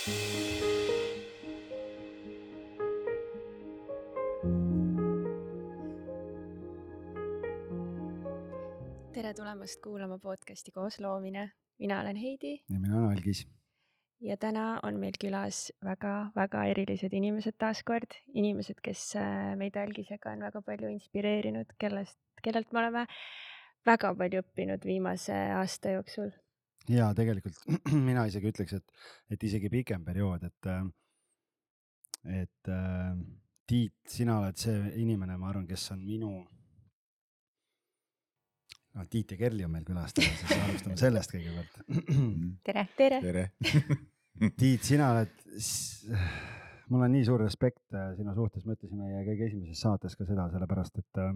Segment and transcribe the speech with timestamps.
[0.00, 0.12] tere
[9.36, 11.52] tulemast kuulama podcasti Koosloomine.
[11.78, 13.48] mina olen Heidi ja mina olen Algis.
[14.20, 20.40] ja täna on meil külas väga-väga erilised inimesed taaskord, inimesed, kes äh, meid Algisega on
[20.40, 23.06] väga palju inspireerinud, kellest, kellelt me oleme
[23.86, 26.30] väga palju õppinud viimase aasta jooksul.
[26.90, 27.60] Ja tegelikult
[28.08, 29.04] mina isegi ütleks, et,
[29.34, 30.72] et isegi pikem periood, et,
[32.40, 33.12] et äh,
[33.70, 36.32] Tiit, sina oled see inimene, ma arvan, kes on minu
[38.98, 41.76] no Tiit ja Kerli on meil külas täna, siis alustame sellest kõigepealt.
[42.66, 43.44] tere, tere, tere.
[44.58, 45.44] Tiit, sina oled,
[46.90, 50.26] mul on nii suur respekt äh, sinu suhtes, ma ütlesin meie kõige esimeses saates ka
[50.26, 51.30] seda, sellepärast et äh,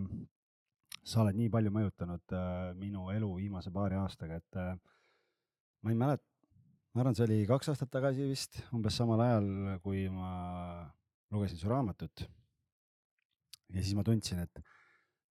[1.05, 4.75] sa oled nii palju mõjutanud äh, minu elu viimase paari aastaga, et äh,
[5.85, 6.25] ma ei mäleta,
[6.95, 9.51] ma arvan, see oli kaks aastat tagasi vist, umbes samal ajal,
[9.85, 10.31] kui ma
[11.35, 12.25] lugesin su raamatut.
[13.75, 14.65] ja siis ma tundsin, et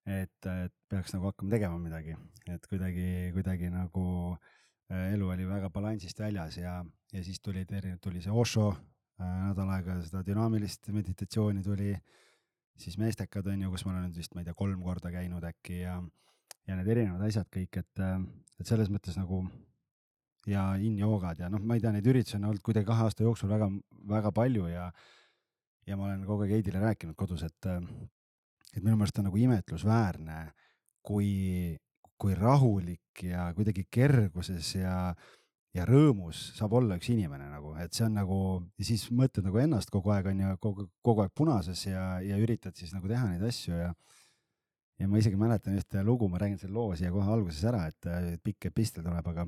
[0.04, 2.16] et, et peaks nagu hakkama tegema midagi,
[2.52, 6.82] et kuidagi, kuidagi nagu äh, elu oli väga balansist väljas ja,
[7.14, 11.94] ja siis tulid erinevad, tuli see Osho äh, nädal aega seda dünaamilist meditatsiooni tuli,
[12.80, 15.48] siis meestekad on ju, kus ma olen nüüd vist, ma ei tea, kolm korda käinud
[15.48, 15.96] äkki ja,
[16.68, 18.20] ja need erinevad asjad kõik, et, äh,
[18.60, 19.46] et selles mõttes nagu
[20.50, 23.52] ja in-joogad ja noh, ma ei tea, neid üritusi on olnud kuidagi kahe aasta jooksul
[23.52, 23.70] väga,
[24.10, 24.90] väga palju ja,
[25.88, 27.70] ja ma olen kogu aeg Heidile rääkinud kodus, et
[28.74, 30.40] et minu meelest on nagu imetlusväärne,
[31.06, 31.78] kui,
[32.18, 34.96] kui rahulik ja kuidagi kerguses ja,
[35.78, 38.40] ja rõõmus saab olla üks inimene nagu, et see on nagu
[38.82, 42.76] siis mõtled nagu ennast kogu aeg on ju kogu, kogu aeg punases ja, ja üritad
[42.80, 43.94] siis nagu teha neid asju ja
[45.02, 48.06] ja ma isegi mäletan ühte lugu, ma räägin selle loo siia kohe alguses ära, et,
[48.34, 49.46] et pikk epistel tuleb, aga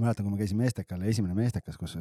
[0.00, 1.96] mäletan, kui ma käisin meestekal, esimene meestekas, kus,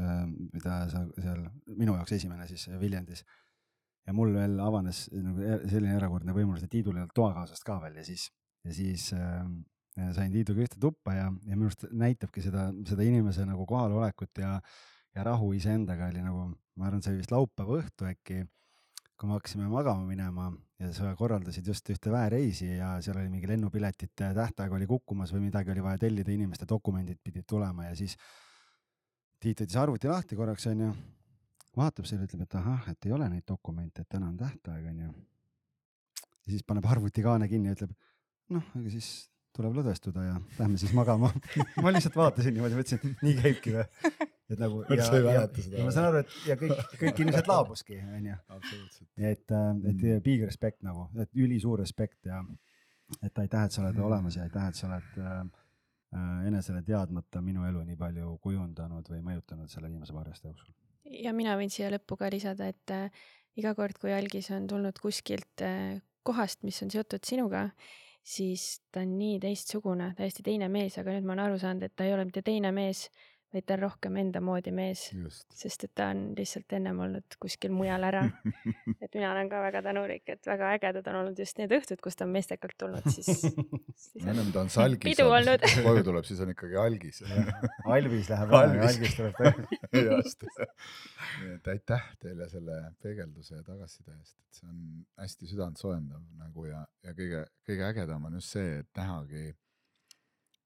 [0.53, 3.23] mida sa seal, minu jaoks esimene siis Viljandis.
[4.07, 7.77] Ja mul veel avanes nagu e-, selline erakordne võimalus, et Tiidul ei olnud toakaasast ka
[7.85, 8.25] veel ja siis,
[8.67, 9.45] ja siis äh,
[10.15, 14.57] sain Tiiduga ühte tuppa ja, ja minu arust näitabki seda, seda inimese nagu kohalolekut ja,
[15.15, 16.09] ja rahu iseendaga.
[16.11, 16.49] Oli nagu,
[16.79, 18.43] ma arvan, see oli vist laupäeva õhtu äkki,
[19.13, 20.49] kui me hakkasime magama minema
[20.83, 25.47] ja sa korraldasid just ühte väereisi ja seal oli mingi lennupiletite tähtaeg oli kukkumas või
[25.47, 28.17] midagi oli vaja tellida, inimeste dokumendid pidid tulema ja siis
[29.43, 30.93] Tiit võttis arvuti lahti korraks onju
[31.77, 35.09] vaatab selle, ütleb, et ahah, et ei ole neid dokumente, et täna on tähtaeg, onju.
[36.45, 37.95] ja siis paneb arvutikaane kinni ja ütleb,
[38.53, 39.09] noh, aga siis
[39.53, 41.31] tuleb lõdvestuda ja lähme siis magama
[41.83, 44.29] ma lihtsalt vaatasin niimoodi, mõtlesin, et nii käibki või.
[44.51, 45.45] Et nagu ja, ja,
[45.77, 48.37] ja ma saan aru, et ja kõik, kõik inimesed laabuski, onju.
[49.17, 50.21] et, äh, et mm.
[50.25, 52.43] big respect nagu, et ülisuur respekt ja
[53.21, 54.07] et aitäh, et sa oled mm.
[54.09, 55.41] olemas ja aitäh, et sa oled äh,
[56.17, 60.73] äh, enesele teadmata minu elu nii palju kujundanud või mõjutanud selle viimase paari aasta jooksul
[61.21, 63.25] ja mina võin siia lõppu ka lisada, et äh,
[63.59, 67.67] iga kord, kui algis on tulnud kuskilt äh, kohast, mis on seotud sinuga,
[68.23, 71.95] siis ta on nii teistsugune, täiesti teine mees, aga nüüd ma olen aru saanud, et
[71.95, 73.09] ta ei ole mitte teine mees,
[73.53, 75.03] vaid ta on rohkem enda moodi mees,
[75.53, 78.23] sest et ta on lihtsalt ennem olnud kuskil mujal ära.
[79.03, 82.17] et mina olen ka väga tänulik, et väga ägedad on olnud just need õhtud, kus
[82.17, 83.43] ta on meestekalt tulnud, siis,
[84.05, 84.23] siis.
[84.25, 85.05] ennem ta on salgis.
[85.05, 85.67] pidu olnud.
[85.87, 87.21] koju tuleb, siis on ikkagi algis
[87.93, 90.03] Alvis läheb ära ja algis tuleb tagasi.
[90.07, 90.47] just.
[91.43, 94.81] nii et aitäh teile selle peegelduse ja tagasiside eest, et see on
[95.21, 99.53] hästi südantsoojendav nagu ja, ja kõige, kõige ägedam on just see, et nähagi,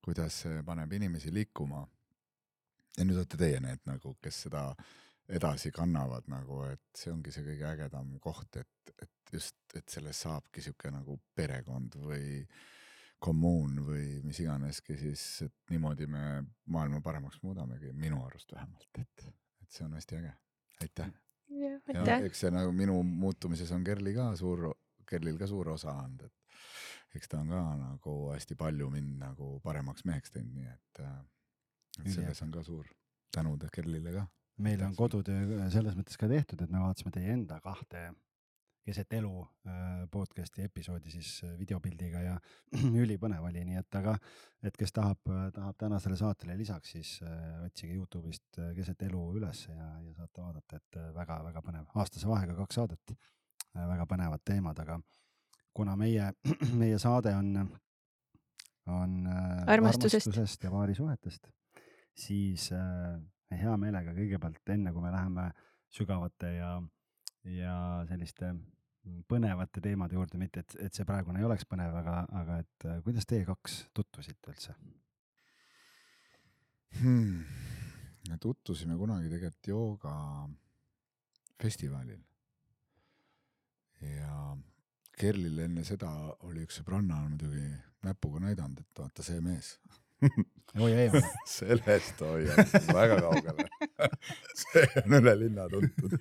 [0.07, 1.83] kuidas see paneb inimesi liikuma
[2.97, 4.63] ja nüüd olete teie need nagu, kes seda
[5.27, 10.23] edasi kannavad nagu, et see ongi see kõige ägedam koht, et, et just, et sellest
[10.23, 12.45] saabki sihuke nagu perekond või
[13.19, 16.23] kommuun või mis iganeski siis, et niimoodi me
[16.73, 19.27] maailma paremaks muudamegi, minu arust vähemalt, et,
[19.63, 20.33] et see on hästi äge.
[20.85, 21.13] aitäh.
[21.49, 22.27] ja, aitäh.
[22.29, 24.69] eks see nagu minu muutumises on Kerli ka suur,
[25.09, 29.57] Kerlil ka suur osa olnud, et eks ta on ka nagu hästi palju mind nagu
[29.65, 31.17] paremaks meheks teinud, nii et äh,
[32.05, 32.87] selles on ka suur
[33.33, 34.27] tänu Kerlile ka.
[34.57, 38.09] meil on kodutöö selles mõttes ka tehtud, et me vaatasime teie enda kahte
[38.87, 39.31] keset elu
[39.67, 42.35] äh, podcast'i episoodi siis äh, videopildiga ja
[43.03, 44.13] ülipõnev oli, nii et aga,
[44.63, 45.19] et kes tahab,
[45.55, 50.79] tahab tänasele saatele lisaks, siis äh, otsige Youtube'ist keset elu ülesse ja, ja saate vaadata,
[50.79, 53.17] et väga-väga põnev, aastase vahega kaks saadet,
[53.75, 55.01] väga põnevad teemad, aga
[55.75, 56.31] kuna meie,
[56.81, 57.51] meie saade on,
[58.87, 60.31] on armastusest.
[60.31, 61.51] armastusest ja paarisuhetest
[62.17, 63.19] siis äh,
[63.53, 65.45] hea meelega kõigepealt, enne kui me läheme
[65.93, 66.71] sügavate ja,
[67.47, 67.75] ja
[68.09, 68.45] selliste
[69.29, 72.95] põnevate teemade juurde, mitte et, et see praegune ei oleks põnev, aga, aga et äh,
[73.05, 74.71] kuidas teie kaks tutvusite üldse
[76.99, 77.35] hmm.?
[78.27, 82.21] me tutvusime kunagi tegelikult joogafestivalil.
[84.01, 84.33] ja
[85.17, 86.09] Kerlil enne seda
[86.45, 87.67] oli üks sõbranna muidugi
[88.05, 89.67] näpuga näidanud, et vaata see mees
[90.83, 91.29] oi eemale.
[91.57, 93.65] sellest hoiab väga kaugele
[94.61, 96.15] see on üle linna tuntud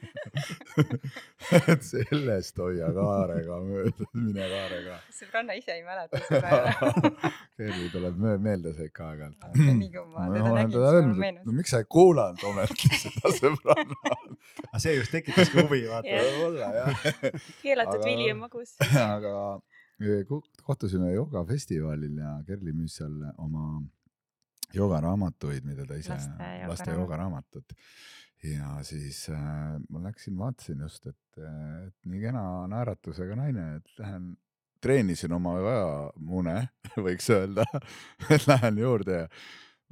[1.73, 4.99] et sellest hoia kaarega mööda, mine kaarega.
[5.19, 6.63] sõbranna ise ei mäleta seda
[7.57, 9.47] Kerli tuleb meelde see ikka aeg-ajalt.
[9.57, 11.47] nii kui ma teda nägin, siis mul meenus.
[11.49, 14.01] no miks sa ei kuulanud ometi seda sõbranna
[14.77, 17.09] aga see just tekitaski huvi, vaata võib-olla jah.
[17.65, 18.77] keelatud vili on magus.
[19.01, 19.35] aga
[20.63, 23.81] kohtusime joogafestivalil ja Kerli müüs seal oma
[24.75, 26.17] joogaraamatuid, mida ta ise,
[26.69, 27.77] Laste joogaraamatut.
[28.45, 34.35] ja siis äh, ma läksin, vaatasin just, et, et nii kena naeratusega naine, et lähen
[34.83, 36.57] treenisin oma ajamune,
[37.09, 37.65] võiks öelda
[38.35, 39.29] et lähen juurde ja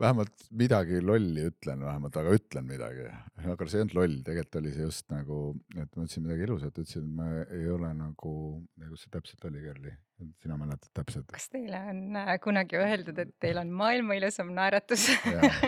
[0.01, 3.07] vähemalt midagi lolli ütlen vähemalt, aga ütlen midagi.
[3.45, 5.41] aga see ei olnud loll, tegelikult oli see just nagu,
[5.77, 8.35] et ma ütlesin midagi ilusat, ütlesin, et ma ei ole nagu,
[8.83, 9.95] nagu see täpselt oli, Kerli,
[10.43, 15.09] sina mäletad täpselt kas teile on äh, kunagi öeldud, et teil on maailma ilusam naeratus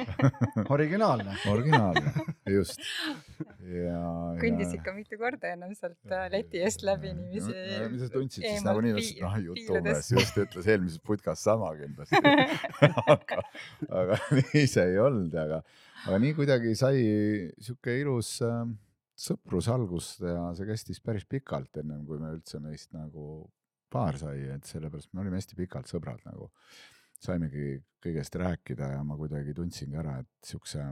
[0.76, 1.38] originaalne.
[1.52, 2.14] originaalne,
[2.50, 2.82] just.
[3.66, 4.00] ja.
[4.40, 7.54] kõndis ikka mitu korda ennem sealt äh, leti eest läbi niiviisi.
[7.92, 12.22] mis sa tundsid siis nagunii noh jutumees just ütles eelmises putkas sama kindlasti
[13.16, 13.42] aga,
[13.90, 15.62] aga nii see ei olnud, aga,
[16.06, 17.04] aga nii kuidagi sai
[17.58, 18.64] sihuke ilus äh,
[19.16, 23.46] sõprus algust ja see kestis päris pikalt, ennem kui me üldse meist nagu
[23.92, 26.50] paar sai, et sellepärast me olime hästi pikalt sõbrad nagu.
[27.16, 30.82] saimegi kõigest rääkida ja ma kuidagi tundsingi ära, et siukse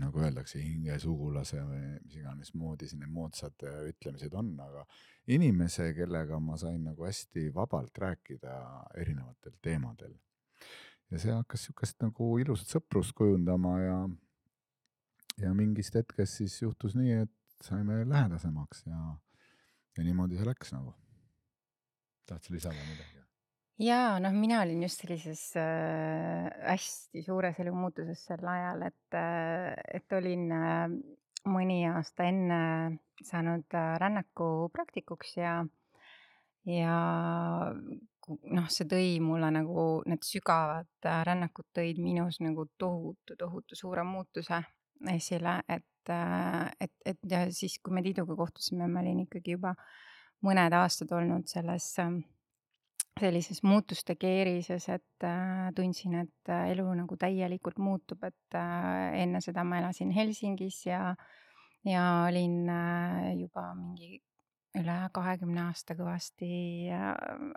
[0.00, 4.86] nagu öeldakse, hingesugulase või mis iganes moodi siin need moodsad äh, ütlemised on, aga
[5.32, 8.54] inimese, kellega ma sain nagu hästi vabalt rääkida
[9.02, 10.16] erinevatel teemadel.
[11.12, 13.98] ja see hakkas siukest nagu ilusat sõprust kujundama ja,
[15.44, 19.02] ja mingist hetkest siis juhtus nii, et saime lähedasemaks ja,
[19.98, 20.94] ja niimoodi see läks nagu.
[22.26, 23.21] tahtsid lisada midagi?
[23.78, 30.16] Ja noh, mina olin just sellises äh, hästi suures elumuutuses sel ajal, et äh,, et
[30.18, 30.86] olin äh,
[31.48, 32.60] mõni aasta enne
[33.24, 35.54] saanud äh, rännaku praktikuks ja,
[36.68, 36.98] ja
[38.22, 43.78] ku- noh, see tõi mulle nagu need sügavad äh, rännakud tõid minus nagu tohutu, tohutu
[43.78, 44.62] suure muutuse
[45.10, 49.74] esile, et äh,, et, et ja siis, kui me Tiiduga kohtusime, ma olin ikkagi juba
[50.42, 52.14] mõned aastad olnud selles äh,
[53.20, 59.40] sellises muutuste keerises, et äh, tundsin, et äh, elu nagu täielikult muutub, et äh, enne
[59.44, 61.14] seda ma elasin Helsingis ja,
[61.86, 64.22] ja olin äh, juba mingi
[64.78, 66.52] üle kahekümne aasta kõvasti
[66.92, 67.10] äh,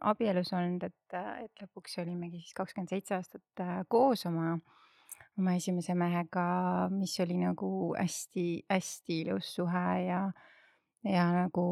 [0.04, 4.57] abielus olnud, et, et lõpuks olimegi siis kakskümmend seitse aastat äh, koos oma,
[5.40, 6.48] oma esimese mehega,
[6.92, 10.25] mis oli nagu hästi-hästi ilus suhe ja,
[11.07, 11.66] ja nagu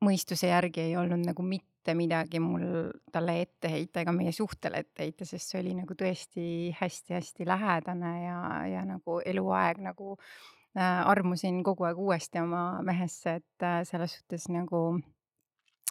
[0.00, 2.64] mõistuse järgi ei olnud nagu mitte midagi mul
[3.12, 6.44] talle ette heita ega meie suhtele ette heita, sest see oli nagu tõesti
[6.80, 8.40] hästi-hästi lähedane ja,
[8.70, 14.50] ja nagu eluaeg nagu äh, armusin kogu aeg uuesti oma mehesse, et äh, selles suhtes
[14.52, 14.84] nagu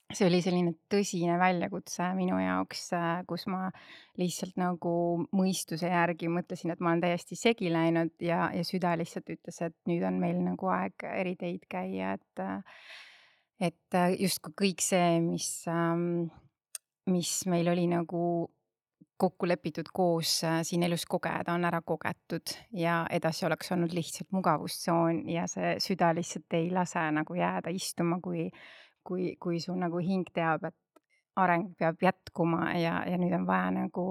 [0.10, 2.88] see oli selline tõsine väljakutse minu jaoks,
[3.30, 3.68] kus ma
[4.18, 4.94] lihtsalt nagu
[5.38, 9.78] mõistuse järgi mõtlesin, et ma olen täiesti segi läinud ja, ja süda lihtsalt ütles, et
[9.90, 12.44] nüüd on meil nagu aeg eri teid käia, et
[13.60, 15.50] et äh, justkui kõik see, mis,
[17.10, 18.24] mis meil oli nagu
[19.20, 24.32] kokku lepitud koos äh, siin elus kogeda, on ära kogetud ja edasi oleks olnud lihtsalt
[24.32, 28.48] mugavustsoon ja see süda lihtsalt ei lase nagu jääda istuma, kui,
[29.04, 31.04] kui, kui su nagu hing teab, et
[31.40, 34.06] areng peab jätkuma ja, ja nüüd on vaja nagu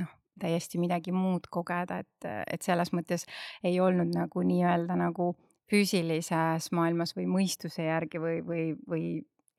[0.00, 0.10] noh,
[0.42, 3.26] täiesti midagi muud kogeda, et, et selles mõttes
[3.62, 5.34] ei olnud nagu nii-öelda nagu
[5.70, 9.04] füüsilises maailmas või mõistuse järgi või, või, või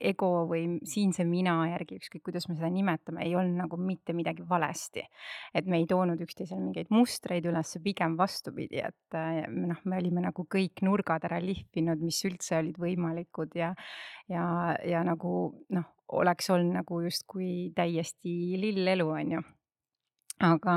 [0.01, 4.43] ego või siinse mina järgi, ükskõik kuidas me seda nimetame, ei olnud nagu mitte midagi
[4.49, 5.03] valesti.
[5.53, 10.25] et me ei toonud üksteisele mingeid mustreid üles, pigem vastupidi, et äh, noh, me olime
[10.25, 13.73] nagu kõik nurgad ära lihvinud, mis üldse olid võimalikud ja,
[14.31, 14.45] ja,
[14.85, 19.43] ja nagu noh, oleks olnud nagu justkui täiesti lill elu, on ju
[20.41, 20.75] aga,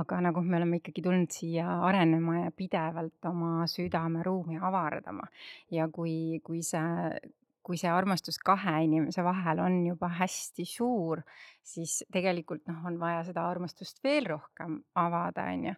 [0.00, 5.28] aga nagu me oleme ikkagi tulnud siia arenema ja pidevalt oma südameruumi avardama
[5.72, 7.20] ja kui, kui see,
[7.62, 11.22] kui see armastus kahe inimese vahel on juba hästi suur,
[11.62, 15.74] siis tegelikult noh, on vaja seda armastust veel rohkem avada, on ju.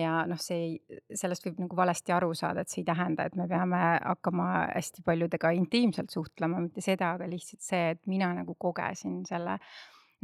[0.00, 3.36] ja noh, see ei, sellest võib nagu valesti aru saada, et see ei tähenda, et
[3.36, 8.56] me peame hakkama hästi paljudega intiimselt suhtlema, mitte seda, aga lihtsalt see, et mina nagu
[8.58, 9.60] kogesin selle,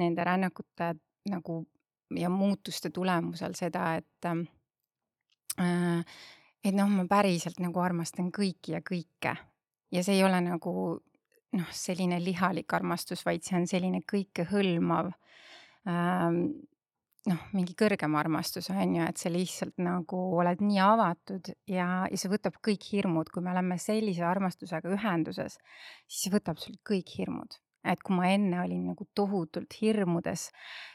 [0.00, 0.94] nende rännakute
[1.28, 1.60] nagu
[2.18, 6.04] ja muutuste tulemusel seda, et äh,
[6.62, 9.36] et noh, ma päriselt nagu armastan kõiki ja kõike
[9.92, 10.74] ja see ei ole nagu
[11.52, 15.10] noh, selline lihalik armastus, vaid see on selline kõikehõlmav
[15.90, 16.44] ähm,
[17.28, 22.18] noh, mingi kõrgem armastus on ju, et sa lihtsalt nagu oled nii avatud ja, ja
[22.18, 25.58] see võtab kõik hirmud, kui me oleme sellise armastusega ühenduses,
[26.06, 27.58] siis see võtab sul kõik hirmud.
[27.84, 30.48] Et kui ma enne olin nagu tohutult hirmudes,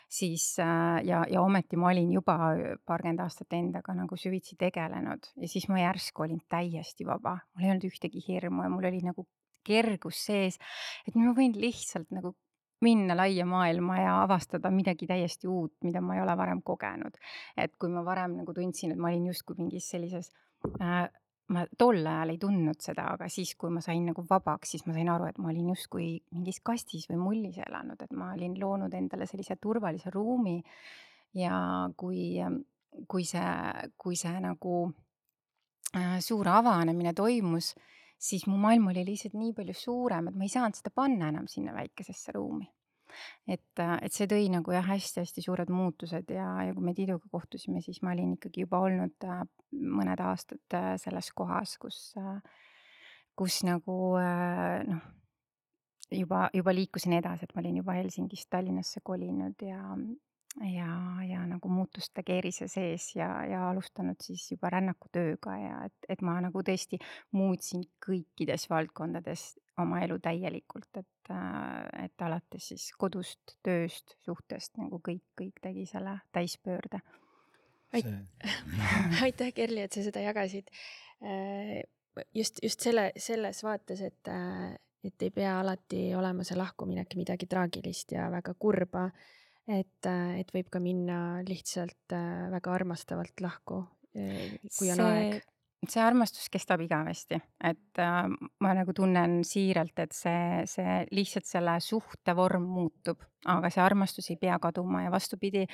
[0.09, 2.37] siis äh, ja, ja ometi ma olin juba
[2.85, 7.73] paarkümmend aastat endaga nagu süvitsi tegelenud ja siis ma järsku olin täiesti vaba, mul ei
[7.73, 9.27] olnud ühtegi hirmu ja mul oli nagu
[9.67, 10.59] kergus sees,
[11.07, 12.33] et ma võin lihtsalt nagu
[12.81, 17.17] minna laia maailma ja avastada midagi täiesti uut, mida ma ei ole varem kogenud.
[17.57, 20.31] et kui ma varem nagu tundsin, et ma olin justkui mingis sellises
[20.81, 21.09] äh,
[21.55, 24.95] ma tol ajal ei tundnud seda, aga siis, kui ma sain nagu vabaks, siis ma
[24.97, 28.93] sain aru, et ma olin justkui mingis kastis või mullis elanud, et ma olin loonud
[28.93, 30.61] endale sellise turvalise ruumi.
[31.37, 31.57] ja
[31.97, 32.39] kui,
[33.07, 33.49] kui see,
[33.97, 34.77] kui see nagu
[35.95, 37.75] äh, suur avanemine toimus
[38.17, 41.47] siis mu maailm oli lihtsalt nii palju suurem, et ma ei saanud seda panna enam
[41.51, 42.67] sinna väikesesse ruumi.
[43.47, 47.29] Et, äh, et see tõi nagu jah, hästi-hästi suured muutused ja, ja kui me Tiiduga
[47.31, 51.99] kohtusime, siis ma olin ikkagi juba olnud äh, mõned aastad äh, selles kohas, kus,
[53.37, 55.03] kus nagu noh,
[56.11, 59.81] juba, juba liikusin edasi, et ma olin juba Helsingist Tallinnasse kolinud ja,
[60.61, 60.89] ja,
[61.27, 66.37] ja nagu muutuste keerise sees ja, ja alustanud siis juba rännakutööga ja et, et ma
[66.41, 66.99] nagu tõesti
[67.37, 75.01] muutsin kõikides valdkondades oma elu täielikult, et, äh, et alates siis kodust, tööst, suhtest nagu
[75.03, 77.01] kõik, kõik tegi selle täispöörde.
[79.25, 80.73] aitäh, Kerli, et sa seda jagasid.
[81.21, 81.83] Äh,
[82.33, 84.73] just, just selle, selles vaates, et, äh,
[85.05, 89.07] et ei pea alati olema see lahkuminek midagi traagilist ja väga kurba
[89.67, 90.09] et,
[90.39, 93.83] et võib ka minna lihtsalt äh, väga armastavalt lahku,
[94.15, 95.47] äh, kui on see, aeg.
[95.87, 98.21] see armastus kestab igavesti, et äh,
[98.63, 104.31] ma nagu tunnen siiralt, et see, see lihtsalt selle suhte vorm muutub, aga see armastus
[104.31, 105.65] ei pea kaduma ja vastupidi,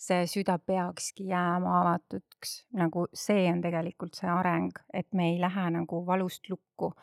[0.00, 2.56] see süda peakski jääma avatuks.
[2.80, 6.94] nagu see on tegelikult see areng, et me ei lähe nagu valust lukku,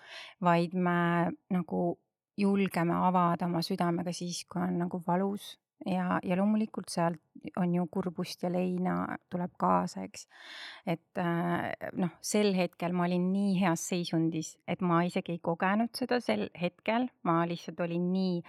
[0.41, 1.88] vaid me nagu
[2.39, 7.21] julgeme avada oma südamega siis, kui on nagu valus ja, ja loomulikult sealt
[7.57, 10.27] on ju kurbust ja leina tuleb kaasa, eks.
[10.88, 11.69] et äh,
[12.00, 16.50] noh, sel hetkel ma olin nii heas seisundis, et ma isegi ei kogenud seda sel
[16.59, 18.41] hetkel, ma lihtsalt olin nii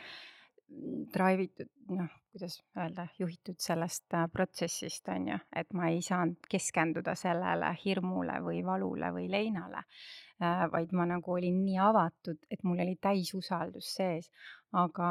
[1.14, 6.50] drive itud, noh, kuidas öelda, juhitud sellest äh, protsessist, on ju, et ma ei saanud
[6.50, 10.66] keskenduda sellele hirmule või valule või leinale äh,.
[10.72, 14.30] vaid ma nagu olin nii avatud, et mul oli täis usaldus sees
[14.72, 15.10] aga,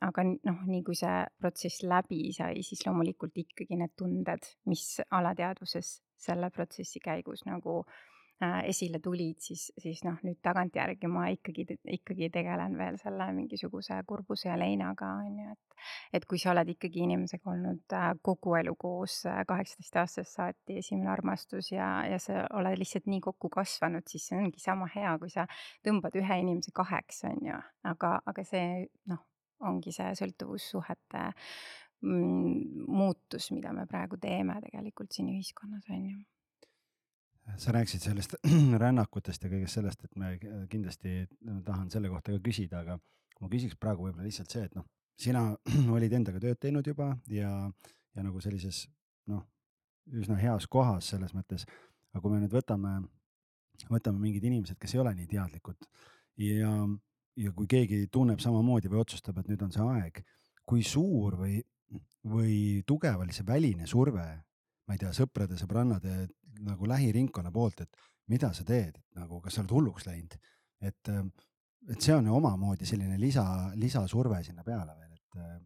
[0.00, 5.98] aga noh, nii kui see protsess läbi sai, siis loomulikult ikkagi need tunded, mis alateadvuses
[6.22, 8.11] selle protsessi käigus nagu Äh,
[8.68, 14.48] esile tulid, siis, siis noh, nüüd tagantjärgi ma ikkagi, ikkagi tegelen veel selle mingisuguse kurbuse
[14.48, 15.76] ja leinaga on ju, et.
[16.18, 20.78] et kui sa oled ikkagi inimesega olnud äh, kogu elu koos, äh, kaheksateist aastasest saati
[20.82, 25.14] esimene armastus ja, ja sa oled lihtsalt nii kokku kasvanud, siis see ongi sama hea,
[25.22, 25.46] kui sa
[25.86, 27.62] tõmbad ühe inimese kaheks, on ju,
[27.94, 29.22] aga, aga see noh,
[29.68, 31.24] ongi see sõltuvussuhete
[32.02, 36.20] mm, muutus, mida me praegu teeme tegelikult siin ühiskonnas, on ju
[37.56, 38.34] sa rääkisid sellest
[38.84, 40.34] rännakutest ja kõigest sellest, et me
[40.70, 41.22] kindlasti
[41.66, 42.98] tahan selle kohta ka küsida, aga
[43.40, 44.86] ma küsiks praegu võib-olla lihtsalt see, et noh,
[45.18, 45.44] sina
[45.96, 47.52] olid endaga tööd teinud juba ja,
[48.14, 48.84] ja nagu sellises
[49.30, 49.42] noh,
[50.12, 51.66] üsna heas kohas selles mõttes.
[52.12, 53.00] aga kui me nüüd võtame,
[53.88, 55.88] võtame mingid inimesed, kes ei ole nii teadlikud
[56.44, 56.72] ja,
[57.36, 60.22] ja kui keegi tunneb samamoodi või otsustab, et nüüd on see aeg,
[60.64, 61.60] kui suur või,
[62.28, 62.56] või
[62.86, 64.26] tugev oli see väline surve
[64.86, 66.26] ma ei tea, sõprade, sõbrannade
[66.60, 67.96] nagu lähiringkonna poolt, et
[68.32, 70.36] mida sa teed, nagu kas sa oled hulluks läinud,
[70.82, 71.10] et,
[71.90, 73.44] et see on ju omamoodi selline lisa,
[73.78, 75.62] lisasurve sinna peale veel, et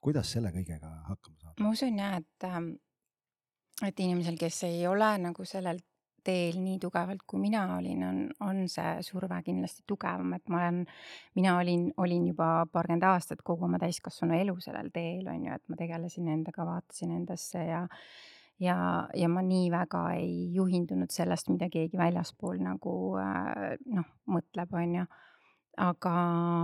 [0.00, 1.58] kuidas selle kõigega hakkama saada?
[1.62, 2.72] ma usun jah, et, ähm,
[3.84, 5.82] et inimesel, kes ei ole nagu sellel
[6.28, 10.80] teel nii tugevalt, kui mina olin, on, on see surve kindlasti tugevam, et ma olen,
[11.38, 15.72] mina olin, olin juba paarkümmend aastat kogu oma täiskasvanu elu sellel teel on ju, et
[15.72, 17.84] ma tegelesin endaga, vaatasin endasse ja
[18.62, 18.76] ja,
[19.14, 24.94] ja ma nii väga ei juhindunud sellest, mida keegi väljaspool nagu äh, noh, mõtleb, on
[25.00, 25.06] ju.
[25.78, 26.12] aga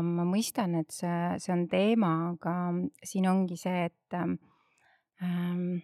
[0.03, 2.55] ma mõistan, et see, see on teema, aga
[3.07, 5.79] siin ongi see, et ähm,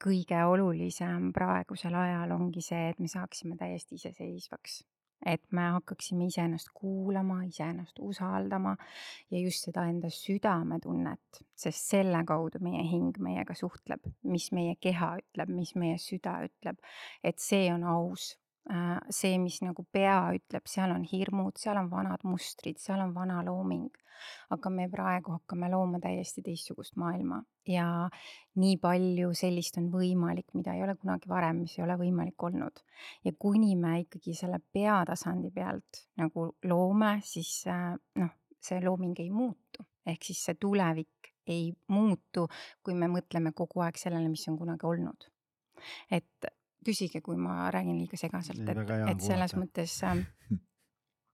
[0.00, 4.80] kõige olulisem praegusel ajal ongi see, et me saaksime täiesti iseseisvaks
[5.26, 8.76] et me hakkaksime iseennast kuulama, iseennast usaldama
[9.30, 15.16] ja just seda enda südametunnet, sest selle kaudu meie hing meiega suhtleb, mis meie keha
[15.20, 16.80] ütleb, mis meie süda ütleb,
[17.24, 18.32] et see on aus
[19.10, 23.42] see, mis nagu pea ütleb, seal on hirmud, seal on vanad mustrid, seal on vana
[23.46, 23.90] looming.
[24.52, 27.86] aga me praegu hakkame looma täiesti teistsugust maailma ja
[28.60, 32.82] nii palju sellist on võimalik, mida ei ole kunagi varem, mis ei ole võimalik olnud.
[33.24, 39.30] ja kuni me ikkagi selle peatasandi pealt nagu loome, siis äh, noh, see looming ei
[39.32, 42.46] muutu, ehk siis see tulevik ei muutu,
[42.84, 45.30] kui me mõtleme kogu aeg sellele, mis on kunagi olnud.
[46.12, 46.50] et
[46.86, 48.78] küsige, kui ma räägin liiga segaselt, et,
[49.10, 49.60] et selles kuulata.
[49.64, 50.24] mõttes äh,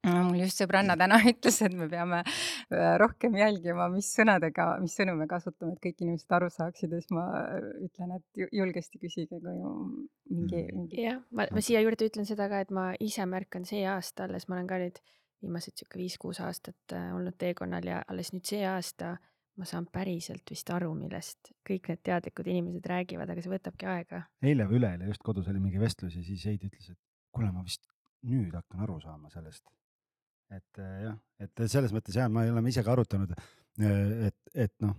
[0.27, 5.17] mul just sõbranna täna ütles, et me peame äh, rohkem jälgima, mis sõnadega, mis sõnu
[5.19, 9.01] me kasutame, et kõik inimesed aru saaksid ja siis ma äh, ütlen, et ju- julgesti
[9.03, 10.73] küsige, kui mingi, Mm.
[10.79, 14.25] mingi jah, ma, ma siia juurde ütlen seda ka, et ma ise märkan see aasta
[14.27, 14.99] alles, ma olen ka nüüd
[15.45, 19.17] viimased sihuke viis-kuus aastat äh, olnud teekonnal ja alles nüüd see aasta
[19.57, 24.23] ma saan päriselt vist aru, millest kõik need teadlikud inimesed räägivad, aga see võtabki aega.
[24.45, 27.01] eile või üleeile just kodus oli mingi vestlus ja siis Heidi ütles, et
[27.33, 27.89] kuule, ma vist
[28.27, 29.65] nüüd hakkan aru saama sellest.
[30.53, 33.33] et äh, jah, et selles mõttes jah, me oleme ise ka arutanud,
[33.83, 34.95] et, et noh,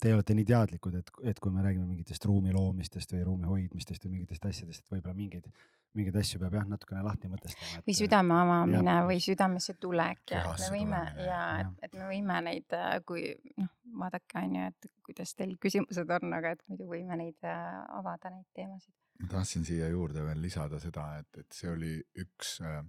[0.00, 4.04] te olete nii teadlikud, et, et kui me räägime mingitest ruumi loomistest või ruumi hoidmistest
[4.04, 5.46] või mingitest asjadest, et võib-olla mingeid,
[5.94, 7.84] mingeid asju peab jah, natukene lahti mõtestama.
[7.86, 11.62] või südame avamine jah, või südamesse tulek ja me võime tulemine, ja jah.
[11.62, 12.76] et, et me võime neid,
[13.08, 13.28] kui
[13.60, 13.70] noh,
[14.00, 18.32] vaadake on ju, et kuidas teil küsimused on, aga et muidu võime neid äh, avada,
[18.34, 18.92] neid teemasid.
[19.22, 22.82] ma tahtsin siia juurde veel lisada seda, et, et see oli üks äh,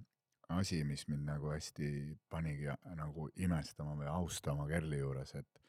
[0.57, 1.91] asi, mis mind nagu hästi
[2.31, 5.64] panigi äh, nagu imestama või austama Kerli juures, et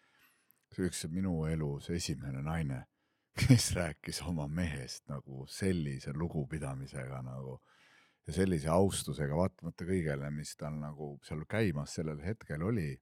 [0.79, 2.83] üks minu elus esimene naine,
[3.37, 7.61] kes rääkis oma mehest nagu sellise lugupidamisega nagu
[8.27, 12.95] ja sellise austusega, vaatamata kõigele, mis tal nagu seal käimas sellel hetkel oli.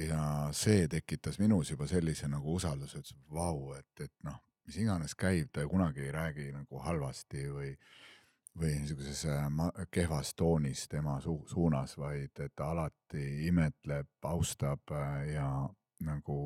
[0.00, 5.12] ja see tekitas minus juba sellise nagu usalduse, et vau, et, et noh, mis iganes
[5.20, 7.74] käib, ta kunagi ei räägi nagu halvasti või,
[8.56, 9.50] või niisuguses äh,
[9.92, 15.50] kehvas toonis tema su suunas, vaid et ta alati imetleb, austab äh, ja
[16.06, 16.36] nagu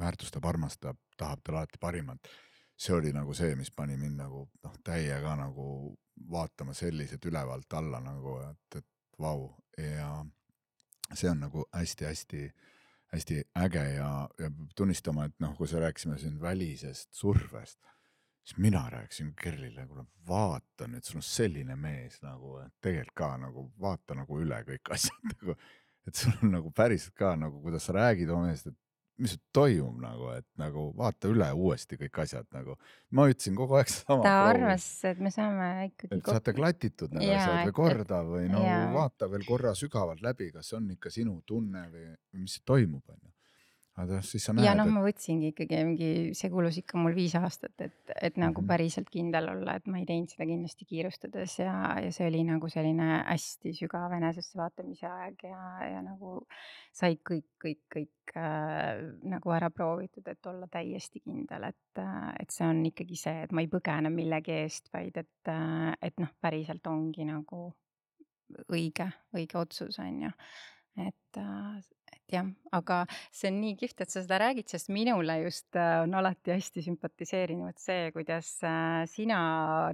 [0.00, 2.32] väärtustab, armastab, tahab talle alati parimat.
[2.76, 5.94] see oli nagu see, mis pani mind nagu noh, täiega nagu
[6.30, 8.86] vaatama selliselt ülevalt alla nagu, et, et
[9.20, 10.24] vau ja
[11.14, 12.48] see on nagu hästi-hästi
[13.12, 17.78] hästi äge ja, ja tunnistama, et noh, kui sa rääkisime siin välisest survest,
[18.44, 23.30] siis mina rääkisin Kerlile, kuule vaata nüüd, sul on selline mees nagu, et tegelikult ka
[23.42, 25.56] nagu vaata nagu üle kõik asjad nagu,
[26.08, 28.78] et sul on nagu päriselt ka nagu, kuidas sa räägid oma mehest, et
[29.22, 32.76] mis toimub nagu, et nagu vaata üle uuesti kõik asjad nagu.
[33.10, 34.22] ma ütlesin kogu aeg sama.
[34.26, 38.64] ta arvas, et me saame ikkagi et saate klatitud need asjad või korda või no
[38.66, 38.88] jaa.
[38.94, 43.31] vaata veel korra sügavalt läbi, kas on ikka sinu tunne või, või mis toimub, onju.
[44.00, 46.06] Aga noh, siis sa ja näed, noh, et ma võtsingi ikkagi mingi,
[46.38, 48.68] see kulus ikka mul viis aastat, et, et nagu Mhm.
[48.70, 52.70] päriselt kindel olla, et ma ei teinud seda kindlasti kiirustades ja, ja see oli nagu
[52.72, 56.46] selline hästi sügav enesesse vaatamise aeg ja, ja nagu
[56.92, 61.78] sai kõik, kõik, kõik äh, nagu ära proovitud, et olla täiesti kindel, et
[62.40, 65.52] et see on ikkagi see, et ma ei põgene millegi eest, vaid et
[66.00, 67.66] et noh, päriselt ongi nagu
[68.72, 70.30] õige, õige otsus on ju.
[70.96, 72.01] et äh, et
[72.32, 73.02] jah, aga
[73.34, 76.84] see on nii kihvt, et sa seda räägid, sest minule just äh, on alati hästi
[76.86, 79.42] sümpatiseerinud see, kuidas äh, sina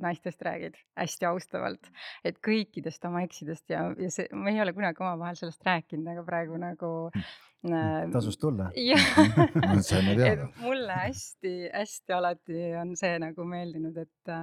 [0.05, 1.91] naistest räägid hästi austavalt,
[2.27, 6.25] et kõikidest oma eksidest ja, ja see, me ei ole kunagi omavahel sellest rääkinud, aga
[6.27, 8.71] praegu nagu äh, tasus tulla.
[8.77, 10.49] Nüüd saime teada.
[10.63, 14.35] mulle hästi-hästi alati on see nagu meeldinud, et,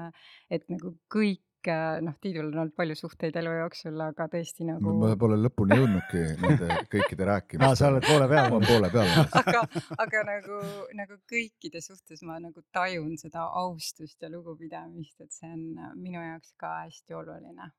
[0.51, 1.44] et nagu kõik,
[2.05, 6.23] noh, Tiidul on olnud palju suhteid elu jooksul, aga tõesti nagu ma pole lõpuni jõudnudki
[6.43, 7.79] nende kõikide aa, rääkimist.
[7.79, 8.59] sa oled poole peal ma.
[8.59, 9.63] olen poole peal aga,
[10.05, 10.59] aga nagu,
[10.99, 15.65] nagu kõikide suhtes ma nagu tajun seda austust ja lugupidamist, et see on
[15.99, 17.71] minu jaoks ka hästi oluline.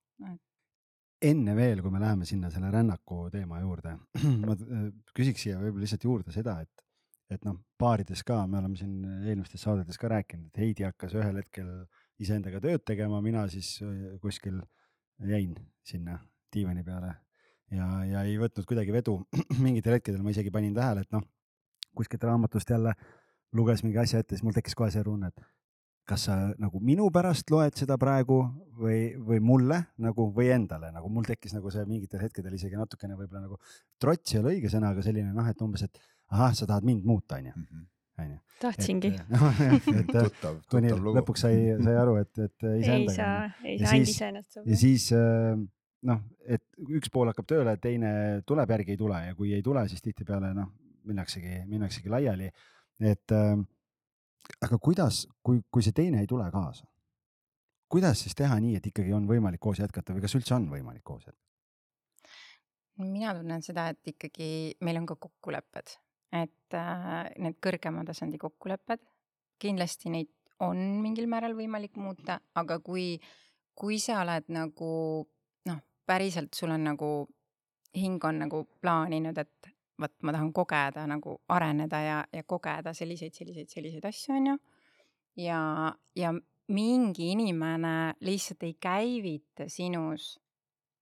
[1.26, 3.96] enne veel, kui me läheme sinna selle rännaku teema juurde,
[4.46, 6.84] ma äh, küsiks siia võib-olla lihtsalt juurde seda, et,
[7.32, 11.40] et noh, baarides ka, me oleme siin eelmistes saadetes ka rääkinud, et Heidi hakkas ühel
[11.42, 11.70] hetkel
[12.22, 14.60] iseendaga tööd tegema, mina siis äh, kuskil
[15.26, 15.54] jäin
[15.86, 16.18] sinna
[16.52, 17.14] diivani peale
[17.74, 19.18] ja, ja ei võtnud kuidagi vedu.
[19.64, 20.22] mingitel hetkedel.
[20.22, 21.24] Ma isegi panin tähele, et noh,
[21.96, 22.94] kuskilt raamatust jälle
[23.56, 25.46] luges mingi asja ette, siis mul tekkis kohe see tunne, et
[26.06, 28.38] kas sa nagu minu pärast loed seda praegu
[28.78, 30.92] või, või mulle nagu või endale.
[30.94, 33.58] Nagu mul tekkis nagu see mingitel hetkedel isegi natukene võib-olla nagu
[34.02, 35.98] trots ei ole õige sõna, aga selline noh, et umbes, et
[36.30, 37.54] ahah, sa tahad mind muuta, onju,
[38.22, 38.38] onju.
[38.62, 39.12] tahtsingi.
[39.12, 41.18] et äh, tuttav, kuni tuttav lugu.
[41.20, 44.80] lõpuks sai, sai aru, et, et ei iseendaga saa on., ei saa ainult iseennast ja
[44.80, 45.52] siis äh,
[46.10, 48.10] noh, et üks pool hakkab tööle, teine
[48.48, 50.72] tuleb järgi, ei tule ja kui ei tule, siis tihtipeale noh,
[51.06, 52.50] minnaksegi, minnaksegi laiali.
[53.00, 53.56] et äh,
[54.62, 56.86] aga kuidas, kui, kui see teine ei tule kaasa,
[57.92, 61.04] kuidas siis teha nii, et ikkagi on võimalik koos jätkata või kas üldse on võimalik
[61.04, 61.42] koos jätkata?
[62.96, 64.48] mina tunnen seda, et ikkagi
[64.80, 65.98] meil on ka kokkulepped,
[66.32, 69.02] et äh, need kõrgema tasandi kokkulepped,
[69.62, 70.32] kindlasti neid
[70.64, 73.14] on mingil määral võimalik muuta, aga kui,
[73.76, 74.90] kui sa oled nagu
[75.68, 77.10] noh, päriselt sul on nagu,
[77.96, 83.34] hing on nagu plaaninud, et vot ma tahan kogeda nagu areneda ja, ja kogeda selliseid,
[83.36, 84.56] selliseid, selliseid asju, on ju.
[85.46, 85.60] ja,
[86.16, 86.32] ja
[86.68, 90.36] mingi inimene lihtsalt ei käivita sinus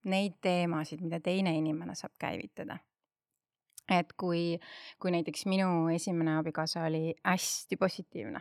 [0.05, 2.77] neid teemasid, mida teine inimene saab käivitada.
[3.91, 4.59] Et kui,
[5.01, 8.41] kui näiteks minu esimene abikaasa oli hästi positiivne,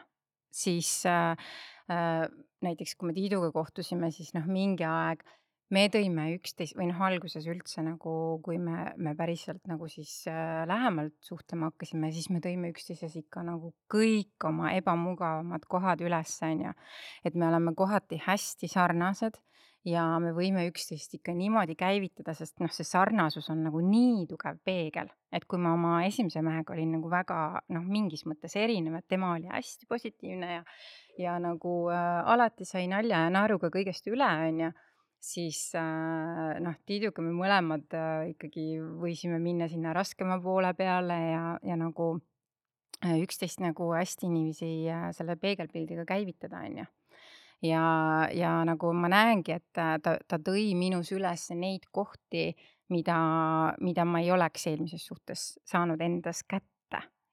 [0.53, 1.37] siis äh,
[1.91, 2.27] äh,
[2.63, 5.23] näiteks kui me Tiiduga kohtusime, siis noh, mingi aeg
[5.73, 8.13] me tõime üksteist või noh, alguses üldse nagu,
[8.45, 13.43] kui me, me päriselt nagu siis äh, lähemalt suhtlema hakkasime, siis me tõime üksteises ikka
[13.47, 16.75] nagu kõik oma ebamugavamad kohad üles, on ju.
[17.25, 19.39] et me oleme kohati hästi sarnased
[19.87, 24.61] ja me võime üksteist ikka niimoodi käivitada, sest noh, see sarnasus on nagu nii tugev
[24.63, 27.39] peegel, et kui ma oma esimese mehega olin nagu väga
[27.75, 30.63] noh, mingis mõttes erinev, et tema oli hästi positiivne ja
[31.19, 34.71] ja nagu äh, alati sai nalja ja naeruga kõigest üle, on ju
[35.23, 41.43] siis äh, noh, Tiiduga me mõlemad äh, ikkagi võisime minna sinna raskema poole peale ja,
[41.63, 42.09] ja nagu
[43.05, 44.73] äh, üksteist nagu hästi niiviisi
[45.15, 46.89] selle peegelpildiga käivitada, on ju.
[47.63, 52.51] Ja, ja nagu ma näengi, et ta, ta tõi minus üles neid kohti,
[52.93, 53.17] mida,
[53.81, 56.69] mida ma ei oleks eelmises suhtes saanud endas kätte.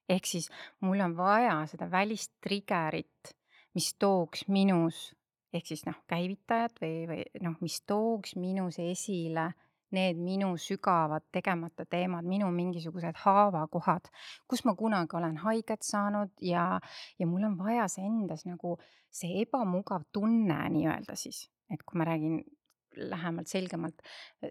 [0.09, 0.49] ehk siis
[0.83, 3.35] mul on vaja seda välist trigger'it,
[3.75, 5.11] mis tooks minus
[5.53, 9.51] ehk siis noh, käivitajat või, või noh, mis tooks minus esile
[9.95, 14.09] need minu sügavad tegemata teemad, minu mingisugused haavakohad,
[14.47, 16.65] kus ma kunagi olen haiget saanud ja,
[17.19, 18.77] ja mul on vaja see endas nagu
[19.11, 22.41] see ebamugav tunne nii-öelda siis, et kui ma räägin
[22.95, 24.01] lähemalt, selgemalt,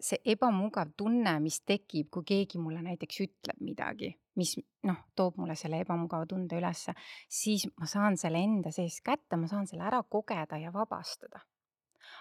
[0.00, 4.56] see ebamugav tunne, mis tekib, kui keegi mulle näiteks ütleb midagi, mis
[4.88, 6.94] noh, toob mulle selle ebamugava tunde ülesse,
[7.28, 11.42] siis ma saan selle enda sees kätte, ma saan selle ära kogeda ja vabastada.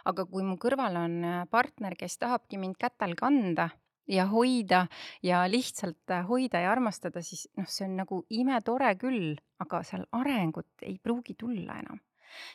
[0.05, 3.69] Aga kui mu kõrval on äh, partner, kes tahabki mind kätel kanda
[4.09, 4.87] ja hoida
[5.23, 10.05] ja lihtsalt äh, hoida ja armastada, siis noh, see on nagu imetore küll, aga seal
[10.17, 11.99] arengut ei pruugi tulla enam.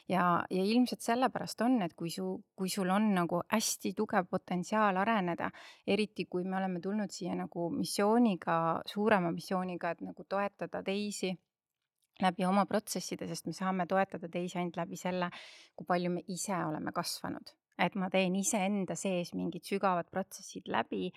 [0.09, 5.00] Ja, ja ilmselt sellepärast on, et kui su, kui sul on nagu hästi tugev potentsiaal
[5.02, 5.48] areneda,
[5.87, 11.33] eriti kui me oleme tulnud siia nagu missiooniga, suurema missiooniga, et nagu toetada teisi
[12.22, 15.31] läbi oma protsesside, sest me saame toetada teisi ainult läbi selle,
[15.74, 21.09] kui palju me ise oleme kasvanud et ma teen iseenda sees mingid sügavad protsessid läbi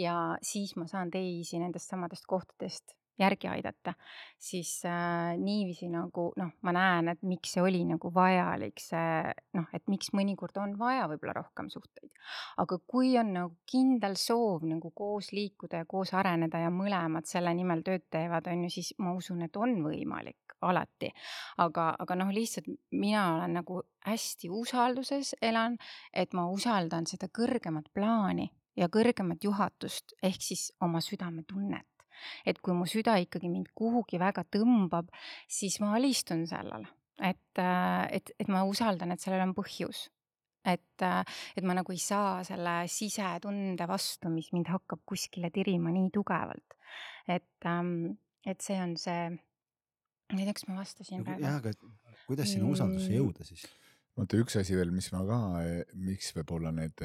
[0.00, 3.94] ja siis ma saan teisi nendest samadest kohtadest järgi aidata,
[4.38, 9.70] siis äh, niiviisi nagu noh, ma näen, et miks see oli nagu vajalik, see noh,
[9.76, 12.12] et miks mõnikord on vaja võib-olla rohkem suhteid.
[12.60, 17.54] aga kui on nagu kindel soov nagu koos liikuda ja koos areneda ja mõlemad selle
[17.56, 21.10] nimel tööd teevad, on ju, siis ma usun, et on võimalik alati.
[21.58, 25.76] aga, aga noh, lihtsalt mina olen nagu hästi usalduses elan,
[26.12, 31.86] et ma usaldan seda kõrgemat plaani ja kõrgemat juhatust ehk siis oma südametunnet
[32.46, 35.10] et kui mu süda ikkagi mind kuhugi väga tõmbab,
[35.48, 36.88] siis ma alistun sellele,
[37.20, 40.06] et, äh, et, et ma usaldan, et sellel on põhjus
[40.66, 41.22] et, äh,
[41.56, 46.76] et ma nagu ei saa selle sisetunde vastu, mis mind hakkab kuskile tirima nii tugevalt.
[47.28, 49.30] et, ähm, et see on see,
[50.32, 51.42] ma ei tea, kas ma vastasin praegu.
[51.46, 51.72] jah, aga
[52.26, 53.18] kuidas sinna usaldusse Mm.
[53.20, 53.66] jõuda siis?
[54.16, 55.40] vaata üks asi veel, mis ma ka,
[55.94, 57.02] miks võib-olla need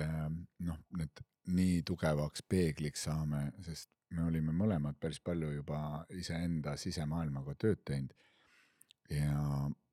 [0.68, 7.56] noh, need nii tugevaks peegliks saame, sest me olime mõlemad päris palju juba iseenda sisemaailmaga
[7.56, 8.14] tööd teinud.
[9.10, 9.34] ja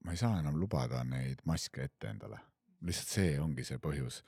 [0.05, 2.39] ma ei saa enam lubada neid maske ette endale,
[2.87, 4.23] lihtsalt see ongi see põhjus.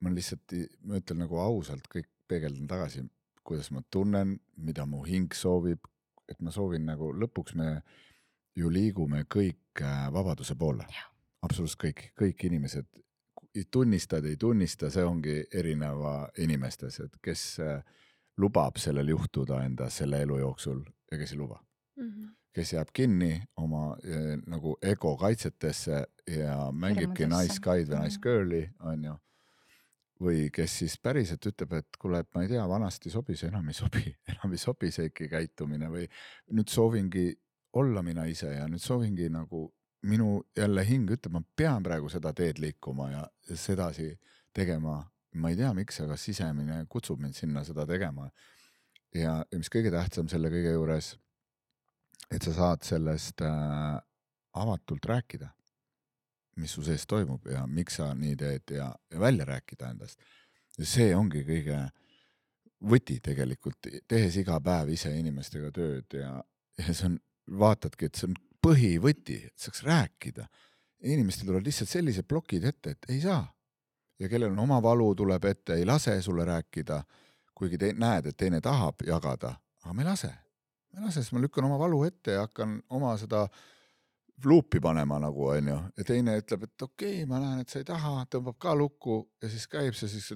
[0.00, 0.52] ma lihtsalt,
[0.84, 3.04] ma ütlen nagu ausalt, kõik peegeldan tagasi,
[3.44, 5.84] kuidas ma tunnen, mida mu hing soovib,
[6.28, 7.82] et ma soovin nagu lõpuks me
[8.56, 10.86] ju liigume kõik äh, vabaduse poole.
[11.42, 12.86] absoluutselt kõik, kõik inimesed,
[13.70, 17.82] tunnistad, ei tunnista, see ongi erineva inimestes, et kes äh,
[18.36, 21.60] lubab sellel juhtuda enda selle elu jooksul ja kes ei luba
[21.96, 22.08] mm.
[22.08, 22.30] -hmm.
[22.52, 28.22] kes jääb kinni oma eh, nagu ego kaitsetesse ja mängibki nice guy'd või nice Mhm.
[28.22, 29.14] girl'i, onju.
[30.20, 33.74] või kes siis päriselt ütleb, et kuule, et ma ei tea, vanasti sobis, enam ei
[33.74, 36.08] sobi, enam ei sobi see ikka käitumine või
[36.50, 37.34] nüüd soovingi
[37.74, 39.66] olla mina ise ja nüüd soovingi nagu
[40.04, 44.12] minu jälle hing ütleb, ma pean praegu seda teed liikuma ja sedasi
[44.54, 45.02] tegema.
[45.34, 48.30] ma ei tea, miks, aga sisemine kutsub mind sinna seda tegema.
[49.14, 51.16] ja, ja mis kõige tähtsam selle kõige juures,
[52.30, 53.98] et sa saad sellest äh,
[54.52, 55.48] avatult rääkida.
[56.56, 60.20] mis su sees toimub ja miks sa nii teed ja, ja välja rääkida endast.
[60.82, 61.78] see ongi kõige
[62.84, 66.42] võti tegelikult, tehes iga päev ise inimestega tööd ja,
[66.78, 67.18] ja see on,
[67.50, 70.46] vaatadki, et see on põhivõti, et saaks rääkida.
[71.04, 73.52] inimestel tulevad lihtsalt sellised plokid ette, et ei saa.
[74.18, 77.02] ja kellel on oma valu, tuleb ette, ei lase sulle rääkida,
[77.54, 80.32] kuigi te näed, et teine tahab jagada, aga me ei lase.
[80.92, 83.48] me ei lase, siis ma lükkan oma valu ette ja hakkan oma seda
[84.44, 87.84] luupi panema nagu onju ja teine ütleb, et okei okay,, ma näen, et sa ei
[87.84, 90.32] taha, tõmbab ka lukku ja siis käib see siis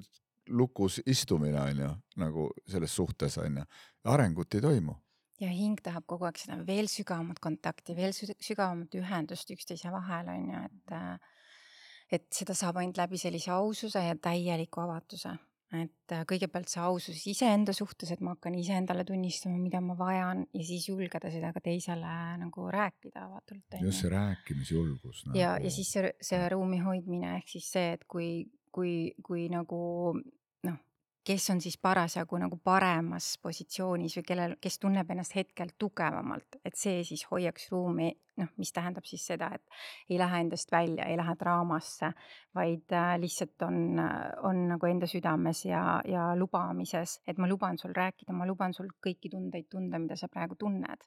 [0.49, 3.65] lukus istumine onju nagu selles suhtes onju,
[4.05, 4.95] arengut ei toimu
[5.41, 10.49] ja hing tahab kogu aeg seda veel sügavamat kontakti, veel sügavamat ühendust üksteise vahel on
[10.53, 10.97] ju, et
[12.09, 15.37] et seda saab ainult läbi sellise aususe ja täieliku avatuse.
[15.69, 20.63] et kõigepealt see ausus iseenda suhtes, et ma hakkan iseendale tunnistama, mida ma vajan ja
[20.65, 23.77] siis julgeda seda ka teisele nagu rääkida avatult.
[23.83, 25.37] just see rääkimisjulgus nagu....
[25.39, 29.83] ja, ja siis see, see ruumi hoidmine ehk siis see, et kui, kui, kui nagu
[31.29, 36.79] kes on siis parasjagu nagu paremas positsioonis või kellel, kes tunneb ennast hetkel tugevamalt, et
[36.81, 38.09] see siis hoiaks ruumi,
[38.41, 42.11] noh, mis tähendab siis seda, et ei lähe endast välja, ei lähe draamasse,
[42.57, 44.01] vaid äh, lihtsalt on,
[44.49, 48.89] on nagu enda südames ja, ja lubamises, et ma luban sul rääkida, ma luban sul
[49.05, 51.05] kõiki tundeid tunda, mida sa praegu tunned.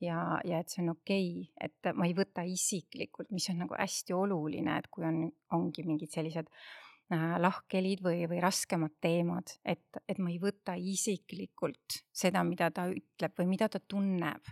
[0.00, 3.74] ja, ja et see on okei okay,, et ma ei võta isiklikult, mis on nagu
[3.74, 5.24] hästi oluline, et kui on,
[5.58, 12.00] ongi mingid sellised Äh, lahkhelid või, või raskemad teemad, et, et ma ei võta isiklikult
[12.10, 14.50] seda, mida ta ütleb või mida ta tunneb.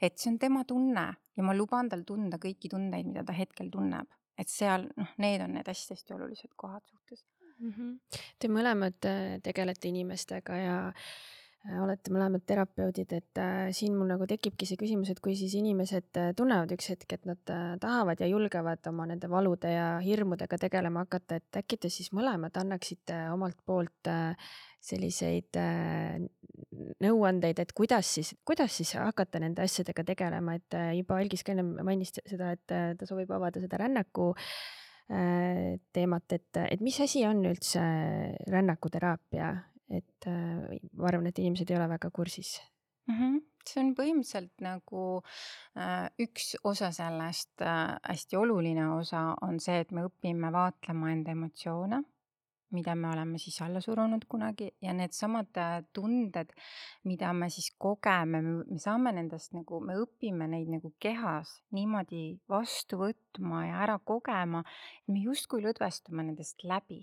[0.00, 3.70] et see on tema tunne ja ma luban tal tunda kõiki tundeid, mida ta hetkel
[3.70, 7.24] tunneb, et seal noh, need on need hästi-hästi olulised kohad suhtes
[7.58, 7.70] mm.
[7.70, 8.18] -hmm.
[8.38, 14.26] Te mõlemad äh, tegelete inimestega ja Äh, olete mõlemad terapeudid, et äh, siin mul nagu
[14.26, 17.38] tekibki see küsimus, et kui siis inimesed äh, tunnevad üks hetk, et nad
[17.82, 22.58] tahavad ja julgevad oma nende valude ja hirmudega tegelema hakata, et äkki te siis mõlemad
[22.58, 24.10] annaksite omalt poolt
[24.82, 25.54] selliseid
[27.02, 31.84] nõuandeid, et kuidas siis, kuidas siis hakata nende asjadega tegelema, et juba Algis ka enne
[31.86, 34.32] mainis seda, et ta soovib avada seda rännaku
[35.06, 37.82] teemat, et, et mis asi on üldse
[38.50, 39.52] rännakuteraapia
[39.92, 42.60] et äh, ma arvan, et inimesed ei ole väga kursis
[43.08, 43.16] mm.
[43.16, 45.02] -hmm see on põhimõtteliselt nagu
[45.78, 51.34] äh, üks osa sellest äh, hästi oluline osa on see, et me õpime vaatlema enda
[51.36, 52.02] emotsioone,
[52.72, 56.52] mida me oleme siis alla surunud kunagi ja needsamad äh, tunded,
[57.08, 63.02] mida me siis kogeme, me saame nendest nagu, me õpime neid nagu kehas niimoodi vastu
[63.04, 64.64] võtma ja ära kogema,
[65.02, 67.02] et me justkui lõdvestume nendest läbi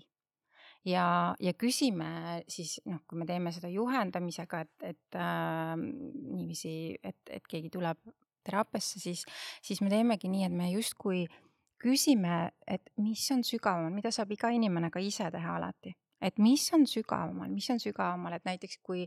[0.86, 7.20] ja, ja küsime siis noh, kui me teeme seda juhendamisega, et, et äh, niiviisi, et,
[7.30, 8.00] et keegi tuleb
[8.46, 9.24] teraapiasse, siis,
[9.62, 11.26] siis me teemegi nii, et me justkui
[11.80, 15.94] küsime, et mis on sügavamal, mida saab iga inimene ka ise teha alati.
[16.20, 19.06] Et mis on sügavamal, mis on sügavamal, et näiteks kui,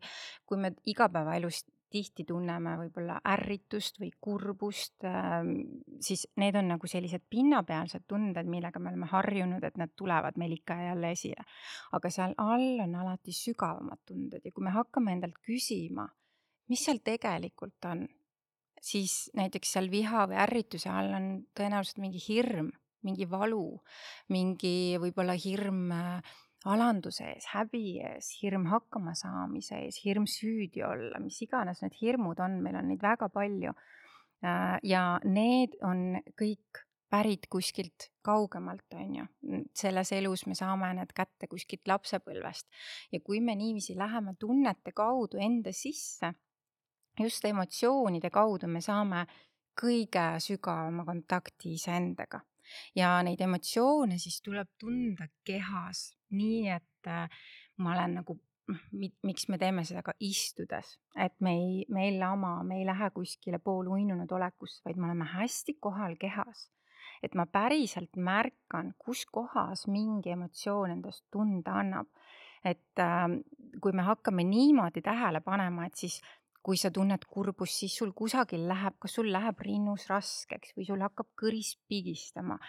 [0.49, 1.61] kui me igapäevaelus
[1.93, 5.53] tihti tunneme võib-olla ärritust või kurbust, ähm,
[6.01, 10.57] siis need on nagu sellised pinnapealsed tunded, millega me oleme harjunud, et need tulevad meil
[10.57, 11.45] ikka ja jälle esile.
[11.93, 16.07] aga seal all on alati sügavamad tunded ja kui me hakkame endalt küsima,
[16.71, 18.07] mis seal tegelikult on,
[18.81, 22.71] siis näiteks seal viha või ärrituse all on tõenäoliselt mingi hirm,
[23.03, 23.67] mingi valu,
[24.31, 26.35] mingi võib-olla hirm äh,
[26.71, 32.39] alanduse ees, häbi ees, hirm hakkama saamise ees, hirm süüdi olla, mis iganes need hirmud
[32.43, 33.73] on, meil on neid väga palju.
[34.43, 39.25] Äh, ja need on kõik pärit kuskilt kaugemalt, on ju.
[39.75, 42.67] selles elus me saame need kätte kuskilt lapsepõlvest
[43.13, 46.33] ja kui me niiviisi läheme tunnete kaudu enda sisse,
[47.19, 49.27] just emotsioonide kaudu me saame
[49.77, 52.41] kõige sügavama kontakti iseendaga
[52.95, 57.29] ja neid emotsioone siis tuleb tunda kehas, nii et äh,
[57.77, 58.37] ma olen nagu
[58.71, 58.83] noh,
[59.25, 63.09] miks me teeme seda ka istudes, et me ei, me ei lama, me ei lähe
[63.15, 66.69] kuskile pooluinunud olekusse, vaid me oleme hästi kohal kehas.
[67.23, 72.07] et ma päriselt märkan, kus kohas mingi emotsioon endast tunda annab.
[72.63, 73.27] et äh,
[73.81, 76.21] kui me hakkame niimoodi tähele panema, et siis
[76.63, 81.03] kui sa tunned kurbust, siis sul kusagil läheb, kas sul läheb rinnus raskeks või sul
[81.03, 82.59] hakkab kõris pigistama.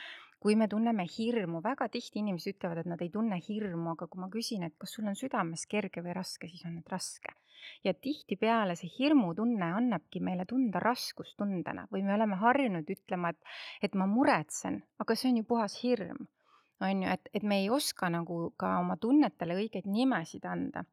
[0.44, 4.20] kui me tunneme hirmu, väga tihti inimesed ütlevad, et nad ei tunne hirmu, aga kui
[4.20, 7.32] ma küsin, et kas sul on südames kerge või raske, siis on need raske.
[7.84, 13.40] ja tihtipeale see hirmutunne annabki meile tunda raskustundena või me oleme harjunud ütlema, et,
[13.82, 16.26] et ma muretsen, aga see on ju puhas hirm
[16.80, 20.84] on ju, et, et me ei oska nagu ka oma tunnetele õigeid nimesid anda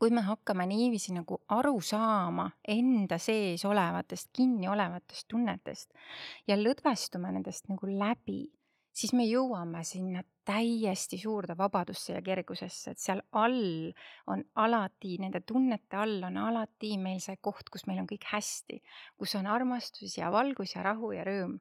[0.00, 5.92] kui me hakkame niiviisi nagu aru saama enda sees olevatest, kinni olevatest tunnetest
[6.48, 8.44] ja lõdvestume nendest nagu läbi,
[8.96, 13.90] siis me jõuame sinna täiesti suurde vabadusse ja kergusesse, et seal all
[14.30, 18.80] on alati, nende tunnete all on alati meil see koht, kus meil on kõik hästi,
[19.18, 21.58] kus on armastus ja valgus ja rahu ja rõõm.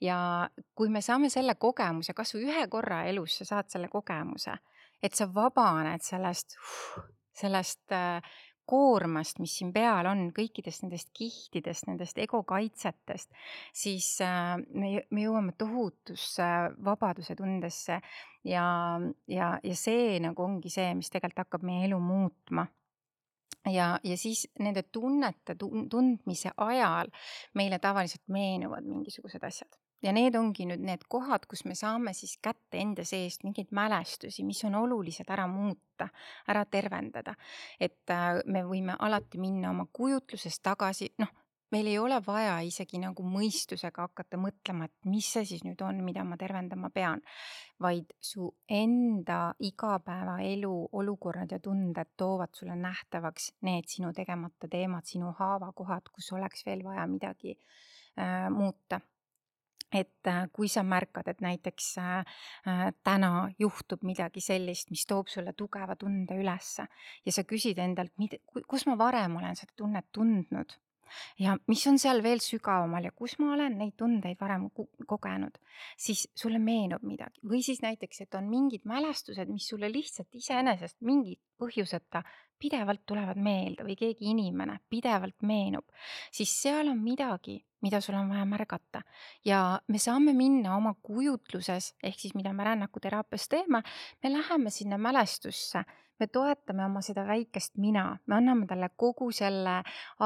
[0.00, 4.56] ja kui me saame selle kogemuse, kasvõi ühe korra elus sa saad selle kogemuse,
[5.02, 6.56] et sa vabaned sellest,
[7.38, 8.22] sellest äh,
[8.68, 13.30] koormast, mis siin peal on, kõikidest nendest kihtidest, nendest ego kaitsetest,
[13.72, 16.48] siis äh, me, me jõuame tohutusse
[16.84, 18.00] vabaduse tundesse
[18.44, 18.66] ja,
[19.30, 22.68] ja, ja see nagu ongi see, mis tegelikult hakkab meie elu muutma.
[23.68, 27.10] Ja, ja siis nende tunnete tundmise ajal
[27.58, 32.36] meile tavaliselt meenuvad mingisugused asjad ja need ongi nüüd need kohad, kus me saame siis
[32.42, 36.08] kätte enda seest mingeid mälestusi, mis on olulised ära muuta,
[36.48, 37.34] ära tervendada.
[37.80, 41.32] et äh, me võime alati minna oma kujutlusest tagasi, noh,
[41.70, 46.00] meil ei ole vaja isegi nagu mõistusega hakata mõtlema, et mis see siis nüüd on,
[46.04, 47.20] mida ma tervendama pean,
[47.82, 55.34] vaid su enda igapäevaelu olukorrad ja tunded toovad sulle nähtavaks need sinu tegemata teemad, sinu
[55.38, 59.02] haavakohad, kus oleks veel vaja midagi äh, muuta
[59.92, 62.18] et äh, kui sa märkad, et näiteks äh,
[62.68, 66.88] äh, täna juhtub midagi sellist, mis toob sulle tugeva tunde ülesse
[67.24, 68.12] ja sa küsid endalt,
[68.68, 70.76] kus ma varem olen seda tunnet tundnud
[71.40, 74.68] ja mis on seal veel sügavamal ja kus ma olen neid tundeid varem
[75.08, 75.56] kogenud,
[75.96, 77.40] siis sulle meenub midagi.
[77.48, 82.22] Või siis näiteks, et on mingid mälestused, mis sulle lihtsalt iseenesest mingi põhjuseta
[82.58, 85.86] pidevalt tulevad meelde või keegi inimene pidevalt meenub,
[86.34, 89.02] siis seal on midagi, mida sul on vaja märgata.
[89.44, 93.82] Ja me saame minna oma kujutluses ehk siis mida me rännakuteraapias teeme,
[94.22, 95.84] me läheme sinna mälestusse.
[96.18, 99.76] Me toetame oma seda väikest mina, me anname talle kogu selle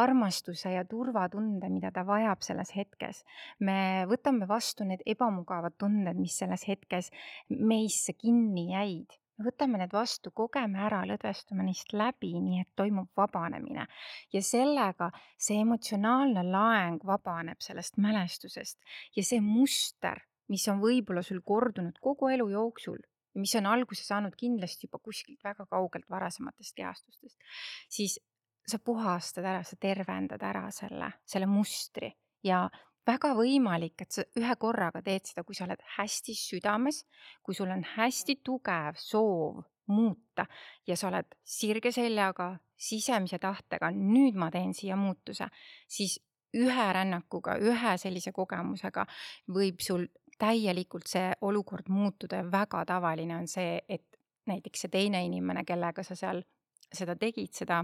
[0.01, 3.25] armastuse ja turvatunde, mida ta vajab selles hetkes.
[3.61, 7.13] me võtame vastu need ebamugavad tunded, mis selles hetkes
[7.51, 13.87] meisse kinni jäid võtame need vastu, kogeme ära, lõdvestume neist läbi, nii et toimub vabanemine.
[14.33, 18.79] ja sellega see emotsionaalne laeng vabaneb sellest mälestusest
[19.17, 22.99] ja see muster, mis on võib-olla sul kordunud kogu elu jooksul,
[23.35, 27.39] mis on alguse saanud kindlasti juba kuskilt väga kaugelt varasematest kehastustest,
[27.89, 28.19] siis
[28.67, 32.13] sa puhastad ära, sa tervendad ära selle, selle mustri
[32.47, 32.69] ja
[33.07, 37.03] väga võimalik, et sa ühe korraga teed seda, kui sa oled hästi südames,
[37.43, 39.63] kui sul on hästi tugev soov
[39.93, 40.47] muuta
[40.87, 45.49] ja sa oled sirge seljaga, sisemise tahtega, nüüd ma teen siia muutuse,
[45.91, 46.19] siis
[46.57, 49.07] ühe rännakuga, ühe sellise kogemusega
[49.53, 50.07] võib sul
[50.39, 54.19] täielikult see olukord muutuda ja väga tavaline on see, et
[54.51, 56.43] näiteks see teine inimene, kellega sa seal
[56.93, 57.83] seda tegid, seda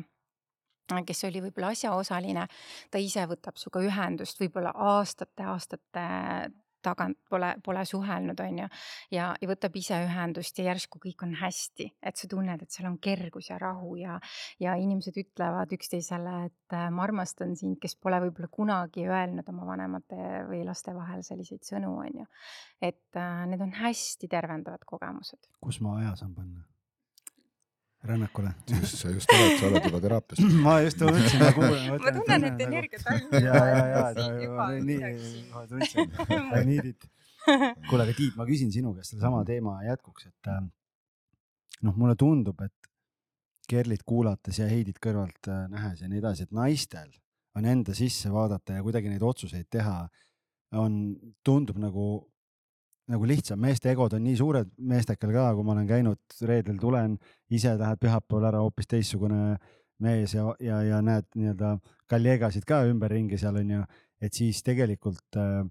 [1.07, 2.47] kes oli võib-olla asjaosaline,
[2.91, 6.07] ta ise võtab sinuga ühendust võib-olla aastate-aastate
[6.83, 8.69] tagant pole, pole suhelnud, on ju.
[9.15, 12.89] ja, ja võtab ise ühendust ja järsku kõik on hästi, et sa tunned, et seal
[12.91, 14.19] on kergus ja rahu ja,
[14.63, 19.69] ja inimesed ütlevad üksteisele, et äh, ma armastan sind, kes pole võib-olla kunagi öelnud oma
[19.73, 22.27] vanemate või laste vahel selliseid sõnu, on ju.
[22.81, 25.51] et äh, need on hästi tervendavad kogemused.
[25.61, 26.67] kus ma aja saan panna?
[28.05, 28.55] Rännakule.
[28.71, 31.87] just, sa just oled, sa oled juba teraapias ma just mõtlesin, ma kuulen.
[31.91, 33.37] ma tunnen, et energia tajub.
[33.49, 35.15] ja, ja, ja, nii,
[35.53, 37.09] ma tundsin, I need it.
[37.89, 40.63] kuule, aga Tiit, ma küsin sinu käest sellesama teema jätkuks, et äh,
[41.87, 42.75] noh, mulle tundub, et
[43.69, 47.11] Kerlit kuulates ja Heidit kõrvalt äh, nähes ja nii edasi, et naistel
[47.59, 50.01] on enda sisse vaadata ja kuidagi neid otsuseid teha
[50.79, 50.95] on,
[51.45, 52.07] tundub nagu
[53.09, 57.17] nagu lihtsam, meeste egod on nii suured, meestekel ka, kui ma olen käinud, reedel tulen,
[57.55, 59.57] ise lähed pühapäeval ära hoopis teistsugune
[60.05, 61.75] mees ja, ja, ja näed nii-öelda
[62.11, 63.83] kolleegasid ka ümberringi seal onju,
[64.23, 65.65] et siis tegelikult äh,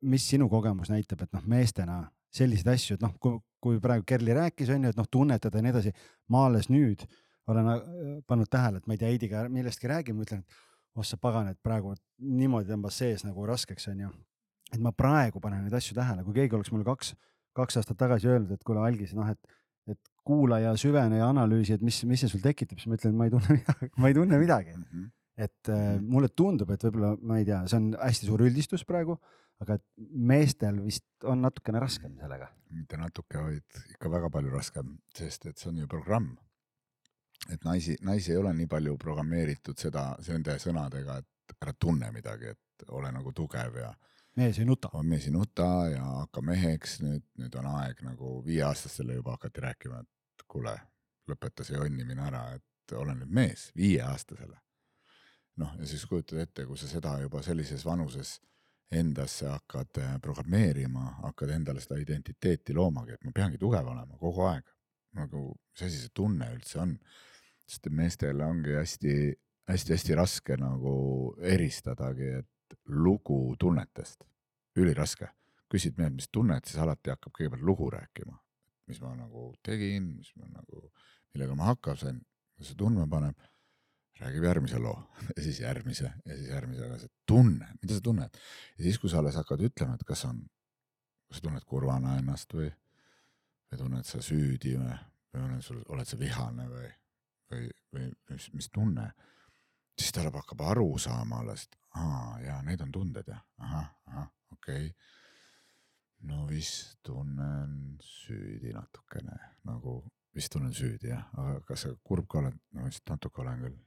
[0.00, 4.34] mis sinu kogemus näitab, et noh, meestena selliseid asju, et noh, kui, kui praegu Kerli
[4.36, 5.94] rääkis, on ju, et noh, tunnetada ja nii edasi.
[6.28, 7.04] ma alles nüüd
[7.50, 7.82] olen äh,
[8.26, 11.60] pannud tähele, et ma ei tea, Heidiga millestki räägime, ütlen, et oh sa pagan, et
[11.62, 14.14] praegu niimoodi tõmbas sees nagu raskeks, on ju
[14.72, 17.12] et ma praegu panen neid asju tähele, kui keegi oleks mulle kaks,
[17.54, 19.58] kaks aastat tagasi öelnud, et kuule, Algis, noh, et,
[19.90, 23.14] et kuula ja süvene ja analüüsi, et mis, mis see sul tekitab, siis ma ütlen,
[23.18, 24.84] ma ei tunne midagi, ma ei tunne midagi mm.
[24.90, 25.10] -hmm.
[25.46, 29.18] et äh, mulle tundub, et võib-olla ma ei tea, see on hästi suur üldistus praegu,
[29.62, 29.78] aga
[30.32, 32.48] meestel vist on natukene raskem sellega.
[32.74, 36.34] mitte natuke, vaid ikka väga palju raskem, sest et see on ju programm.
[37.52, 42.54] et naisi, naisi ei ole nii palju programmeeritud seda, nende sõnadega, et ära tunne midagi,
[42.54, 43.92] et ole nagu tugev ja
[44.36, 44.90] mees ei nuta.
[45.02, 50.00] mees ei nuta ja hakka meheks, nüüd, nüüd on aeg nagu viieaastastele juba hakati rääkima,
[50.00, 50.74] et kuule,
[51.30, 54.58] lõpeta see jonnimine ära, et ole nüüd mees, viieaastasele.
[55.56, 58.40] noh, ja siis kujutad ette, kui sa seda juba sellises vanuses
[58.90, 64.48] endasse hakkad äh, programmeerima, hakkad endale seda identiteeti loomagi, et ma peangi tugev olema kogu
[64.50, 64.66] aeg.
[65.14, 66.98] nagu, mis asi see tunne üldse on?
[67.70, 70.96] sest meestel ongi hästi-hästi-hästi raske nagu
[71.40, 72.48] eristadagi, et
[72.88, 74.24] lugu tunnetest,
[74.76, 75.30] üliraske.
[75.74, 78.36] küsid meilt, mis tunned, siis alati hakkab kõigepealt lugu rääkima,
[78.86, 80.84] mis ma nagu tegin, mis ma nagu,
[81.34, 82.20] millega ma hakkama sain,
[82.60, 83.40] see tundma paneb.
[84.20, 84.94] Räägib järgmise loo.
[85.36, 88.38] Ja siis järgmise ja siis järgmise, aga see tunne, mida sa tunned?
[88.78, 90.44] Ja siis, kui sa alles hakkad ütlema, et kas on,
[91.26, 92.68] kas sa tunned kurvana ennast või,
[93.72, 94.94] või tunned sa süüdi või,
[95.34, 96.92] või oled sul, oled sa vihane või,
[97.50, 97.66] või,
[97.96, 99.10] või mis, mis tunne,
[99.98, 104.28] siis ta hakkab aru saama alles, et aa jaa, need on tunded jah, ahah, ahah,
[104.52, 104.92] okei okay.
[106.30, 109.38] no vist tunnen süüdi natukene
[109.70, 110.00] nagu,
[110.34, 113.80] vist tunnen süüdi jah, aga kas sa kurb ka oled, no vist natuke olen küll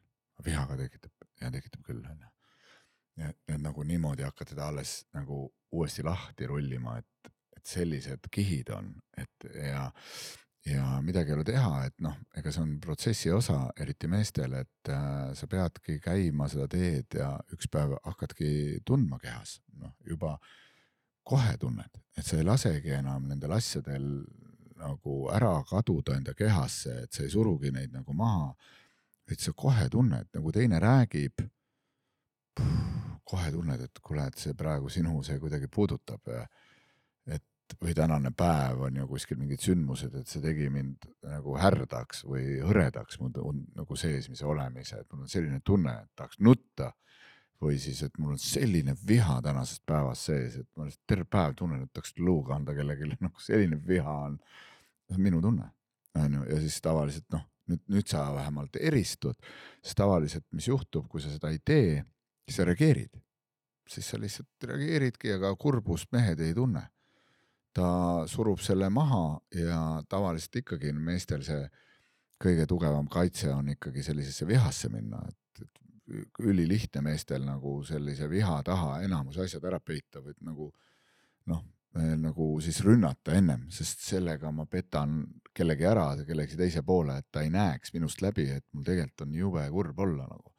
[0.46, 2.34] vihaga tekitab ja tekitab küll, onju.
[3.24, 8.72] ja, ja nagu niimoodi hakkad teda alles nagu uuesti lahti rullima, et, et sellised kihid
[8.76, 9.90] on, et ja,
[10.68, 14.92] ja midagi ei ole teha, et noh, ega see on protsessi osa, eriti meestel, et
[14.92, 20.38] äh, sa peadki käima seda teed ja üks päev hakkadki tundma kehas, noh juba
[21.28, 24.10] kohe tunned, et sa ei lasegi enam nendel asjadel
[24.78, 28.52] nagu ära kaduda enda kehasse, et sa ei surugi neid nagu maha
[29.32, 31.44] et sa kohe tunned, nagu teine räägib.
[33.28, 36.30] kohe tunned, et kuule, et see praegu sinu see kuidagi puudutab
[37.28, 37.44] et
[37.82, 42.62] või tänane päev on ju kuskil mingid sündmused, et see tegi mind nagu härdaks või
[42.64, 46.94] hõredaks mul on nagu seesmise olemise, et mul on selline tunne, et tahaks nutta.
[47.62, 51.56] või siis, et mul on selline viha tänasest päevast sees, et ma lihtsalt terve päev
[51.58, 54.40] tunnen, et tahaks luuga anda kellelegi, nagu selline viha on.
[55.08, 55.72] see on minu tunne,
[56.16, 59.38] on ju, ja siis tavaliselt noh nüüd, nüüd sa vähemalt eristud,
[59.84, 62.04] sest tavaliselt, mis juhtub, kui sa seda ei tee,
[62.48, 63.24] siis sa reageerid.
[63.88, 66.82] siis sa lihtsalt reageeridki, aga kurbust mehed ei tunne.
[67.78, 67.90] Ta
[68.30, 71.62] surub selle maha ja tavaliselt ikkagi meestel see
[72.42, 78.60] kõige tugevam kaitse on ikkagi sellisesse vihasse minna, et, et ülilihtne meestel nagu sellise viha
[78.66, 80.72] taha enamus asjad ära peita või nagu
[81.50, 81.66] noh
[81.98, 85.22] nagu siis rünnata ennem, sest sellega ma petan
[85.56, 89.34] kellegi ära, kellegi teise poole, et ta ei näeks minust läbi, et mul tegelikult on
[89.34, 90.54] jube kurb olla nagu.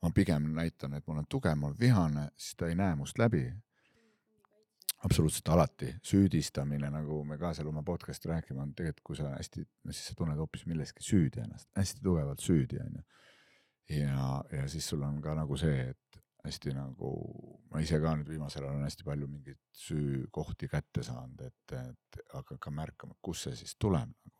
[0.00, 3.18] ma pigem näitan, et ma olen tugev, ma olen vihane, siis ta ei näe must
[3.18, 3.42] läbi.
[5.04, 9.64] Absoluutselt alati, süüdistamine, nagu me ka seal oma podcast'i räägime, on tegelikult, kui sa hästi,
[9.90, 13.04] siis sa tunned hoopis milleski süüdi ennast, hästi tugevalt süüdi onju.
[13.96, 17.12] ja, ja siis sul on ka nagu see, et hästi nagu,
[17.72, 22.20] ma ise ka nüüd viimasel ajal olen hästi palju mingeid süükohti kätte saanud, et, et
[22.34, 24.39] hakkan ka märkama, kust see siis tuleb nagu.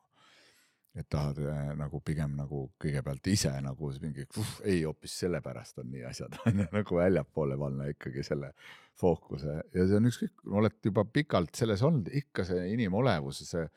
[0.98, 4.26] Et tahad äh, nagu pigem nagu kõigepealt ise nagu mingi,
[4.66, 8.52] ei hoopis sellepärast on nii asjad on ju, nagu väljapoole panna ikkagi selle
[9.00, 9.60] fookuse.
[9.74, 13.68] Ja see on ükskõik, oled juba pikalt selles olnud, ikka see inimolevus, see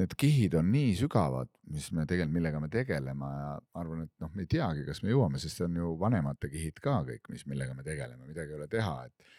[0.00, 3.48] need kihid on nii sügavad, mis me tegelikult, millega me tegeleme ja
[3.80, 6.80] arvan, et noh, me ei teagi, kas me jõuame, sest see on ju vanemate kihid
[6.84, 9.38] ka kõik, mis, millega me tegeleme, midagi ei ole teha, et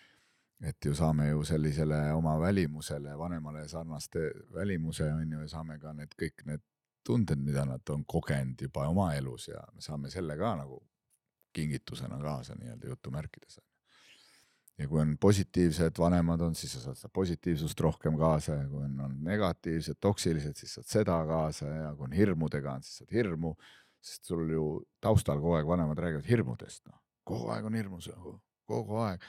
[0.63, 5.91] et ju saame ju sellisele oma välimusele, vanemale sarnaste välimuse on ju, ja saame ka
[5.97, 6.61] need kõik need
[7.03, 10.81] tunded, mida nad on kogenud juba oma elus ja me saame selle ka nagu
[11.53, 13.59] kingitusena kaasa nii-öelda jutumärkides
[14.77, 18.81] ja kui on positiivsed vanemad on, siis sa saad seda positiivsust rohkem kaasa ja kui
[18.83, 23.13] on, on negatiivsed, toksilised, siis saad seda kaasa ja kui on hirmudega on, siis saad
[23.13, 23.55] hirmu.
[24.03, 24.63] sest sul ju
[24.99, 28.09] taustal kogu aeg vanemad räägivad hirmudest, noh, kogu aeg on hirmus,
[28.67, 29.21] kogu aeg.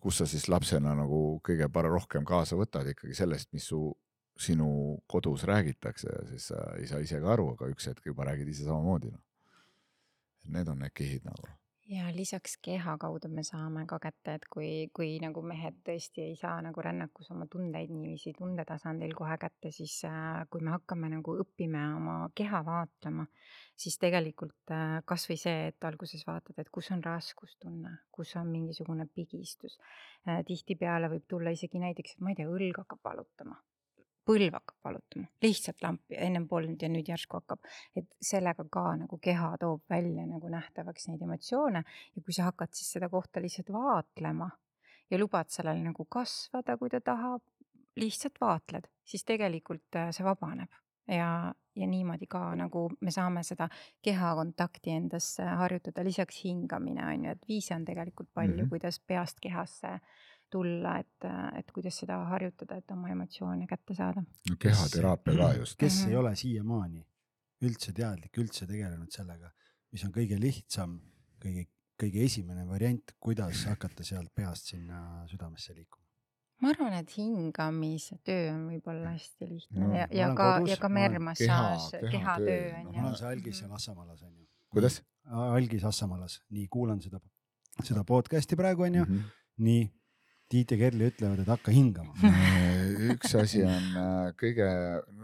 [0.00, 3.92] kus sa siis lapsena nagu kõige rohkem kaasa võtad ikkagi sellest, mis su,
[4.38, 4.68] sinu
[5.06, 8.50] kodus räägitakse ja siis sa ei saa ise ka aru, aga üks hetk juba räägid
[8.52, 9.22] ise samamoodi, noh.
[10.46, 11.48] Need on need kihid nagu
[11.86, 16.34] ja lisaks keha kaudu me saame ka kätte, et kui, kui nagu mehed tõesti ei
[16.38, 21.36] saa nagu rännakus oma tundeid niiviisi tundetasandil kohe kätte, siis äh, kui me hakkame nagu
[21.44, 23.28] õppima oma keha vaatlema,
[23.78, 29.06] siis tegelikult äh, kasvõi see, et alguses vaatad, et kus on raskustunne, kus on mingisugune
[29.14, 29.78] pigistus.
[30.26, 33.60] Äh, tihtipeale võib tulla isegi näiteks, et ma ei tea, õlg hakkab valutama
[34.26, 37.60] põlv hakkab valutama, lihtsalt lampi, ennem polnud ja nüüd järsku hakkab.
[37.96, 42.74] et sellega ka nagu keha toob välja nagu nähtavaks neid emotsioone ja kui sa hakkad
[42.74, 44.50] siis seda kohta lihtsalt vaatlema
[45.10, 47.42] ja lubad sellel nagu kasvada, kui ta tahab,
[47.96, 50.72] lihtsalt vaatled, siis tegelikult äh, see vabaneb
[51.08, 53.68] ja, ja niimoodi ka nagu me saame seda
[54.04, 58.68] kehakontakti endasse harjutada, lisaks hingamine on ju, et viise on tegelikult palju mm, -hmm.
[58.68, 59.98] kuidas peast kehasse
[60.50, 61.26] tulla, et,
[61.58, 64.22] et kuidas seda harjutada, et oma emotsioone kätte saada.
[64.50, 65.76] no kehateraapia ka just.
[65.78, 66.10] kes mm -hmm.
[66.10, 67.06] ei ole siiamaani
[67.62, 69.50] üldse teadlik, üldse tegelenud sellega,
[69.92, 71.00] mis on kõige lihtsam,
[71.44, 71.66] kõige
[72.02, 76.04] kõige esimene variant, kuidas hakata sealt peast sinna südamesse liikuma?
[76.60, 80.88] ma arvan, et hingamise töö on võib-olla hästi lihtne No, ja, ja ka, ja ka
[80.88, 83.16] mermassaaž, keha- kehatöö on noh, ma ju olen.
[83.16, 84.46] see algis seal Assamalas onju.
[84.70, 85.02] kuidas?
[85.30, 87.20] algis Assamalas, nii kuulan seda,
[87.84, 89.18] seda podcast'i praegu onju, Mhm.
[89.58, 89.90] nii
[90.52, 92.12] Tiit ja Kerli ütlevad, et hakka hingama.
[93.12, 94.68] üks asi on äh, kõige,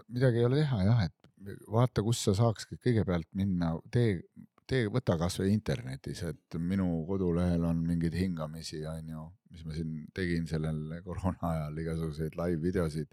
[0.08, 4.22] midagi ei ole teha jah, et vaata, kus sa saakski kõigepealt minna, tee,
[4.68, 10.46] tee, võta kasvõi internetis, et minu kodulehel on mingeid hingamisi, onju, mis ma siin tegin
[10.50, 13.10] sellel koroona ajal igasuguseid live videosid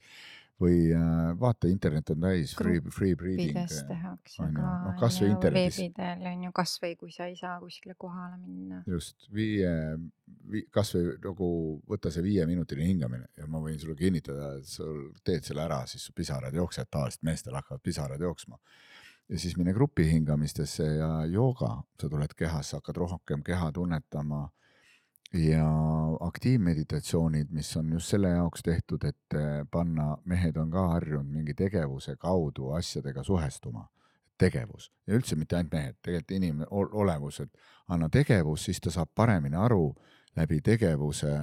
[0.60, 3.54] või äh, vaata, internet on täis free, free breathing.
[3.56, 5.80] gruppides tehakse ka Noh, kas või on ju, internetis.
[5.80, 8.82] veebidel on ju kasvõi kui sa ei saa kuskile kohale minna.
[8.90, 9.72] just viie
[10.52, 11.50] vi,, kasvõi nagu
[11.90, 16.10] võta see viieminutine hingamine ja ma võin sulle kinnitada, et sul teed selle ära, siis
[16.10, 18.60] su pisarad jooksevad, tavaliselt meestel hakkavad pisarad jooksma.
[19.30, 24.50] ja siis mine grupi hingamistesse ja jooga, sa tuled kehasse, hakkad rohkem keha tunnetama
[25.34, 25.66] ja
[26.20, 31.54] aktiivmeditatsioonid, mis on just selle jaoks tehtud, et eh, panna, mehed on ka harjunud mingi
[31.54, 33.88] tegevuse kaudu asjadega suhestuma.
[34.40, 37.50] tegevus ja üldse mitte ainult mehed, tegelikult inimene, olevus, et
[37.92, 39.90] anna tegevus, siis ta saab paremini aru
[40.38, 41.34] läbi tegevuse,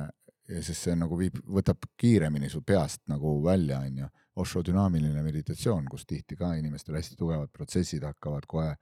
[0.47, 4.09] sest see nagu viib, võtab kiiremini su peast nagu välja, onju.
[4.37, 8.74] Osho dünaamiline meditatsioon, kus tihti ka inimestel hästi tugevad protsessid hakkavad kohe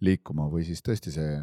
[0.00, 1.38] liikuma või siis tõesti see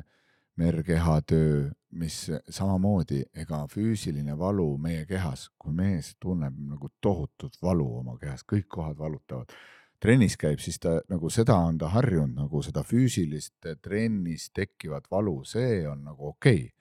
[0.55, 8.17] merkehatöö, mis samamoodi, ega füüsiline valu meie kehas, kui mees tunneb nagu tohutut valu oma
[8.21, 9.51] kehas, kõik kohad valutavad.
[9.99, 15.43] trennis käib, siis ta nagu seda on ta harjunud nagu seda füüsilist trennis tekkivat valu,
[15.45, 16.71] see on nagu okei okay.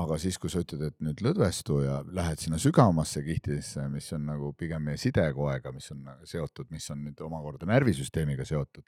[0.00, 4.24] aga siis, kui sa ütled, et nüüd lõdvestu ja lähed sinna sügavamasse kihtidesse, mis on
[4.30, 8.86] nagu pigem meie sidekoega, mis on seotud, mis on nüüd omakorda närvisüsteemiga seotud,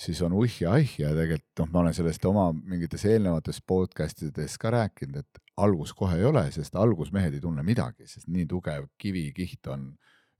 [0.00, 4.72] siis on uhh ja tegelikult noh, ma olen sellest oma mingites eelnevates podcast ides ka
[4.72, 8.88] rääkinud, et algus kohe ei ole, sest algus mehed ei tunne midagi, sest nii tugev
[9.00, 9.90] kivikiht on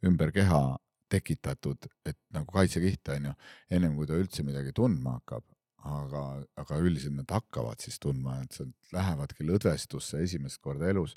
[0.07, 0.63] ümber keha
[1.11, 3.33] tekitatud, et nagu kaitsekiht on ju,
[3.77, 5.45] ennem kui ta üldse midagi tundma hakkab,
[5.91, 6.23] aga,
[6.61, 11.17] aga üldiselt nad hakkavad siis tundma, et sealt lähevadki lõdvestusse esimest korda elus.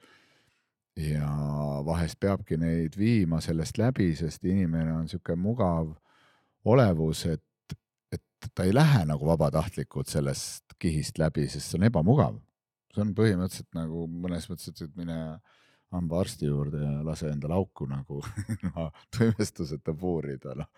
[0.93, 1.25] ja
[1.85, 5.87] vahest peabki neid viima sellest läbi, sest inimene on sihuke mugav
[6.69, 7.41] olevus, et,
[8.43, 12.39] et ta ei lähe nagu vabatahtlikult sellest kihist läbi, sest see on ebamugav.
[12.93, 15.17] see on põhimõtteliselt nagu mõnes mõttes, et mine
[15.93, 18.21] hambaarsti juurde ja lase endale auku nagu
[18.69, 20.69] no, tuimestuseta puurida, noh.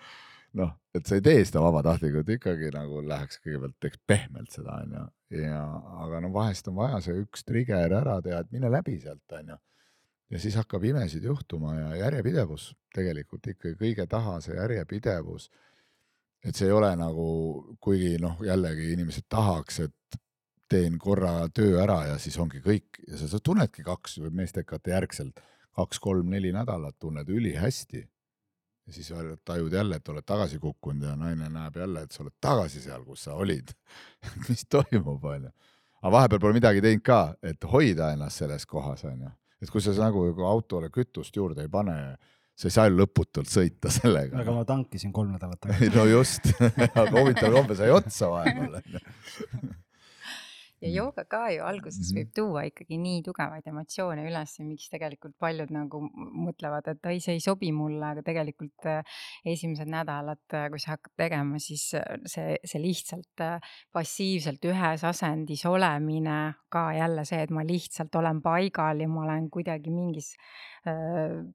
[0.61, 5.05] noh, et sa ei tee seda vabatahtlikult, ikkagi nagu läheks kõigepealt teeks pehmelt seda onju
[5.33, 5.61] ja,
[6.05, 9.57] aga no vahest on vaja see üks trigger ära teha, et mine läbi sealt onju.
[10.31, 15.49] ja siis hakkab imesid juhtuma ja järjepidevus tegelikult ikkagi kõige taha see järjepidevus.
[16.45, 17.27] Et see ei ole nagu,
[17.81, 20.19] kuigi noh, jällegi inimesed tahaks, et
[20.69, 24.93] teen korra töö ära ja siis ongi kõik ja sa, sa tunnedki kaks või meestekate
[24.95, 25.41] järgselt
[25.75, 28.09] kaks-kolm-neli nädalat tunned ülihästi.
[28.87, 29.13] ja siis
[29.45, 33.03] tajud jälle, et oled tagasi kukkunud ja naine näeb jälle, et sa oled tagasi seal,
[33.05, 33.73] kus sa olid.
[34.49, 35.49] mis toimub, onju.
[36.01, 39.31] aga vahepeal pole midagi teinud ka, et hoida ennast selles kohas, onju.
[39.61, 42.17] et kui sa nagu autole kütust juurde ei pane,
[42.55, 44.39] sa ei saa ju lõputult sõita sellega.
[44.41, 45.89] aga ma tankisin kolm nädalat tagasi.
[45.95, 46.51] no just,
[47.01, 48.79] aga huvitaval kombel sai otsa vahepeal.
[50.85, 52.17] ja jooga ka ju alguses Mhm.
[52.19, 56.01] võib tuua ikkagi nii tugevaid emotsioone üles, miks tegelikult paljud nagu
[56.45, 61.15] mõtlevad, et ai, see ei sobi mulle, aga tegelikult äh, esimesed nädalad, kui sa hakkad
[61.17, 67.55] tegema, siis äh, see, see lihtsalt äh, passiivselt ühes asendis olemine ka jälle see, et
[67.55, 70.74] ma lihtsalt olen paigal ja ma olen kuidagi mingis äh,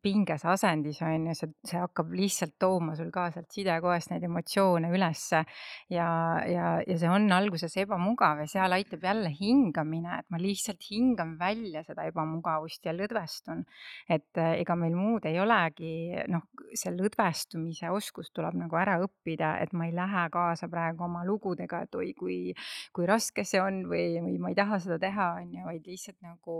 [0.02, 4.90] pinges asendis on ju, see, see hakkab lihtsalt tooma sul ka sealt sidekoest neid emotsioone
[4.90, 5.42] ülesse
[5.92, 6.08] ja,
[6.50, 11.36] ja, ja see on alguses ebamugav ja seal aitab jälle hingamine, et ma lihtsalt hingan
[11.38, 13.62] välja seda ebamugavust ja lõdvestun.
[14.08, 15.92] et äh, ega meil muud ei olegi,
[16.32, 21.22] noh, see lõdvestumise oskus tuleb nagu ära õppida, et ma ei lähe kaasa praegu oma
[21.28, 22.38] lugudega, et oi, kui,
[22.96, 26.18] kui raske see on või, või ma ei taha seda teha, on ju, vaid lihtsalt
[26.26, 26.58] nagu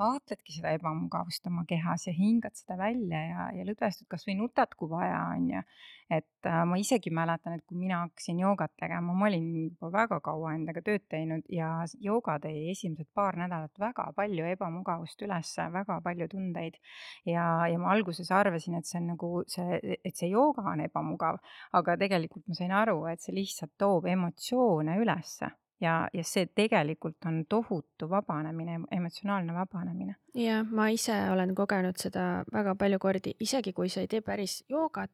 [0.00, 4.90] vaatadki seda ebamugavust oma kehas ja hingad seda välja ja, ja lõdvestud, kasvõi nutad, kui
[4.90, 5.62] vaja, on ju
[6.10, 10.20] et äh, ma isegi mäletan, et kui mina hakkasin joogat tegema, ma olin juba väga
[10.22, 11.70] kaua endaga tööd teinud ja
[12.02, 16.78] jooga tõi esimesed paar nädalat väga palju ebamugavust ülesse, väga palju tundeid.
[17.26, 21.42] ja, ja ma alguses arvasin, et see on nagu see, et see jooga on ebamugav,
[21.74, 25.50] aga tegelikult ma sain aru, et see lihtsalt toob emotsioone ülesse
[25.80, 30.14] ja, ja see tegelikult on tohutu vabanemine, emotsionaalne vabanemine.
[30.34, 34.64] ja ma ise olen kogenud seda väga palju kordi, isegi kui sa ei tee päris
[34.68, 35.10] joogat,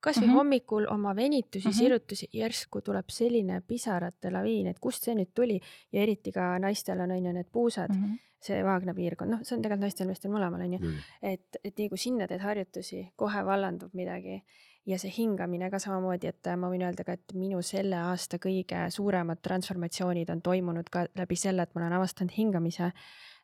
[0.00, 0.34] kasvõi Mhm.
[0.36, 1.76] hommikul oma venitusi Mhm.
[1.76, 5.60] sirutusi, järsku tuleb selline pisarate laviin, et kust see nüüd tuli
[5.92, 8.14] ja eriti ka naistel on on ju need puusad, Mhm.
[8.40, 10.78] see vaagna piirkond, noh, see on tegelikult naistel, meestel mõlemal on ju,
[11.22, 14.42] et, et nii kui sinna teed harjutusi, kohe vallandub midagi
[14.90, 18.40] ja see hingamine ka samamoodi, et äh, ma võin öelda ka, et minu selle aasta
[18.42, 22.92] kõige suuremad transformatsioonid on toimunud ka läbi selle, et ma olen avastanud hingamise.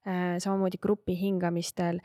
[0.06, 1.96] samamoodi grupi hingamistel.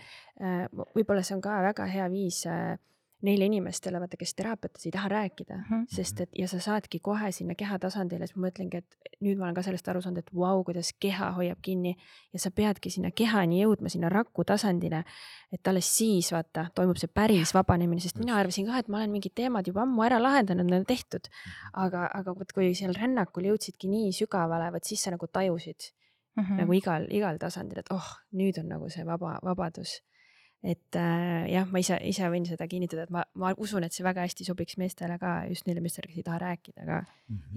[0.95, 2.79] võib-olla see on ka väga hea viis äh,
[3.21, 5.81] neile inimestele, vaata, kes teraapiates ei taha rääkida mm, Mhm.
[5.81, 5.95] -hmm.
[5.95, 9.43] sest et ja sa saadki kohe sinna keha tasandile, siis ma mõtlengi, et nüüd ma
[9.43, 11.95] olen ka sellest aru saanud, et vau, kuidas keha hoiab kinni
[12.33, 15.03] ja sa peadki sinna kehani jõudma, sinna raku tasandile.
[15.51, 19.11] et alles siis vaata, toimub see päris vabanemine, sest mina arvasin ka, et ma olen
[19.11, 21.27] mingid teemad juba ammu ära lahendanud, need on tehtud.
[21.73, 25.91] aga, aga vot kui seal rännakul jõudsidki nii sügavale, vot siis sa nagu tajusid
[26.37, 26.43] mm.
[26.43, 26.57] Mhm.
[26.57, 29.99] nagu igal, igal tasandil, et oh, nüüd on nagu see vaba, vabadus.
[30.61, 34.05] Et äh, jah, ma ise, ise võin seda kinnitada, et ma, ma usun, et see
[34.05, 36.99] väga hästi sobiks meestele ka, just neile meestele, kes ei taha rääkida ka.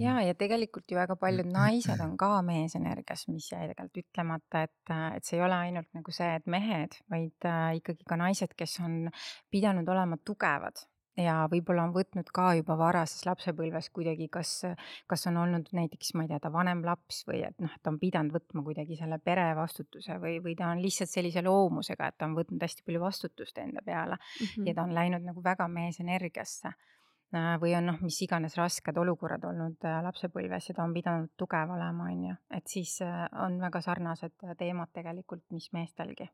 [0.01, 4.95] ja, ja tegelikult ju väga paljud naised on ka meesenergias, mis jäi tegelikult ütlemata, et,
[5.19, 8.79] et see ei ole ainult nagu see, et mehed, vaid äh, ikkagi ka naised, kes
[8.85, 9.05] on
[9.53, 10.81] pidanud olema tugevad
[11.17, 14.51] ja võib-olla on võtnud ka juba varases lapsepõlves kuidagi, kas,
[15.07, 17.93] kas on olnud näiteks, ma ei tea, ta vanem laps või et noh, et ta
[17.93, 22.17] on pidanud võtma kuidagi selle pere vastutuse või, või ta on lihtsalt sellise loomusega, et
[22.17, 24.67] ta on võtnud hästi palju vastutust enda peale Mhm.
[24.67, 26.73] ja ta on läinud nagu väga meesenergiasse.
[27.33, 31.73] Või on noh, mis iganes rasked olukorrad olnud äh, lapsepõlves ja ta on pidanud tugev
[31.75, 36.29] olema, on ju, et siis äh, on väga sarnased äh, teemad tegelikult, mis meestelgi.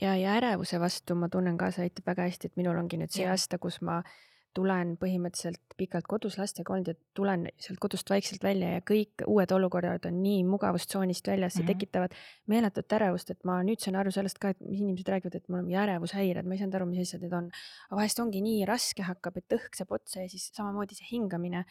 [0.00, 3.12] ja, ja ärevuse vastu ma tunnen ka, see aitab väga hästi, et minul ongi nüüd
[3.12, 4.02] see aasta, kus ma
[4.56, 9.52] tulen põhimõtteliselt pikalt kodus lastega olnud ja tulen sealt kodust vaikselt välja ja kõik uued
[9.52, 11.66] olukorrad on nii mugavustsoonist väljas ja Mhm.
[11.72, 12.14] tekitavad
[12.48, 15.58] meeletut ärevust, et ma nüüd saan aru sellest ka, et mis inimesed räägivad, et mul
[15.58, 17.50] on mingi ärevushäired, ma ei saanud aru, mis asjad need on.
[17.90, 21.64] aga vahest ongi nii raske hakkab, et õhk saab otsa ja siis samamoodi see hingamine.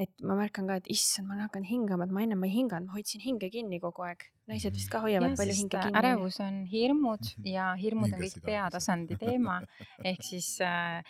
[0.00, 2.94] Et ma märkan ka, et issand, ma hakanud hingama, et ma ennem ei hinganud, ma
[2.96, 4.22] hoidsin hinge kinni kogu aeg.
[4.48, 5.98] naised vist ka hoiavad jah, palju hinge kinni.
[6.00, 7.46] ärevus on hirmud Mhm.
[7.46, 9.60] ja hirmud on kõik peatasandi teema.
[10.04, 11.02] ehk siis äh,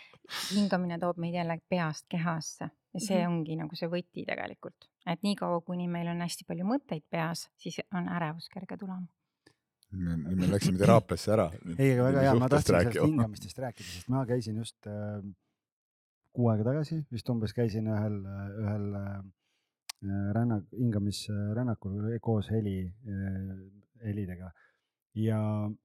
[0.53, 3.31] hingamine toob meid jälle peast kehasse ja see Mhm.
[3.31, 7.79] ongi nagu see võti tegelikult, et niikaua, kuni meil on hästi palju mõtteid peas, siis
[7.93, 9.07] on ärevus kerge tulema.
[9.91, 11.49] nüüd me läksime teraapiasse ära.
[11.79, 12.99] ei, aga väga hea, ma tahtsin sellest.
[13.05, 15.19] hingamistest rääkida, sest ma käisin just äh,
[16.35, 18.17] kuu aega tagasi vist umbes käisin ühel,
[18.63, 19.21] ühel äh,
[20.35, 22.91] rännak, hingamisrännakul koos heli,
[24.01, 24.51] helidega.
[25.13, 25.39] ja,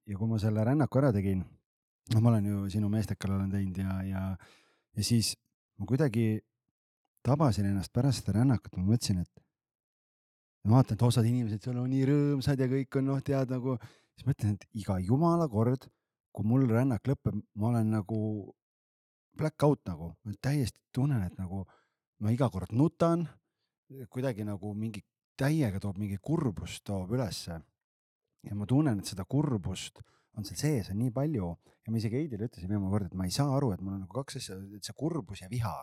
[0.07, 1.43] ja kui ma selle rännaku ära tegin,
[2.13, 4.23] no ma olen ju sinu meestekal olen teinud ja, ja,
[4.97, 5.35] ja siis
[5.77, 6.39] ma kuidagi
[7.27, 9.43] tabasin ennast pärast seda rännakut, ma mõtlesin, et
[10.63, 13.75] ma vaatan, et osad inimesed seal on nii rõõmsad ja kõik on noh, tead nagu,
[14.15, 15.89] siis mõtlen, et iga jumala kord,
[16.31, 18.19] kui mul rännak lõpeb, ma olen nagu
[19.37, 20.11] black out nagu,
[20.41, 21.63] täiesti tunnen, et nagu
[22.23, 23.27] ma iga kord nutan,
[24.09, 25.03] kuidagi nagu mingi
[25.37, 27.61] täiega toob mingi kurbust toob ülesse.
[28.47, 29.99] ja ma tunnen, et seda kurbust
[30.37, 31.49] on seal sees on nii palju.
[31.85, 34.03] Ja ma isegi Heidile ütlesin viimane kord, et ma ei saa aru, et mul on
[34.05, 35.73] nagu kaks asja, et see kurbus ja viha,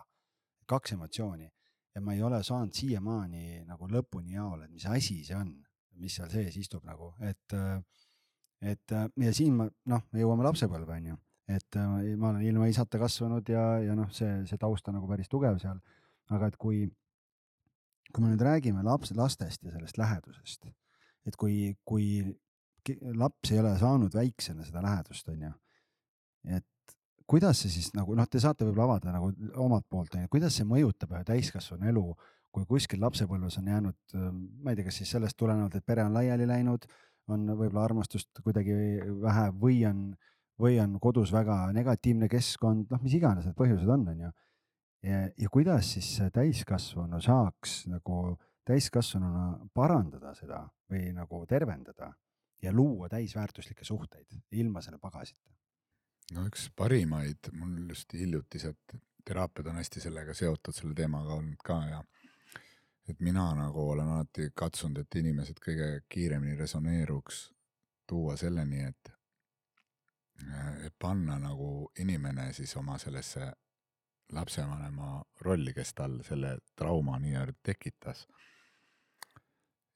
[0.69, 1.49] kaks emotsiooni.
[1.95, 5.51] Ja ma ei ole saanud siiamaani nagu lõpuni jaole, et mis asi see on,
[6.01, 7.55] mis seal sees istub nagu, et,
[8.61, 11.15] et ja siin ma noh, me jõuame lapsepõlve onju,
[11.47, 15.09] et äh, ma olen ilma isata kasvanud ja, ja noh, see, see taust on nagu
[15.09, 15.81] päris tugev seal,
[16.33, 16.85] aga et kui,
[18.11, 20.65] kui me nüüd räägime laps, lastest ja sellest lähedusest,
[21.29, 22.23] et kui, kui
[23.17, 25.51] laps ei ole saanud väiksena seda lähedust, onju,
[26.57, 26.95] et
[27.29, 29.31] kuidas see siis nagu noh, te saate võib-olla avada nagu
[29.61, 32.05] omalt poolt kuidas see mõjutab ühe täiskasvanu elu,
[32.55, 33.97] kui kuskil lapsepõlves on jäänud,
[34.63, 36.85] ma ei tea, kas siis sellest tulenevalt, et pere on laiali läinud,
[37.33, 38.75] on võib-olla armastust kuidagi
[39.23, 40.05] vähe või on,
[40.61, 44.31] või on kodus väga negatiivne keskkond, noh, mis iganes need põhjused on, onju.
[45.03, 52.13] ja, ja kuidas siis täiskasvanu saaks nagu täiskasvanuna parandada seda või nagu tervendada
[52.63, 55.55] ja luua täisväärtuslikke suhteid ilma selle pagasita
[56.33, 61.79] no üks parimaid, mul just hiljutised teraapiad on hästi sellega seotud, selle teemaga olnud ka
[61.89, 62.01] ja
[63.09, 67.41] et mina nagu olen alati katsunud, et inimesed kõige kiiremini resoneeruks,
[68.09, 69.11] tuua selleni, et
[70.99, 73.51] panna nagu inimene siis oma sellesse
[74.33, 78.27] lapsevanema rolli, kes tal selle trauma nii-öelda tekitas.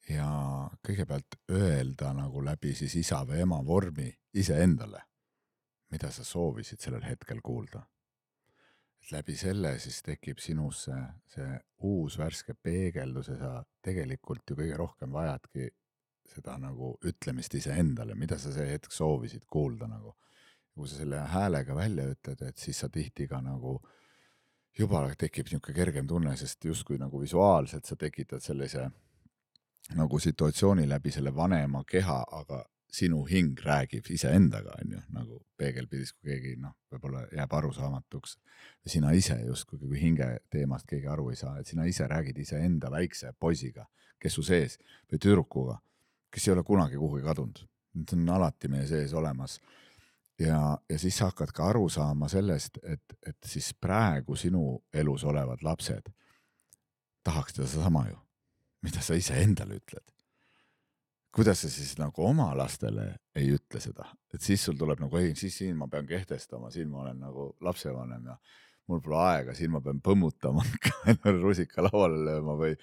[0.09, 0.25] ja
[0.87, 5.01] kõigepealt öelda nagu läbi siis isa või ema vormi iseendale,
[5.91, 7.83] mida sa soovisid sellel hetkel kuulda.
[9.01, 14.55] et läbi selle siis tekib sinus see, see uus värske peegeldus ja sa tegelikult ju
[14.55, 15.69] kõige rohkem vajadki
[16.29, 20.15] seda nagu ütlemist iseendale, mida sa see hetk soovisid kuulda nagu.
[20.79, 23.77] Kui sa selle häälega välja ütled, et siis sa tihti ka nagu
[24.79, 28.89] jumala tekib niisugune kergem tunne, sest justkui nagu visuaalselt sa tekitad sellise
[29.99, 36.13] nagu situatsiooni läbi selle vanema keha, aga sinu hing räägib iseendaga, on ju, nagu peegelpildis,
[36.17, 38.37] kui keegi noh, võib-olla jääb arusaamatuks.
[38.87, 42.89] sina ise justkui, kui hinge teemast keegi aru ei saa, et sina ise räägid iseenda
[42.91, 43.85] väikse poisiga,
[44.19, 44.79] kes su sees
[45.11, 45.77] või tüdrukuga,
[46.31, 47.61] kes ei ole kunagi kuhugi kadunud.
[47.93, 49.59] Need on alati meie sees olemas.
[50.39, 55.23] Ja, ja siis sa hakkad ka aru saama sellest, et, et siis praegu sinu elus
[55.23, 56.13] olevad lapsed
[57.23, 58.17] tahaks sedasama ju,
[58.85, 60.07] mida sa iseendale ütled
[61.35, 65.35] kuidas sa siis nagu oma lastele ei ütle seda, et siis sul tuleb nagu ei,
[65.37, 68.35] siis siin ma pean kehtestama, siin ma olen nagu lapsevanem ja
[68.89, 70.65] mul pole aega, siin ma pean põmmutama
[71.43, 72.73] rusika lauale lööma või,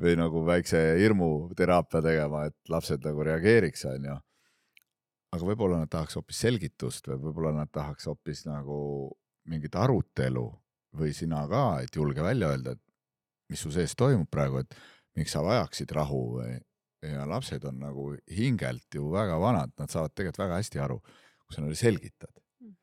[0.00, 4.16] või nagu väikse hirmuteraapia tegema, et lapsed nagu reageeriks, onju.
[5.30, 8.78] Aga võib-olla nad tahaks hoopis selgitust või võib-olla nad tahaks hoopis nagu
[9.50, 10.46] mingit arutelu
[10.98, 12.82] või sina ka, et julge välja öelda, et
[13.50, 14.74] mis su sees toimub praegu, et
[15.18, 16.58] miks sa vajaksid rahu või
[17.00, 21.56] ja lapsed on nagu hingelt ju väga vanad, nad saavad tegelikult väga hästi aru, kui
[21.56, 22.32] sa neile selgitad.
[22.60, 22.74] Mhm.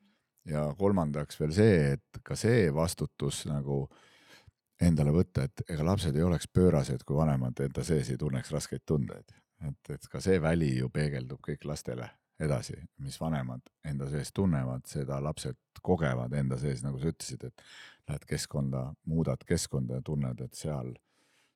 [0.50, 3.84] ja kolmandaks veel see, et ka see vastutus nagu
[4.80, 8.82] endale võtta, et ega lapsed ei oleks pöörased, kui vanemad enda sees ei tunneks raskeid
[8.86, 9.36] tundeid.
[9.68, 12.08] et, et ka see väli ju peegeldub kõik lastele
[12.40, 17.64] edasi, mis vanemad enda sees tunnevad, seda lapsed kogevad enda sees, nagu sa ütlesid, et
[18.08, 20.94] lähed keskkonda, muudad keskkonda ja tunned, et seal,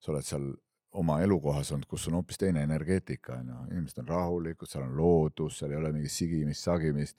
[0.03, 0.51] sa oled seal
[0.99, 4.95] oma elukohas olnud, kus on hoopis teine energeetika, on ju, inimesed on rahulikud, seal on
[4.99, 7.17] loodus, seal ei ole mingit sigimist, sagimist.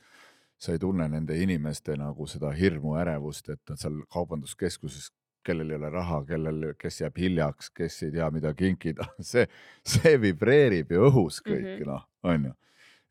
[0.63, 5.09] sa ei tunne nende inimeste nagu seda hirmu, ärevust, et nad seal kaubanduskeskuses,
[5.43, 9.47] kellel ei ole raha, kellel, kes jääb hiljaks, kes ei tea, mida kinkida, see,
[9.83, 11.89] see vibreerib ju õhus kõik mm -hmm.
[11.89, 12.53] noh, on ju.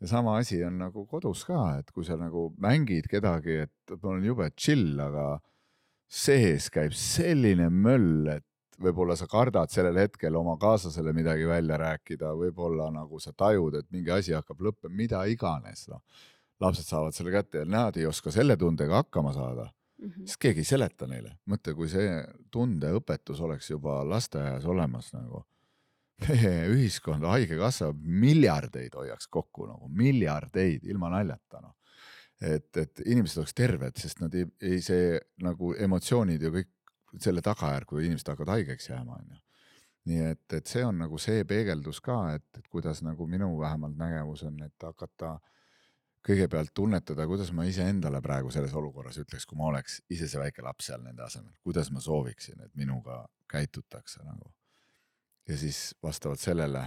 [0.03, 4.15] Ja sama asi on nagu kodus ka, et kui sa nagu mängid kedagi, et ma
[4.15, 5.37] olen jube chill, aga
[6.13, 8.47] sees käib selline möll, et
[8.83, 13.89] võib-olla sa kardad sellel hetkel oma kaaslasele midagi välja rääkida, võib-olla nagu sa tajud, et
[13.95, 16.03] mingi asi hakkab lõppema, mida iganes, noh.
[16.63, 20.27] lapsed saavad selle kätte ja nad ei oska selle tundega hakkama saada mm, -hmm.
[20.27, 21.37] sest keegi ei seleta neile.
[21.47, 22.19] mõtle, kui see
[22.51, 25.45] tundeõpetus oleks juba lasteaias olemas nagu.
[26.29, 31.77] meie ühiskond, Haigekassa miljardeid hoiaks kokku nagu, miljardeid ilma naljata noh
[32.43, 36.71] et, et inimesed oleks terved, sest nad ei, ei see nagu emotsioonid ju kõik
[37.23, 39.41] selle tagajärg, kui inimesed hakkavad haigeks jääma, onju.
[40.11, 43.99] nii et, et see on nagu see peegeldus ka, et, et kuidas nagu minu vähemalt
[44.01, 45.37] nägemus on, et hakata
[46.27, 50.65] kõigepealt tunnetada, kuidas ma iseendale praegu selles olukorras ütleks, kui ma oleks ise see väike
[50.65, 54.53] laps seal nende asemel, kuidas ma sooviksin, et minuga käitutakse nagu.
[55.49, 56.85] Ja siis vastavalt sellele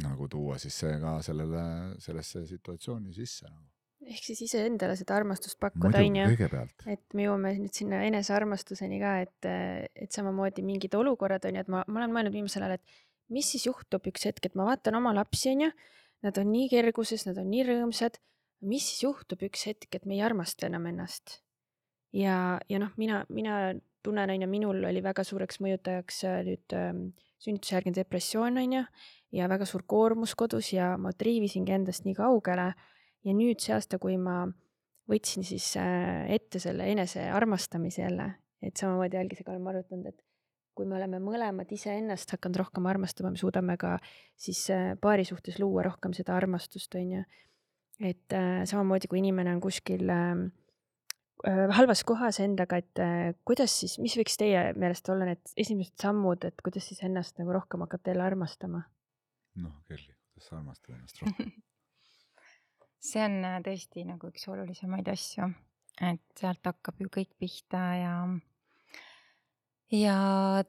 [0.00, 1.64] nagu tuua siis see ka sellele,
[2.00, 3.68] sellesse situatsiooni sisse nagu
[4.10, 6.24] ehk siis iseendale seda armastust pakkuda, onju.
[6.88, 9.48] et me jõuame nüüd sinna enesearmastuseni ka, et,
[10.06, 13.46] et samamoodi mingid olukorrad on ju, et ma, ma olen mõelnud viimasel ajal, et mis
[13.52, 15.70] siis juhtub üks hetk, et ma vaatan oma lapsi, onju.
[16.26, 18.18] Nad on nii kerguses, nad on nii rõõmsad.
[18.60, 21.40] mis siis juhtub üks hetk, et me ei armasta enam ennast?
[22.12, 27.04] ja, ja noh, mina, mina tunnen, onju, minul oli väga suureks mõjutajaks äh, nüüd ähm,
[27.40, 28.84] sünnitusjärgne depressioon, onju,
[29.36, 32.72] ja väga suur koormus kodus ja ma triivisingi endast nii kaugele
[33.24, 34.42] ja nüüd see aasta, kui ma
[35.10, 38.28] võtsin siis äh, ette selle enesearmastamise jälle,
[38.62, 40.22] et samamoodi jälgisega oleme arutanud, et
[40.76, 43.96] kui me oleme mõlemad iseennast hakanud rohkem armastama, me suudame ka
[44.38, 47.24] siis äh, paari suhtes luua rohkem seda armastust, on ju.
[48.00, 50.46] et äh, samamoodi, kui inimene on kuskil ähm,
[51.46, 53.00] halvas kohas endaga, et
[53.48, 57.54] kuidas siis, mis võiks teie meelest olla need esimesed sammud, et kuidas siis ennast nagu
[57.56, 58.84] rohkem hakata jälle armastama?
[59.60, 61.52] noh, Kerli, kuidas sa armastad ennast rohkem
[63.00, 65.48] see on äh, tõesti nagu üks olulisemaid asju,
[66.04, 68.14] et sealt hakkab ju kõik pihta ja
[69.94, 70.16] ja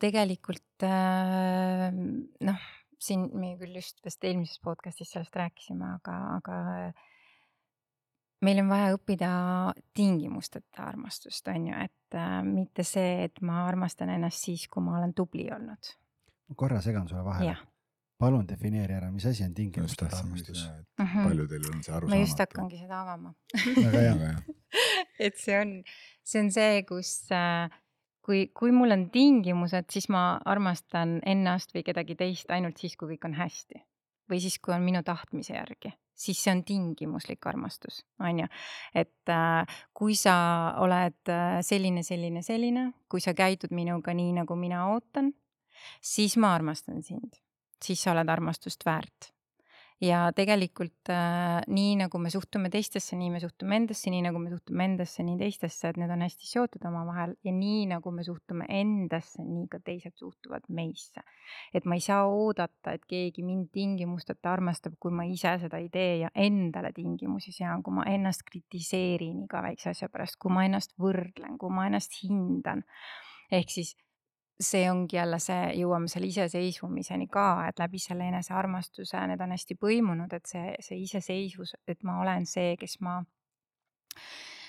[0.02, 1.90] tegelikult äh,
[2.48, 2.68] noh,
[3.02, 6.58] siin me küll just vist eelmises podcast'is sellest rääkisime, aga, aga
[8.42, 9.32] meil on vaja õppida
[9.94, 14.98] tingimusteta armastust, on ju, et äh, mitte see, et ma armastan ennast siis, kui ma
[15.00, 15.94] olen tubli olnud.
[16.56, 17.56] korra segan sulle vahele
[18.22, 20.68] palun defineeri ära, mis asi on tingimusteta armastus?
[21.00, 21.28] Mm -hmm.
[21.28, 22.10] paljudel on see arusaamatu.
[22.10, 23.34] ma just hakkangi seda avama
[23.84, 24.34] väga hea
[25.26, 25.72] et see on,
[26.24, 27.72] see on see, kus äh,
[28.26, 33.16] kui, kui mul on tingimused, siis ma armastan ennast või kedagi teist ainult siis, kui
[33.16, 33.82] kõik on hästi.
[34.32, 38.48] või siis, kui on minu tahtmise järgi, siis see on tingimuslik armastus, on ju.
[38.96, 40.36] et äh, kui sa
[40.84, 45.34] oled äh, selline, selline, selline, kui sa käitud minuga nii, nagu mina ootan,
[46.02, 47.42] siis ma armastan sind
[47.86, 49.32] siis sa oled armastust väärt.
[50.02, 54.50] Ja tegelikult äh, nii nagu me suhtume teistesse, nii me suhtume endasse, nii nagu me
[54.50, 58.66] suhtume endasse, nii teistesse, et need on hästi seotud omavahel ja nii nagu me suhtume
[58.82, 61.22] endasse, nii ka teised suhtuvad meisse.
[61.74, 65.90] et ma ei saa oodata, et keegi mind tingimusteta armastab, kui ma ise seda ei
[65.94, 70.66] tee ja endale tingimusi sean, kui ma ennast kritiseerin iga väikse asja pärast, kui ma
[70.66, 72.84] ennast võrdlen, kui ma ennast hindan.
[73.52, 73.98] ehk siis
[74.62, 79.78] see ongi jälle see, jõuame selle iseseisvumiseni ka, et läbi selle enesearmastuse need on hästi
[79.82, 83.20] põimunud, et see, see iseseisvus, et ma olen see, kes ma,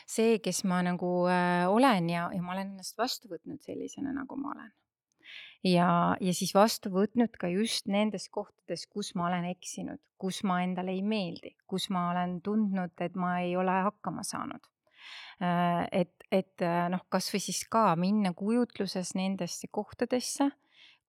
[0.08, 4.38] see, kes ma nagu äh, olen ja, ja ma olen ennast vastu võtnud sellisena, nagu
[4.40, 4.72] ma olen.
[5.68, 5.90] ja,
[6.20, 10.94] ja siis vastu võtnud ka just nendes kohtades, kus ma olen eksinud, kus ma endale
[10.96, 14.71] ei meeldi, kus ma olen tundnud, et ma ei ole hakkama saanud
[15.40, 20.50] et, et äh, noh, kasvõi siis ka minna kujutluses nendesse kohtadesse,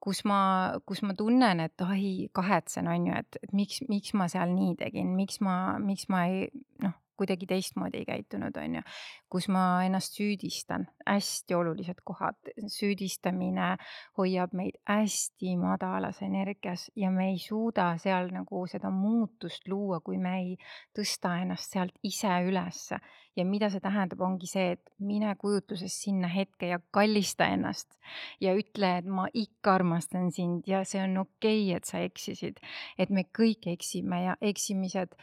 [0.03, 0.39] kus ma,
[0.85, 4.75] kus ma tunnen, et ai, kahetsen, on ju, et, et miks, miks ma seal nii
[4.79, 6.49] tegin, miks ma, miks ma ei
[6.83, 8.81] noh, kuidagi teistmoodi ei käitunud, on ju.
[9.29, 13.73] kus ma ennast süüdistan, hästi olulised kohad, süüdistamine
[14.17, 20.17] hoiab meid hästi madalas energias ja me ei suuda seal nagu seda muutust luua, kui
[20.21, 20.55] me ei
[20.97, 22.99] tõsta ennast sealt ise ülesse.
[23.35, 27.95] ja mida see tähendab, ongi see, et mine kujutluses sinna hetke ja kallista ennast
[28.41, 32.61] ja ütle, et ma ikka armastan sind ja see on okei okay,, et sa eksisid.
[32.97, 35.17] et me kõik eksime ja eksimised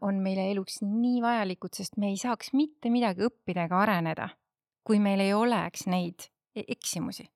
[0.00, 4.28] on meile eluks nii vajalikud, sest me ei saaks mitte midagi õppida ega areneda,
[4.86, 7.28] kui meil ei oleks neid e-, eksimusi.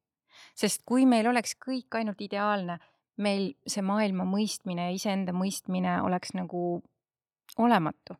[0.54, 2.78] sest kui meil oleks kõik ainult ideaalne,
[3.16, 6.82] meil see maailma mõistmine ja iseenda mõistmine oleks nagu
[7.58, 8.16] olematu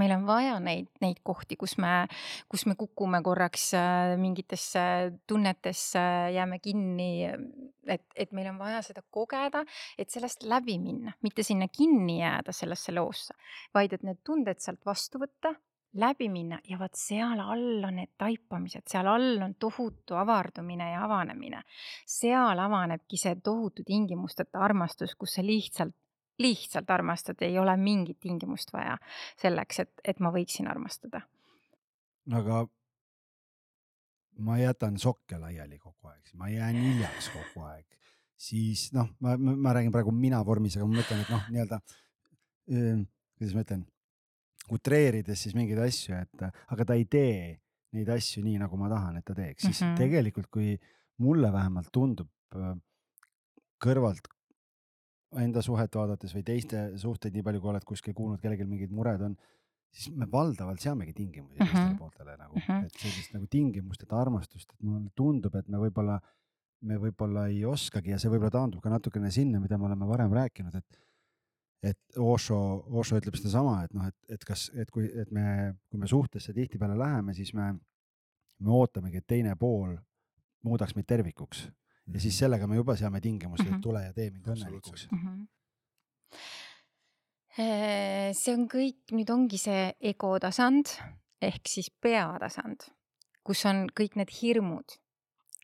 [0.00, 2.06] meil on vaja neid, neid kohti, kus me,
[2.50, 4.84] kus me kukume korraks äh, mingitesse
[5.28, 6.04] tunnetesse,
[6.36, 7.10] jääme kinni.
[7.86, 9.64] et, et meil on vaja seda kogeda,
[9.98, 13.34] et sellest läbi minna, mitte sinna kinni jääda sellesse loosse,
[13.74, 15.54] vaid et need tunded sealt vastu võtta,
[15.92, 21.04] läbi minna ja vot seal all on need taipamised, seal all on tohutu avardumine ja
[21.04, 21.62] avanemine.
[22.06, 25.96] seal avanebki see tohutu tingimusteta armastus, kus sa lihtsalt
[26.42, 28.98] lihtsalt armastada, ei ole mingit tingimust vaja
[29.40, 31.22] selleks, et, et ma võiksin armastada.
[32.32, 32.66] aga
[34.42, 37.86] ma jätan sokke laiali kogu aeg, ma jään hiljaks kogu aeg,
[38.36, 41.80] siis noh, ma, ma, räägin praegu mina vormis, aga ma mõtlen, et noh, nii-öelda
[42.66, 43.82] kuidas ma ütlen,
[44.72, 47.58] utreerides siis mingeid asju, et aga ta ei tee
[47.96, 49.98] neid asju nii, nagu ma tahan, et ta teeks, siis mm -hmm.
[49.98, 50.76] tegelikult, kui
[51.18, 52.30] mulle vähemalt tundub
[53.82, 54.28] kõrvalt
[55.40, 59.22] enda suhet vaadates või teiste suhteid, nii palju kui oled kuskil kuulnud, kellelgi mingid mured
[59.28, 59.36] on,
[59.92, 61.72] siis me valdavalt seamegi tingimusi uh -huh.
[61.72, 62.86] teistele pooltele nagu uh, -huh.
[62.86, 66.20] et sellist nagu tingimusteta armastust, et mulle tundub, et me võib-olla,
[66.80, 70.32] me võib-olla ei oskagi ja see võib-olla taandub ka natukene sinna, mida me oleme varem
[70.32, 71.02] rääkinud, et
[71.82, 75.98] et Osho, Osho ütleb sedasama, et noh, et, et kas, et kui, et me, kui
[75.98, 77.74] me suhtesse tihtipeale läheme, siis me,
[78.60, 79.96] me ootamegi, et teine pool
[80.62, 81.64] muudaks meid tervikuks
[82.10, 83.82] ja siis sellega me juba seame tingimused, et mhm.
[83.84, 85.18] tule ja tee mind õnnelikuks mm.
[85.22, 85.46] -hmm.
[88.38, 90.86] see on kõik, nüüd ongi see ego tasand
[91.42, 92.86] ehk siis peatasand,
[93.46, 94.98] kus on kõik need hirmud.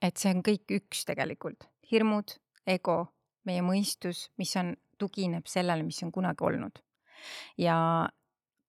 [0.02, 2.36] et see on kõik üks tegelikult, hirmud,
[2.66, 2.98] ego,
[3.42, 6.78] meie mõistus, mis on, tugineb sellele, mis on kunagi olnud.
[7.58, 8.08] ja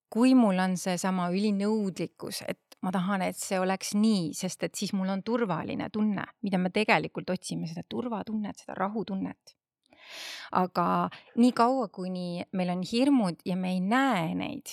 [0.10, 4.94] kui mul on seesama ülinõudlikkus, et ma tahan, et see oleks nii, sest et siis
[4.98, 9.56] mul on turvaline tunne, mida me tegelikult otsime, seda turvatunnet, seda rahutunnet.
[10.58, 14.72] aga niikaua, kuni meil on hirmud ja me ei näe neid,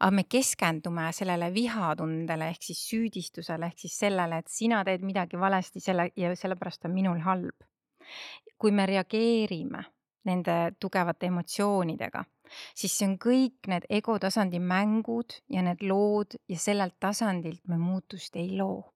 [0.00, 5.38] aga me keskendume sellele vihatundele ehk siis süüdistusele ehk siis sellele, et sina teed midagi
[5.38, 7.54] valesti selle ja sellepärast on minul halb.
[8.58, 9.84] kui me reageerime
[10.24, 12.24] nende tugevate emotsioonidega
[12.74, 17.78] siis see on kõik need ego tasandi mängud ja need lood ja sellelt tasandilt me
[17.78, 18.92] muutust ei loo.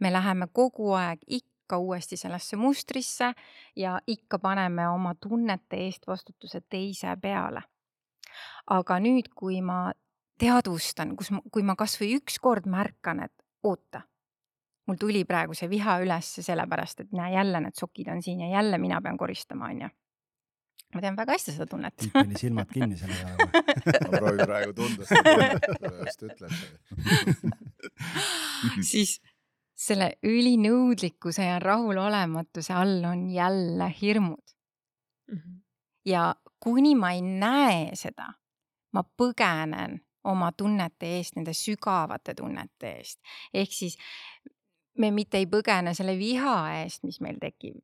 [0.00, 3.32] me läheme kogu aeg ikka uuesti sellesse mustrisse
[3.76, 7.62] ja ikka paneme oma tunnete eest vastutuse teise peale.
[8.70, 9.92] aga nüüd, kui ma
[10.38, 14.00] teadvustan, kus, kui ma kasvõi ükskord märkan, et oota,
[14.86, 18.48] mul tuli praegu see viha ülesse sellepärast, et näe, jälle need sokid on siin ja
[18.58, 19.88] jälle mina pean koristama, onju
[20.94, 21.96] ma tean väga hästi seda tunnet.
[21.98, 23.48] Tiit pani silmad kinni selle peale.
[24.06, 25.34] ma proovin praegu tunda seda,
[26.06, 26.52] just ütled.
[28.86, 29.18] siis
[29.74, 34.54] selle ülinõudlikkuse ja rahulolematuse all on jälle hirmud
[35.30, 35.38] mm.
[35.38, 35.60] -hmm.
[36.06, 38.30] ja kuni ma ei näe seda,
[38.92, 43.20] ma põgenen oma tunnete eest, nende sügavate tunnete eest.
[43.54, 43.98] ehk siis
[44.98, 47.80] me mitte ei põgene selle viha eest, mis meil tekib,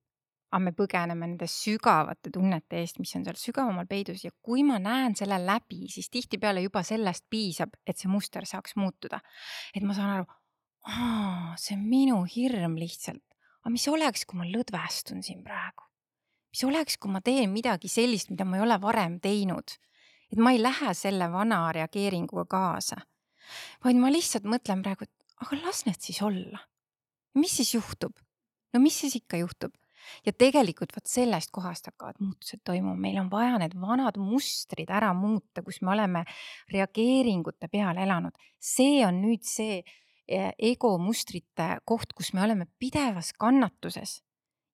[0.51, 4.81] aga me põgeneme nende sügavate tunnete eest, mis on seal sügavamal peidus ja kui ma
[4.83, 9.21] näen selle läbi, siis tihtipeale juba sellest piisab, et see muster saaks muutuda.
[9.75, 10.27] et ma saan aru,
[11.61, 13.23] see on minu hirm lihtsalt,
[13.63, 15.87] aga mis oleks, kui ma lõdvestun siin praegu?
[16.51, 19.77] mis oleks, kui ma teen midagi sellist, mida ma ei ole varem teinud?
[20.31, 22.99] et ma ei lähe selle vana reageeringuga kaasa,
[23.85, 26.67] vaid ma lihtsalt mõtlen praegu, et aga las need siis olla.
[27.39, 28.19] mis siis juhtub?
[28.75, 29.79] no mis siis ikka juhtub?
[30.27, 35.13] Ja tegelikult vot sellest kohast hakkavad muutused toimuma, meil on vaja need vanad mustrid ära
[35.17, 36.25] muuta, kus me oleme
[36.73, 38.37] reageeringute peal elanud.
[38.61, 39.81] see on nüüd see
[40.29, 44.21] eh, ego mustrite koht, kus me oleme pidevas kannatuses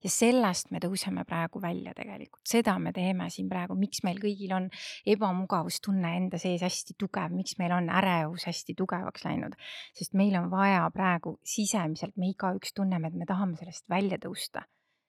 [0.07, 4.53] ja sellest me tõuseme praegu välja tegelikult, seda me teeme siin praegu, miks meil kõigil
[4.57, 4.68] on
[5.14, 9.57] ebamugavustunne enda sees hästi tugev, miks meil on ärevus hästi tugevaks läinud.
[9.97, 14.66] sest meil on vaja praegu sisemiselt, me igaüks tunneme, et me tahame sellest välja tõusta.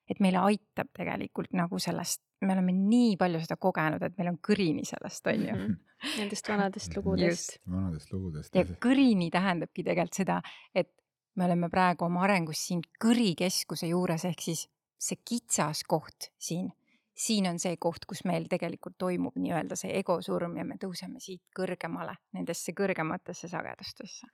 [0.10, 4.40] Et meile aitab tegelikult nagu sellest, me oleme nii palju seda kogenud, et meil on
[4.50, 5.66] kõrini sellest, on ju mm.
[5.66, 5.84] -hmm.
[6.20, 7.60] Nendest vanadest lugudest.
[7.72, 8.56] vanadest lugudest.
[8.56, 10.42] ja kõrini tähendabki tegelikult seda,
[10.76, 10.92] et
[11.36, 16.72] me oleme praegu oma arengus siin kõrikeskuse juures, ehk siis see kitsas koht siin,
[17.14, 21.20] siin on see koht, kus meil tegelikult toimub nii-öelda see ego surm ja me tõuseme
[21.20, 24.28] siit kõrgemale, nendesse kõrgematesse sagedustesse.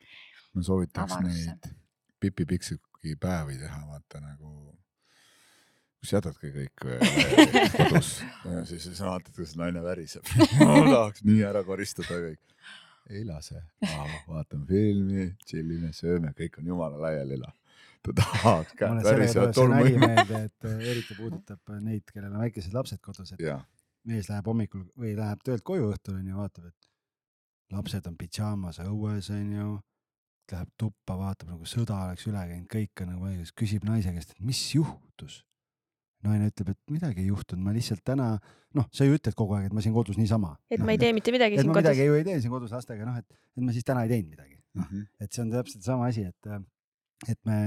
[0.53, 1.49] ma soovitaks Avarusse.
[1.49, 1.75] neid
[2.19, 4.77] Pipi Pikksuki päevi teha, vaata nagu
[6.03, 7.17] kus jätadki kõik äh,
[7.79, 8.15] kodus,
[8.69, 10.27] siis sa vaatad, kuidas naine väriseb
[10.59, 12.41] ma tahaks nii ära koristada kõik.
[13.09, 13.63] ei lase,
[14.27, 17.59] vaatame filmi, tšillime, sööme, kõik on jumala laiali elanud
[18.03, 19.85] ta tahaks käed värisevad tolmu.
[20.43, 23.59] et äh, eriti puudutab äh, neid, kellel on väikesed lapsed kodus, et ja.
[24.09, 29.31] mees läheb hommikul või läheb töölt koju õhtul onju, vaatab, et lapsed on pidžaamas õues
[29.33, 29.77] onju,
[30.51, 34.35] läheb tuppa, vaatab nagu sõda oleks üle käinud, kõik on nagu õiges, küsib naise käest,
[34.35, 35.43] et mis juhtus.
[36.27, 38.33] Naine ütleb, et midagi ei juhtunud, ma lihtsalt täna,
[38.77, 40.53] noh, sa ju ütled kogu aeg, et ma siin kodus niisama.
[40.69, 41.81] et no, ma ei tee mitte midagi siin kodus.
[41.83, 44.35] midagi ju ei tee siin kodus lastega, noh, et, et ma siis täna ei teinud
[44.35, 44.59] midagi.
[44.73, 46.53] mm -hmm., et see on täpselt sama asi, et,
[47.29, 47.57] et me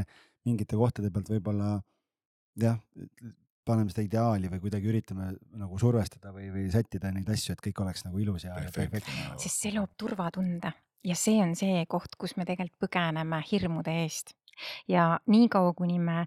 [0.46, 1.76] mingite kohtade pealt võib-olla
[2.60, 2.78] jah,
[3.66, 7.82] paneme seda ideaali või kuidagi üritame nagu survestada või, või sättida neid asju, et kõik
[7.82, 9.36] oleks nagu ilus ja, ja perfektne.
[9.42, 10.72] sest see loob turvatunde
[11.06, 14.36] ja see on see koht, kus me tegelikult põgeneme hirmude eest
[14.88, 16.26] ja niikaua, kuni me äh,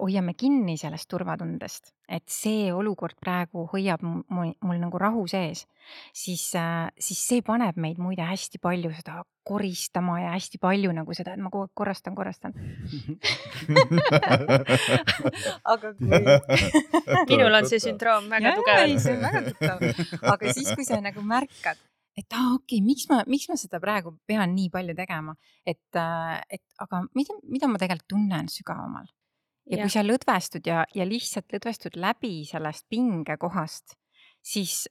[0.00, 5.66] hoiame kinni sellest turvatundest, et see olukord praegu hoiab mul, mul nagu rahu sees,
[6.14, 11.14] siis, äh, siis see paneb meid muide hästi palju seda koristama ja hästi palju nagu
[11.18, 12.52] seda, et ma kogu aeg korrastan, korrastan.
[15.72, 16.08] Aga kui
[17.30, 18.78] minul on see sündroom väga tugev.
[19.24, 19.78] väga tuttav,
[20.34, 21.78] aga siis, kui sa nagu märkad
[22.18, 25.34] et aa ah,, okei okay,, miks ma, miks ma seda praegu pean nii palju tegema,
[25.64, 29.08] et, äh, et aga mida, mida ma tegelikult tunnen sügavamal.
[29.70, 33.96] ja, ja kui sa lõdvestud ja, ja lihtsalt lõdvestud läbi sellest pingekohast,
[34.44, 34.82] siis.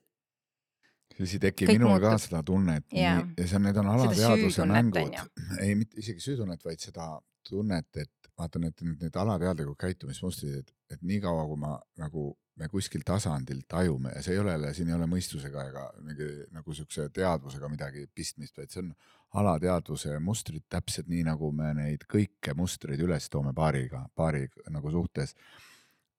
[1.16, 5.20] siis ei teki minul ka seda tunnet ja, ja see on, need on alateadvuse mängud,
[5.60, 7.14] ei mitte isegi süütunnet, vaid seda
[7.46, 12.68] tunnet, et vaata need, need, need alateadlikud käitumismustrid, et, et niikaua kui ma nagu me
[12.68, 16.74] kuskil tasandil tajume ja see ei ole jälle, siin ei ole mõistusega ega mingi nagu
[16.76, 18.92] siukse teadvusega midagi pistmist, vaid see on
[19.40, 25.34] alateadvuse mustrid täpselt nii, nagu me neid kõiki mustreid üles toome paariga, paari nagu suhtes.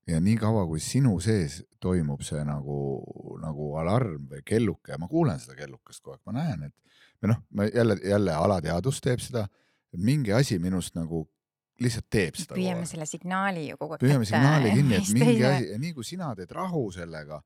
[0.08, 2.78] ja niikaua, kui sinu sees toimub see nagu,
[3.40, 6.76] nagu alarm või kelluke ja ma kuulen seda kellukest kogu aeg, ma näen, et
[7.22, 9.46] või noh, ma jälle, jälle alateadvus teeb seda,
[9.94, 11.24] et mingi asi minust nagu
[11.82, 12.58] lihtsalt teeb seda.
[12.58, 14.04] püüame selle signaali ju kogu aeg.
[14.04, 17.40] püüame signaali kinni, et mingi asi ja nii kui sina teed rahu sellega,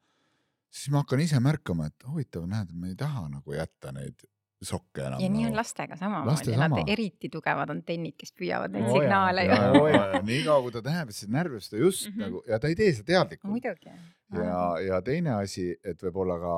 [0.70, 4.28] siis ma hakkan ise märkama, et huvitav, näed, me ei taha nagu jätta neid
[4.64, 5.22] sokke enam.
[5.22, 6.84] ja nii on nagu lastega samamoodi, nad sama.
[6.90, 10.24] eriti tugevad antennid, kes püüavad neid no, signaale ju.
[10.32, 12.24] niikaua kui ta näeb, et see närvib seda just mm -hmm.
[12.26, 13.86] nagu ja ta ei tee seda teadlikult.
[14.34, 16.56] ja, ja teine asi, et võib-olla ka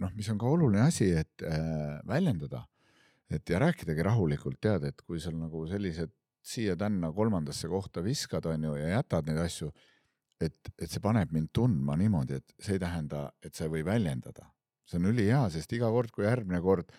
[0.00, 2.64] noh, mis on ka oluline asi, et äh, väljendada,
[3.30, 6.12] et ja rääkidagi rahulikult, tead, et kui seal nagu sellised
[6.46, 9.72] siia-tänna kolmandasse kohta viskad, on ju, ja jätad neid asju,
[10.40, 13.84] et, et see paneb mind tundma niimoodi, et see ei tähenda, et sa ei või
[13.86, 14.50] väljendada.
[14.86, 16.92] see on ülihea, sest iga kord, kui järgmine kord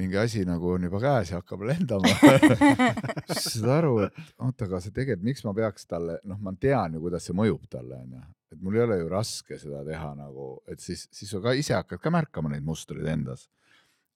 [0.00, 4.80] mingi asi nagu on juba käes ja hakkab lendama siis saad aru, et oota, aga
[4.80, 8.22] see tegelikult, miks ma peaks talle, noh, ma tean ju, kuidas see mõjub talle, onju.
[8.54, 11.76] et mul ei ole ju raske seda teha nagu, et siis, siis sa ka ise
[11.76, 13.48] hakkad ka märkama neid mustreid endas.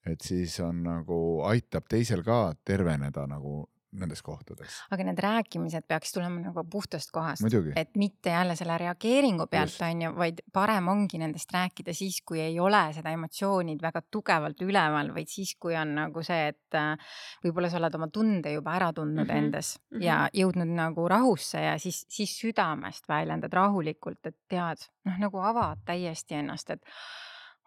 [0.09, 1.19] et siis on nagu,
[1.51, 3.65] aitab teisel ka terveneda nagu
[4.01, 4.81] nendes kohtades.
[4.91, 7.45] aga need rääkimised peaks tulema nagu puhtast kohast,
[7.77, 12.41] et mitte jälle selle reageeringu pealt on ju, vaid parem ongi nendest rääkida siis, kui
[12.41, 17.15] ei ole seda emotsioonid väga tugevalt üleval, vaid siis, kui on nagu see, et äh,
[17.45, 19.45] võib-olla sa oled oma tunde juba ära tundnud mm Mhm, -hmm.
[19.45, 20.03] endas mm mhm.
[20.03, 20.07] -hmm.
[20.07, 25.79] ja jõudnud nagu rahusse ja siis, siis südamest väljendad rahulikult, et tead, noh nagu avad
[25.85, 26.83] täiesti ennast, et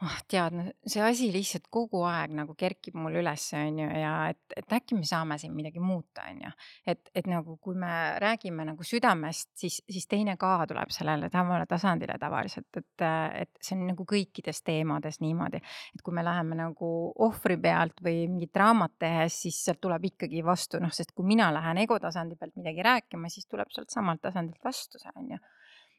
[0.04, 4.42] oh, tead, see asi lihtsalt kogu aeg nagu kerkib mul üles, on ju, ja et,
[4.60, 6.52] et äkki me saame siin midagi muuta, on ju.
[6.94, 7.92] et, et nagu, kui me
[8.22, 13.06] räägime nagu südamest, siis, siis teine ka tuleb sellele samale tasandile tavaliselt, et,
[13.42, 15.62] et see on nagu kõikides teemades niimoodi,
[15.96, 16.94] et kui me läheme nagu
[17.28, 21.50] ohvri pealt või mingit raamat tehes, siis sealt tuleb ikkagi vastu, noh, sest kui mina
[21.56, 25.46] lähen ego tasandi pealt midagi rääkima, siis tuleb sealt samalt tasandilt vastu see, on ju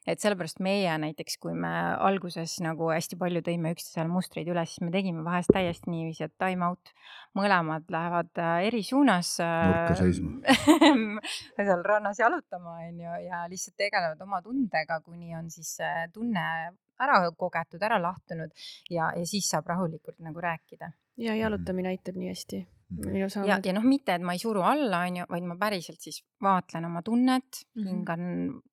[0.09, 1.71] et sellepärast meie näiteks, kui me
[2.09, 6.35] alguses nagu hästi palju tõime üksteisele mustreid üles, siis me tegime vahest täiesti niiviisi, et
[6.41, 6.93] time out,
[7.39, 9.35] mõlemad lähevad äh, eri suunas.
[9.43, 10.57] Nurka seisma.
[11.59, 16.47] seal rannas jalutama, on ju, ja lihtsalt tegelevad oma tundega, kuni on siis see tunne
[16.99, 18.51] ära kogetud, ära lahtunud
[18.91, 20.91] ja, ja siis saab rahulikult nagu rääkida.
[21.19, 22.65] ja jalutamine aitab nii hästi.
[22.89, 23.13] Mhm.
[23.13, 26.01] minu ja, ja noh, mitte, et ma ei suru alla, on ju, vaid ma päriselt
[26.01, 27.83] siis vaatlen oma tunnet mm.
[27.83, 27.89] -hmm.
[27.89, 28.23] hingan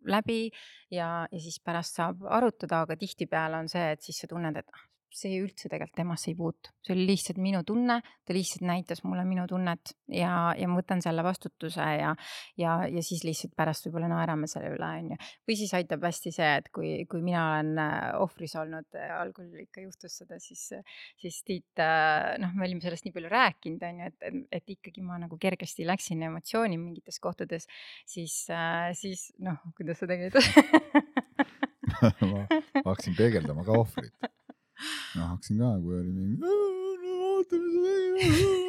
[0.07, 0.51] läbi
[0.91, 4.69] ja, ja siis pärast saab arutada, aga tihtipeale on see, et siis sa tunned, et
[4.71, 4.85] ah,
[5.15, 9.23] see üldse tegelikult temasse ei puutu, see oli lihtsalt minu tunne, ta lihtsalt näitas mulle
[9.27, 12.11] minu tunnet ja, ja ma võtan selle vastutuse ja,
[12.59, 15.19] ja, ja siis lihtsalt pärast võib-olla naerame selle üle, on ju.
[15.47, 19.85] või siis aitab hästi see, et kui, kui mina olen äh, ohvris olnud, algul ikka
[19.85, 20.67] juhtus seda, siis,
[21.21, 21.81] siis Tiit,
[22.41, 25.85] noh, me olime sellest nii palju rääkinud, on ju, et, et, ikkagi ma nagu kergesti
[25.87, 27.69] läksin emotsiooni mingites kohtades,
[28.09, 28.39] siis,
[28.97, 30.35] siis noh, kuidas sa tegid
[32.31, 32.45] ma
[32.85, 34.13] hakkasin peegeldama ka ohvrit.
[35.15, 36.35] No hakkasin ka, kui oli mingi.
[37.15, 38.65] vaata, mis sa tegid.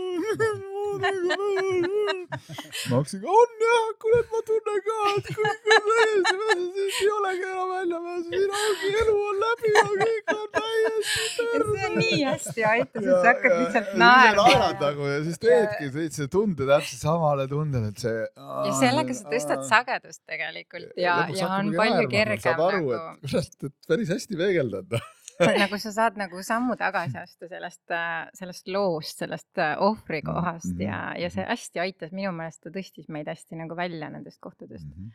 [2.91, 6.35] ma hakkasin ka, on jah, kuule, ma tunnen ka, et on täiesti,
[6.77, 11.87] siit ei olegi enam väljapääsu, siin ongi elu on läbi ja kõik on täiesti see
[11.87, 14.71] on nii hästi aitab, Ja- sest sa hakkad ja- lihtsalt ja naerad naerma.
[14.87, 18.25] nagu ja siis teedki sellise tunde täpselt samale tundele, et see.
[18.37, 22.65] ja sellega sa tõstad sagedust tegelikult ja, Lõpuks ja on hakkabki palju naerma, kergem saad
[22.69, 24.99] aru, nagu et kurat, et päris hästi peegeldad.
[25.45, 27.97] Nagu sa saad nagu sammu tagasi astuda sellest,
[28.39, 31.51] sellest loost, sellest äh, ohvri Mhm, kohast mhm, ja, ja see mhm.
[31.53, 34.87] hästi aitas, minu meelest ta tõstis meid hästi nagu välja nendest kohtadest.
[34.87, 35.13] Mhm.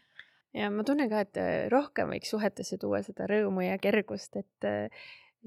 [0.53, 4.71] ja ma tunnen ka, et äh, rohkem võiks suhetesse tuua seda rõõmu ja kergust, et,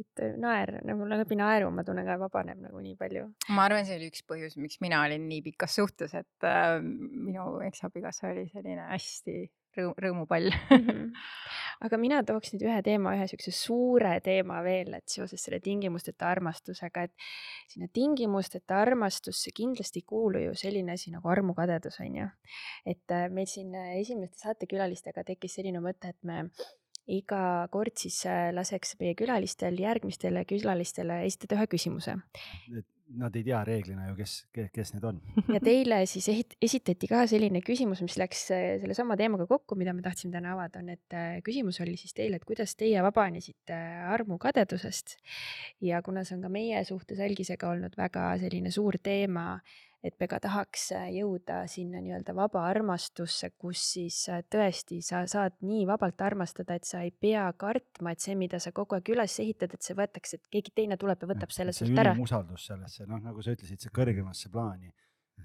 [0.01, 3.29] et naer nagu läbi naeru ma tunnen ka vabaneb nagu nii palju.
[3.55, 7.61] ma arvan, see oli üks põhjus, miks mina olin nii pikas suhtes, et äh, minu
[7.69, 9.45] eksabikaasa oli selline hästi
[9.79, 10.51] rõõm, rõõmupall.
[11.85, 16.29] aga mina tooks nüüd ühe teema, ühe siukse suure teema veel, et seoses selle tingimusteta
[16.31, 17.29] armastusega, et
[17.73, 22.31] sinna tingimusteta armastusse kindlasti ei kuulu ju selline asi nagu armukadedus, on ju.
[22.87, 26.45] et äh, meil siin äh, esimeste saatekülalistega tekkis selline mõte, et me
[27.11, 32.17] iga kord siis äh, laseks meie külalistel järgmistele külalistele esitada ühe küsimuse
[33.15, 34.33] Nad ei tea reeglina ju, kes,
[34.73, 35.19] kes need on.
[35.53, 39.93] ja teile siis ehit- esitati ka selline küsimus, mis läks äh, sellesama teemaga kokku, mida
[39.93, 43.77] me tahtsime täna avada, on, et äh, küsimus oli siis teile, et kuidas teie vabanesite
[44.17, 45.19] armukadedusest.
[45.85, 49.61] ja kuna see on ka meie suhtes Algisega olnud väga selline suur teema,
[50.05, 55.23] et me ka tahaks äh, jõuda sinna nii-öelda vaba armastusse, kus siis äh, tõesti sa
[55.31, 59.09] saad nii vabalt armastada, et sa ei pea kartma, et see, mida sa kogu aeg
[59.15, 62.13] üles ehitad, et see võetakse, et keegi teine tuleb ja võtab selle see sult ära.
[62.13, 64.93] ülimusaldus sellesse, noh, nagu sa ütlesid, see kõrgemasse plaani.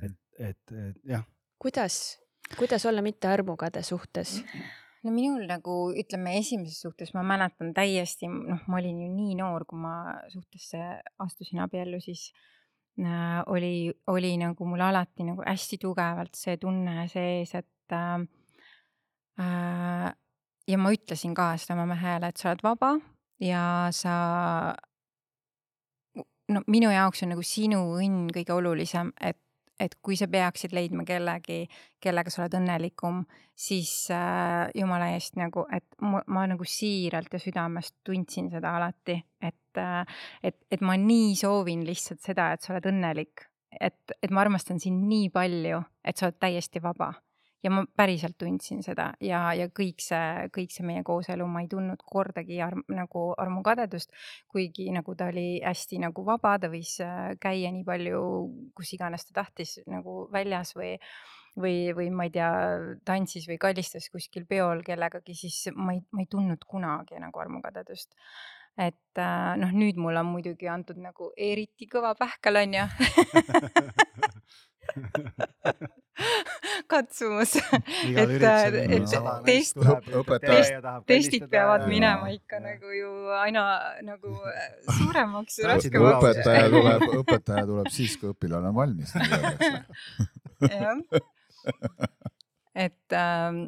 [0.03, 1.23] et, et, et jah,
[1.57, 2.19] kuidas,
[2.57, 4.41] kuidas olla mitte armukade suhtes?
[5.07, 9.63] no minul nagu ütleme, esimeses suhtes ma mäletan täiesti, noh, ma olin ju nii noor,
[9.69, 10.83] kui ma suhtesse
[11.23, 12.47] astusin abiellu, siis äh,
[13.47, 18.19] oli, oli nagu mul alati nagu hästi tugevalt see tunne sees, et äh,
[19.39, 20.09] äh,
[20.67, 22.93] ja ma ütlesin ka seda oma mehele, et sa oled vaba
[23.39, 23.63] ja
[23.95, 24.15] sa
[26.49, 29.39] no minu jaoks on nagu sinu õnn kõige olulisem, et,
[29.79, 31.63] et kui sa peaksid leidma kellegi,
[32.01, 33.21] kellega sa oled õnnelikum,
[33.55, 39.19] siis äh, jumala eest nagu, et ma, ma nagu siiralt ja südamest tundsin seda alati,
[39.41, 43.47] et äh,, et, et ma nii soovin lihtsalt seda, et sa oled õnnelik,
[43.79, 47.13] et, et ma armastan sind nii palju, et sa oled täiesti vaba
[47.63, 51.71] ja ma päriselt tundsin seda ja, ja kõik see, kõik see meie kooselu, ma ei
[51.71, 54.13] tundnud kordagi arm, nagu armukadedust,
[54.51, 58.21] kuigi nagu ta oli hästi nagu vaba, ta võis äh, käia nii palju,
[58.77, 60.95] kus iganes ta tahtis nagu väljas või
[61.59, 62.51] või, või ma ei tea,
[63.03, 68.15] tantsis või kallistas kuskil peol kellegagi, siis ma ei, ma ei tundnud kunagi nagu armukadedust.
[68.79, 74.38] et äh, noh, nüüd mulle on muidugi antud nagu eriti kõva pähkel onju katsumus
[78.09, 79.07] igal et, et
[79.47, 79.75] test-
[80.81, 83.63] tahab testid peavad ja- minema ja- ikka ja- nagu ju aina
[84.03, 84.35] nagu
[84.97, 86.19] suuremaks ja raskemaks.
[86.19, 89.35] õpetaja tuleb, õpetaja tuleb siis, kui õpilane on valmis, nagu
[90.69, 90.97] jah.
[92.75, 93.65] et ähm,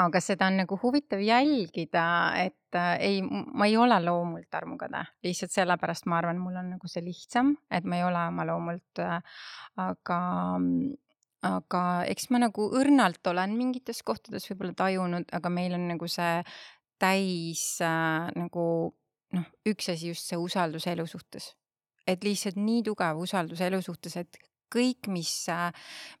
[0.00, 2.04] aga seda on nagu huvitav jälgida,
[2.42, 6.90] et äh, ei, ma ei ole loomult armukade, lihtsalt sellepärast ma arvan, mul on nagu
[6.90, 9.20] see lihtsam, et ma ei ole oma loomult äh,,
[9.84, 10.18] aga,
[11.44, 16.38] aga eks ma nagu õrnalt olen mingites kohtades võib-olla tajunud, aga meil on nagu see
[17.02, 18.64] täis äh, nagu
[19.34, 21.52] noh, üks asi just see usaldus elu suhtes.
[22.06, 24.36] et lihtsalt nii tugev usaldus elu suhtes, et
[24.74, 25.30] kõik, mis,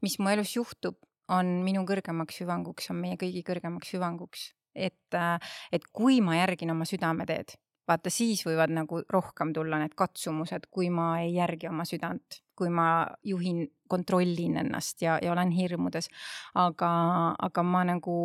[0.00, 0.96] mis mu elus juhtub,
[1.34, 4.52] on minu kõrgemaks hüvanguks, on meie kõigi kõrgemaks hüvanguks.
[4.74, 5.16] et,
[5.72, 7.54] et kui ma järgin oma südameteed,
[7.88, 12.70] vaata siis võivad nagu rohkem tulla need katsumused, kui ma ei järgi oma südant, kui
[12.72, 16.08] ma juhin, kontrollin ennast ja, ja olen hirmudes.
[16.54, 16.90] aga,
[17.38, 18.16] aga ma nagu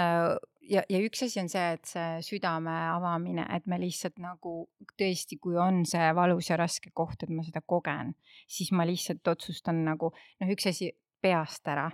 [0.00, 0.34] äh,
[0.70, 4.56] ja, ja üks asi on see, et see südame avamine, et me lihtsalt nagu
[4.98, 8.14] tõesti, kui on see valus ja raske koht, et ma seda kogen,
[8.50, 10.90] siis ma lihtsalt otsustan nagu noh, üks asi
[11.22, 11.88] peast ära,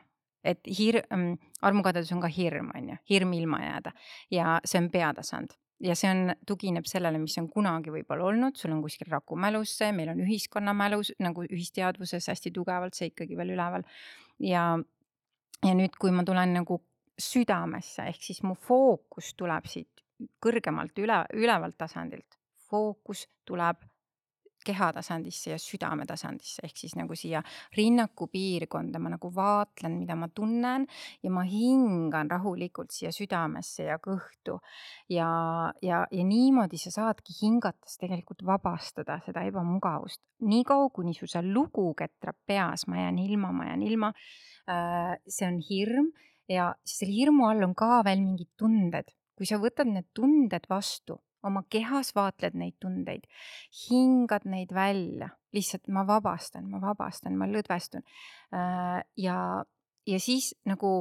[0.45, 3.93] et hirm, armukadedus on ka hirm, on ju, hirm ilma jääda.
[4.35, 8.75] Ja see on peatasand ja see on, tugineb sellele, mis on kunagi võib-olla olnud, sul
[8.75, 13.87] on kuskil rakumälus see, meil on ühiskonnamälus nagu ühisteadvuses hästi tugevalt see ikkagi veel üleval.
[14.43, 14.67] Ja,
[15.63, 16.81] ja nüüd, kui ma tulen nagu
[17.19, 20.03] südamesse, ehk siis mu fookus tuleb siit
[20.43, 22.39] kõrgemalt üle, ülevalt tasandilt,
[22.71, 23.83] fookus tuleb
[24.67, 27.43] kehatasandisse ja südametasandisse ehk siis nagu siia
[27.77, 30.87] rinnaku piirkonda ma nagu vaatlen, mida ma tunnen
[31.23, 34.59] ja ma hingan rahulikult siia südamesse ja kõhtu
[35.13, 35.29] ja,
[35.83, 40.23] ja, ja niimoodi sa saadki hingates tegelikult vabastada seda ebamugavust.
[40.43, 44.13] niikaua, kuni su see lugu ketrab peas, ma jään ilma, ma jään ilma
[44.69, 45.17] äh,.
[45.29, 46.13] see on hirm
[46.49, 51.19] ja selle hirmu all on ka veel mingid tunded, kui sa võtad need tunded vastu,
[51.43, 53.27] oma kehas vaatled neid tundeid,
[53.89, 58.05] hingad neid välja, lihtsalt ma vabastan, ma vabastan, ma lõdvestun.
[59.17, 59.37] ja,
[60.07, 60.93] ja siis nagu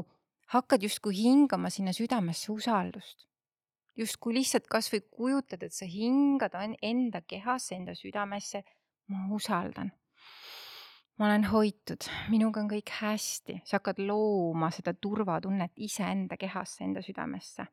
[0.53, 3.27] hakkad justkui hingama sinna südamesse usaldust.
[3.97, 8.63] justkui lihtsalt kasvõi kujutad, et sa hingad en- enda kehasse, enda südamesse.
[9.07, 9.91] ma usaldan.
[11.17, 17.01] ma olen hoitud, minuga on kõik hästi, sa hakkad looma seda turvatunnet iseenda kehasse, enda
[17.01, 17.67] südamesse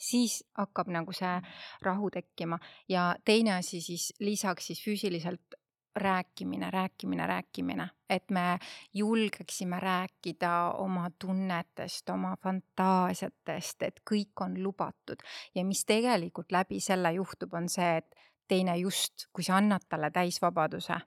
[0.00, 1.36] siis hakkab nagu see
[1.82, 2.58] rahu tekkima.
[2.88, 5.60] Ja teine asi siis lisaks siis füüsiliselt
[5.96, 8.58] rääkimine, rääkimine, rääkimine, et me
[8.94, 15.22] julgeksime rääkida oma tunnetest, oma fantaasiatest, et kõik on lubatud.
[15.54, 18.14] Ja mis tegelikult läbi selle juhtub, on see, et
[18.48, 21.00] teine just, kui sa annad talle täisvabaduse,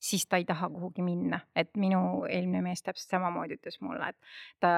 [0.00, 4.16] siis ta ei taha kuhugi minna, et minu eelmine mees täpselt samamoodi ütles mulle, et
[4.60, 4.72] ta,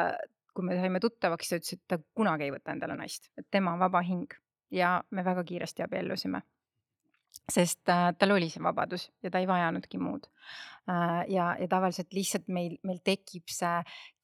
[0.54, 3.72] kui me saime tuttavaks, ta ütles, et ta kunagi ei võta endale naist, et tema
[3.72, 4.34] on vaba hing
[4.72, 6.42] ja me väga kiiresti abiellusime.
[7.52, 10.28] sest äh, tal oli see vabadus ja ta ei vajanudki muud.
[10.86, 13.76] ja, ja tavaliselt lihtsalt meil, meil tekib see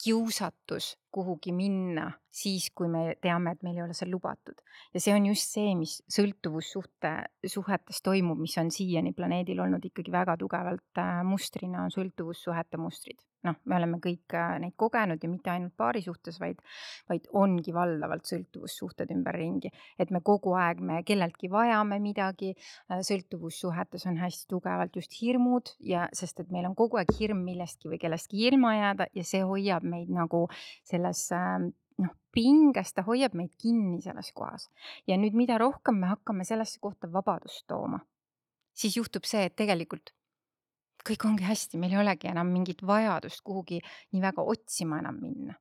[0.02, 2.08] kiusatus kuhugi minna
[2.38, 4.60] siis, kui me teame, et meil ei ole seal lubatud.
[4.94, 7.12] ja see on just see, mis sõltuvussuhte,
[7.48, 13.24] suhetes toimub, mis on siiani planeedil olnud ikkagi väga tugevalt äh, mustrina, on sõltuvussuhete mustrid.
[13.46, 16.60] noh, me oleme kõik äh, neid kogenud ja mitte ainult paari suhtes, vaid,
[17.08, 19.72] vaid ongi valdavalt sõltuvussuhted ümberringi.
[19.98, 22.52] et me kogu aeg, me kelleltki vajame midagi,
[22.92, 27.90] sõltuvussuhetes on hästi tugevalt just hirmud ja sest, et meil on kogu aeg hirm millestki
[27.92, 30.46] või kellestki ilma jääda ja see hoiab meid nagu
[30.86, 31.58] selles äh,
[32.02, 34.68] noh, pinges, ta hoiab meid kinni selles kohas.
[35.06, 38.00] ja nüüd, mida rohkem me hakkame sellesse kohta vabadust tooma,
[38.74, 40.14] siis juhtub see, et tegelikult
[41.08, 43.80] kõik ongi hästi, meil ei olegi enam mingit vajadust kuhugi
[44.12, 45.54] nii väga otsima enam minna.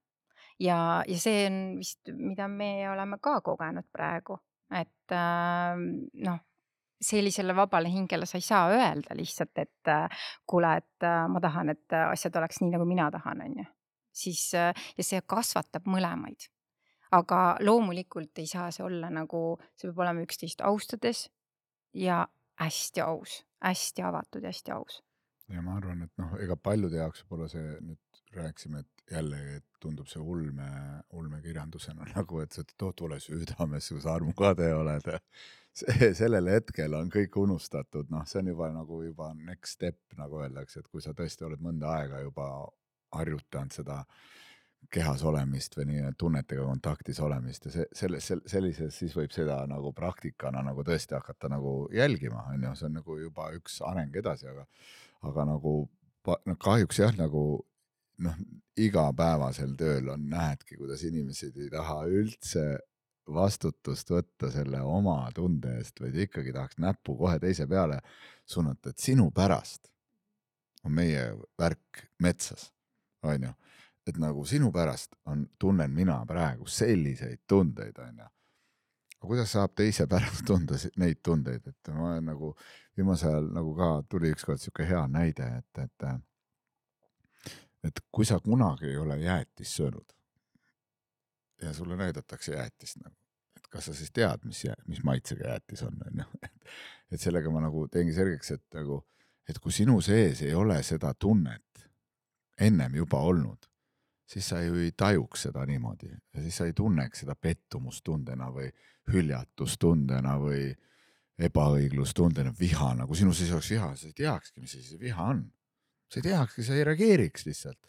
[0.60, 4.40] ja, ja see on vist, mida me oleme ka kogenud praegu,
[4.74, 5.78] et äh,
[6.28, 6.44] noh,
[7.02, 11.70] sellisele vabale hingele sa ei saa öelda lihtsalt, et äh, kuule, et äh, ma tahan,
[11.70, 13.66] et äh, asjad oleks nii, nagu mina tahan, on ju.
[14.18, 16.50] siis ja see kasvatab mõlemaid.
[17.12, 21.30] aga loomulikult ei saa see olla nagu, see peab olema üksteist austades
[21.94, 22.26] ja
[22.60, 25.04] hästi aus, hästi avatud ja hästi aus.
[25.54, 29.66] ja ma arvan, et noh, ega paljude jaoks võib-olla see nüüd rääkisime, et jällegi et
[29.82, 30.68] tundub see ulme,
[31.18, 35.12] ulmekirjandusena nagu, et sa too tule südamesse, kui sa armukade oled.
[35.80, 40.42] see, sellel hetkel on kõik unustatud, noh, see on juba nagu juba next step, nagu
[40.44, 42.50] öeldakse, et kui sa tõesti oled mõnda aega juba
[43.16, 44.02] harjutanud seda
[44.94, 49.92] kehas olemist või nii tunnetega kontaktis olemist ja see, selles, sellises, siis võib seda nagu
[49.96, 54.48] praktikana nagu tõesti hakata nagu jälgima, on ju, see on nagu juba üks areng edasi,
[54.52, 54.68] aga,
[55.28, 55.74] aga nagu
[56.24, 57.44] pa- no kahjuks jah, nagu
[58.24, 58.38] noh,
[58.78, 62.68] igapäevasel tööl on, näedki, kuidas inimesed ei taha üldse
[63.34, 68.00] vastutust võtta selle oma tunde eest, vaid ikkagi tahaks näppu kohe teise peale
[68.48, 69.92] suunata, et sinu pärast
[70.88, 71.24] on meie
[71.60, 72.72] värk metsas,
[73.24, 73.52] onju.
[74.08, 78.30] et nagu sinu pärast on, tunnen mina praegu selliseid tundeid, onju.
[79.18, 82.54] aga kuidas saab teise pärast tunda neid tundeid, et ma olen nagu
[82.98, 86.08] viimasel ajal nagu ka tuli ükskord sihuke hea näide, et, et
[87.84, 90.18] et kui sa kunagi ei ole jäätist söönud
[91.62, 93.16] ja sulle näidatakse jäätist nagu,
[93.58, 96.26] et kas sa siis tead, mis, mis maitsega jäätis on, onju.
[97.12, 99.02] et sellega ma nagu teengi selgeks, et nagu,
[99.50, 101.88] et kui sinu sees ei ole seda tunnet
[102.62, 103.70] ennem juba olnud,
[104.28, 108.70] siis sa ju ei tajuks seda niimoodi ja siis sa ei tunneks seda pettumustundena või
[109.14, 110.74] hüljatustundena või
[111.38, 115.46] ebaõiglustundena, vihana, kui sinu sees oleks viha, sa ei teakski, mis asi see viha on
[116.08, 117.80] sa ei teakski, sa ei reageeriks lihtsalt.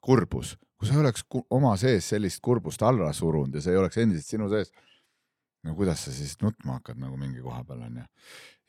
[0.00, 4.30] kurbus, kui sa oleks oma sees sellist kurbust alla surunud ja see ei oleks endiselt
[4.30, 4.70] sinu sees.
[5.64, 8.04] No kuidas sa siis nutma hakkad nagu mingi koha peal onju.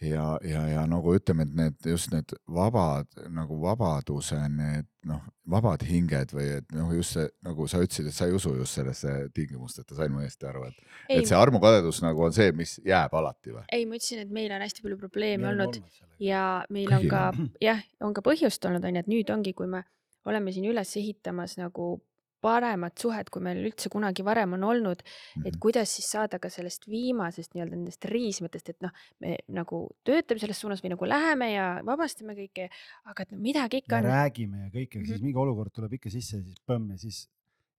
[0.01, 5.83] ja, ja, ja nagu ütleme, et need just need vabad nagu vabaduse need noh, vabad
[5.87, 9.15] hinged või et noh, just see nagu sa ütlesid, et sa ei usu just sellesse
[9.35, 13.55] tingimusteta, sain ma õieti aru, et, et, see armukadedus nagu on see, mis jääb alati
[13.55, 13.65] või?
[13.75, 16.91] ei, ma ütlesin, et meil on hästi palju probleeme Meil on olnud olnud ja meil
[16.91, 17.49] on Kõigil ka on.
[17.63, 19.83] jah, on ka põhjust olnud, on ju, et nüüd ongi, kui me
[20.29, 21.97] oleme siin üles ehitamas nagu
[22.41, 25.01] paremat suhet, kui meil üldse kunagi varem on olnud,
[25.35, 25.47] Mhm.
[25.47, 30.39] et kuidas siis saada ka sellest viimasest nii-öelda nendest riismetest, et noh, me nagu töötame
[30.39, 32.69] selles suunas või nagu läheme ja vabastame kõike,
[33.05, 35.05] aga et no midagi ikka räägime ja kõik, aga Mhm.
[35.11, 37.27] siis mingi olukord tuleb ikka sisse ja siis põmm ja siis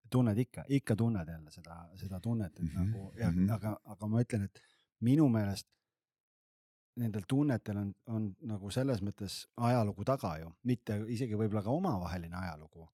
[0.09, 3.49] tunned ikka, ikka tunned jälle seda, seda tunnet, et Mhm, nagu ja mhm.
[3.49, 4.61] aga, aga ma ütlen, et
[5.01, 5.67] minu meelest
[6.97, 12.35] nendel tunnetel on, on nagu selles mõttes ajalugu taga ju, mitte isegi võib-olla ka omavaheline
[12.35, 12.87] ajalugu,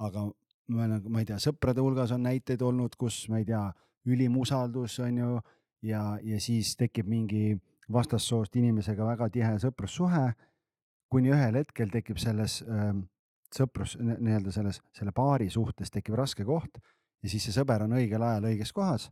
[0.00, 0.24] aga
[0.68, 3.64] ma nagu, ma ei tea, sõprade hulgas on näiteid olnud, kus ma ei tea,
[4.06, 5.30] ülim usaldus on ju
[5.88, 7.56] ja, ja siis tekib mingi
[7.92, 10.32] vastassoost inimesega väga tihe sõprussuhe.
[11.12, 13.04] Kuni ühel hetkel tekib selles ähm,
[13.52, 16.78] sõprus nii-öelda selles, selle paari suhtes tekib raske koht
[17.22, 19.10] ja siis see sõber on õigel ajal õiges kohas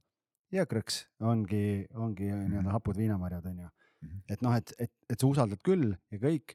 [0.51, 3.69] ja krõks ongi, ongi nii-öelda hapud viinamarjad onju
[4.01, 4.23] Mhm.
[4.33, 6.55] et noh, et, et, et sa usaldad küll ja kõik,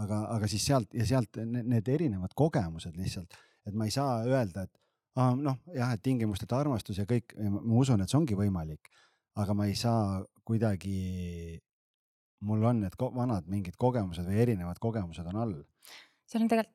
[0.00, 3.36] aga, aga siis sealt ja sealt ne- need erinevad kogemused lihtsalt,
[3.68, 4.74] et ma ei saa öelda, et
[5.18, 8.90] aa, noh jah, et tingimusteta armastus ja kõik, ma usun, et see ongi võimalik,
[9.38, 11.60] aga ma ei saa kuidagi
[12.48, 15.54] mul on need vanad mingid kogemused või erinevad kogemused on all.
[16.28, 16.74] seal on tegelikult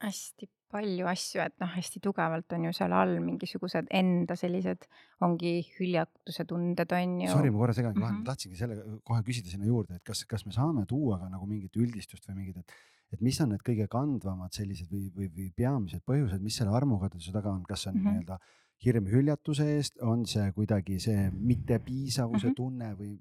[0.00, 4.86] hästi palju asju, et noh, hästi tugevalt on ju seal all mingisugused enda sellised,
[5.26, 7.32] ongi hüljatuse tunded on ju.
[7.32, 8.22] Sorry, ma korra segangi vahele, Mhm.
[8.22, 11.46] ma tahtsingi selle kohe küsida sinna juurde, et kas, kas me saame tuua ka nagu
[11.50, 12.72] mingit üldistust või mingit, et,
[13.12, 17.34] et mis on need kõige kandvamad sellised või, või, või peamised põhjused, mis selle armukadeduse
[17.34, 18.04] taga on, kas on mm.
[18.04, 18.20] -hmm.
[18.20, 18.38] nii-öelda
[18.84, 22.50] hirm hüljatuse eest, on see kuidagi see mittepiisavuse mm.
[22.50, 22.56] -hmm.
[22.56, 23.18] tunne või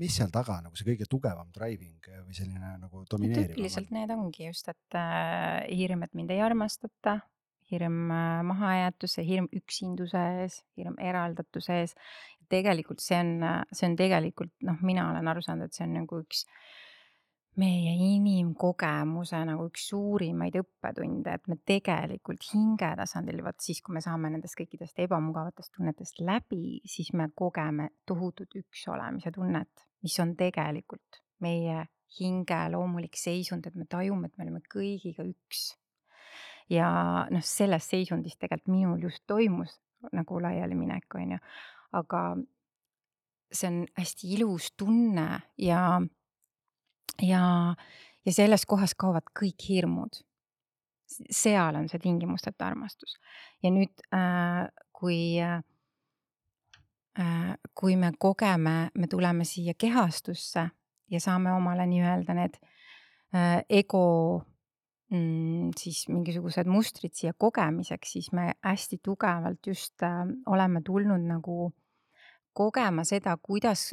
[0.00, 4.48] mis seal taga nagu see kõige tugevam driving või selline nagu domineeriv tüüpiliselt need ongi
[4.48, 7.20] just, et äh, hirm, et mind ei armastata,
[7.70, 11.94] hirm äh, mahajäetuse, hirm üksinduse ees, hirm eraldatuse ees.
[12.50, 13.30] tegelikult see on,
[13.74, 16.44] see on tegelikult noh, mina olen aru saanud, et see on nagu üks
[17.60, 24.02] meie inimkogemuse nagu üks suurimaid õppetunde, et me tegelikult hinge tasandil, vot siis, kui me
[24.04, 31.22] saame nendest kõikidest ebamugavatest tunnetest läbi, siis me kogeme tohutut üksolemise tunnet, mis on tegelikult
[31.44, 31.86] meie
[32.18, 35.72] hinge loomulik seisund, et me tajume, et me oleme kõigiga üks.
[36.68, 36.88] ja
[37.30, 39.76] noh, selles seisundis tegelikult minul just toimus
[40.12, 41.38] nagu laialiminek, on ju,
[41.94, 42.22] aga
[43.52, 45.26] see on hästi ilus tunne
[45.62, 46.00] ja,
[47.22, 47.74] ja,
[48.26, 50.22] ja selles kohas kaovad kõik hirmud.
[51.30, 53.12] seal on see tingimusteta armastus
[53.62, 55.62] ja nüüd äh,, kui äh,,
[57.74, 60.66] kui me kogeme, me tuleme siia kehastusse
[61.10, 62.58] ja saame omale nii-öelda need
[63.34, 64.42] äh, ego
[65.10, 71.72] mm, siis mingisugused mustrid siia kogemiseks, siis me hästi tugevalt just äh, oleme tulnud nagu
[72.56, 73.90] kogema seda, kuidas,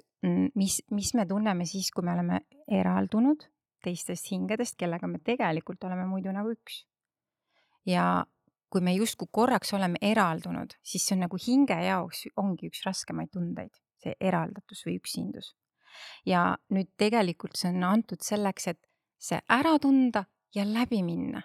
[0.56, 2.40] mis, mis me tunneme siis, kui me oleme
[2.72, 3.44] eraldunud
[3.84, 6.84] teistest hingedest, kellega me tegelikult oleme muidu nagu üks.
[7.86, 8.24] ja
[8.72, 13.30] kui me justkui korraks oleme eraldunud, siis see on nagu hinge jaoks ongi üks raskemaid
[13.34, 15.54] tundeid, see eraldatus või üksindus.
[16.26, 18.80] ja nüüd tegelikult see on antud selleks, et
[19.20, 20.26] see ära tunda
[20.56, 21.44] ja läbi minna.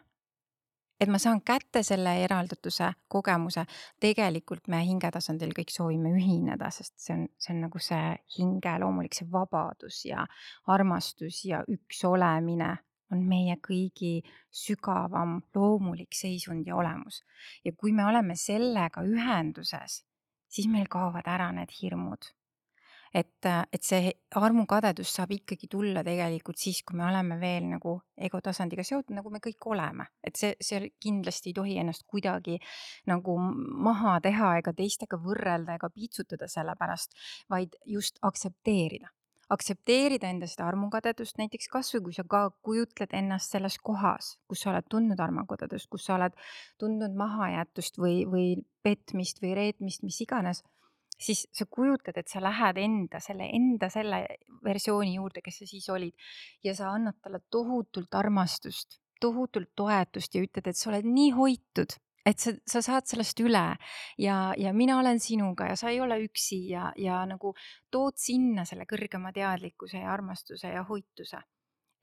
[1.01, 3.65] Et ma saan kätte selle eraldatuse kogemuse,
[4.01, 9.15] tegelikult me hingetasandil kõik soovime ühineda, sest see on, see on nagu see hinge loomulik,
[9.15, 10.27] see vabadus ja
[10.67, 12.75] armastus ja üks olemine
[13.13, 14.19] on meie kõigi
[14.53, 17.23] sügavam loomulik seisund ja olemus.
[17.65, 20.03] ja kui me oleme sellega ühenduses,
[20.49, 22.33] siis meil kaovad ära need hirmud
[23.15, 28.41] et, et see armukadedus saab ikkagi tulla tegelikult siis, kui me oleme veel nagu ego
[28.45, 32.59] tasandiga seotud, nagu me kõik oleme, et see, see kindlasti ei tohi ennast kuidagi
[33.11, 33.37] nagu
[33.89, 37.17] maha teha ega teistega võrrelda ega piitsutada selle pärast,
[37.51, 39.13] vaid just aktsepteerida.
[39.49, 44.75] Aktsepteerida enda seda armukadedust, näiteks kasvõi kui sa ka kujutled ennast selles kohas, kus sa
[44.75, 46.37] oled tundnud armukadedust, kus sa oled
[46.77, 48.51] tundnud mahajäetust või, või
[48.85, 50.61] petmist või reetmist, mis iganes
[51.19, 54.25] siis sa kujutad, et sa lähed enda selle, enda selle
[54.65, 56.15] versiooni juurde, kes sa siis olid
[56.65, 61.97] ja sa annad talle tohutult armastust, tohutult toetust ja ütled, et sa oled nii hoitud,
[62.29, 63.67] et sa, sa saad sellest üle.
[64.21, 67.55] Ja, ja mina olen sinuga ja sa ei ole üksi ja, ja nagu
[67.91, 71.41] tood sinna selle kõrgema teadlikkuse ja armastuse ja hoituse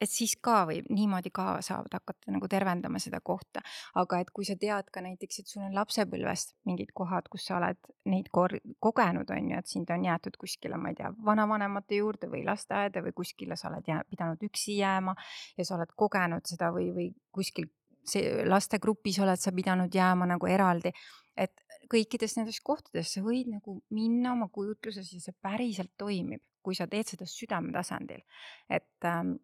[0.02, 3.62] et siis ka võib niimoodi ka saavad hakata nagu tervendama seda kohta,
[4.02, 7.60] aga et kui sa tead ka näiteks, et sul on lapsepõlvest mingid kohad, kus sa
[7.60, 7.80] oled
[8.12, 12.44] neid kogenud, on ju, et sind on jäetud kuskile, ma ei tea, vanavanemate juurde või
[12.48, 15.16] lasteaeda või kuskile sa oled jää, pidanud üksi jääma
[15.58, 17.72] ja sa oled kogenud seda või, või kuskil
[18.06, 20.92] see lastegrupis oled sa pidanud jääma nagu eraldi,
[21.38, 26.78] et kõikides nendes kohtades sa võid nagu minna oma kujutluses ja see päriselt toimib, kui
[26.78, 28.24] sa teed seda südame tasandil,
[28.70, 29.36] et ähm,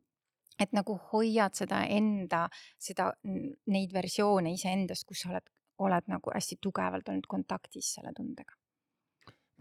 [0.60, 2.46] et nagu hoiad seda enda,
[2.80, 3.12] seda,
[3.68, 5.50] neid versioone iseendast, kus sa oled,
[5.82, 8.58] oled nagu hästi tugevalt olnud kontaktis selle tundega.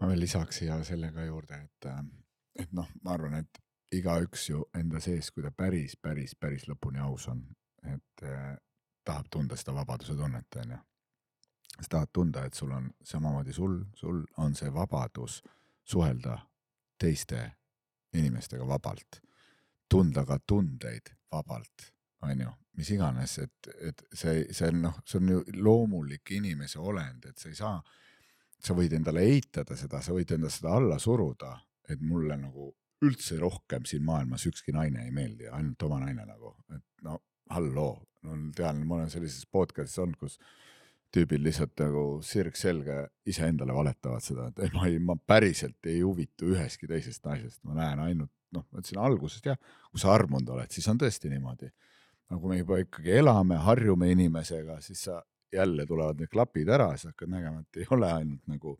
[0.01, 1.89] ma veel lisaks siia selle ka juurde, et,
[2.59, 3.61] et noh, ma arvan, et
[3.93, 7.43] igaüks ju enda sees, kui ta päris, päris, päris lõpuni aus on,
[7.85, 8.55] et eh,
[9.05, 10.77] tahab tunda seda vabaduse tunnet, onju.
[11.79, 15.41] sa tahad tunda, et sul on samamoodi sul, sul on see vabadus
[15.83, 16.37] suhelda
[16.99, 17.51] teiste
[18.13, 19.21] inimestega vabalt
[19.91, 21.87] tunda ka tundeid vabalt,
[22.25, 26.79] on ju, mis iganes, et, et see, see on noh, see on ju loomulik inimese
[26.79, 27.75] olend, et sa ei saa,
[28.61, 31.55] sa võid endale eitada seda, sa võid enda seda alla suruda,
[31.89, 32.69] et mulle nagu
[33.01, 37.17] üldse rohkem siin maailmas ükski naine ei meeldi, ainult oma naine nagu, et no
[37.51, 37.95] halloo,
[38.27, 40.37] no tean, ma olen sellises podcast'is olnud, kus
[41.11, 46.03] tüübil lihtsalt nagu sirg selga iseendale valetavad seda, et ei, ma ei, ma päriselt ei
[46.05, 49.59] huvitu ühestki teisest naisest, ma näen ainult noh, ma ütlesin algusest jah,
[49.91, 51.71] kui sa armunud oled, siis on tõesti niimoodi.
[52.31, 55.21] aga kui me juba ikkagi elame, harjume inimesega, siis sa
[55.51, 58.77] jälle tulevad need klapid ära, siis hakkad nägema, et ei ole ainult nagu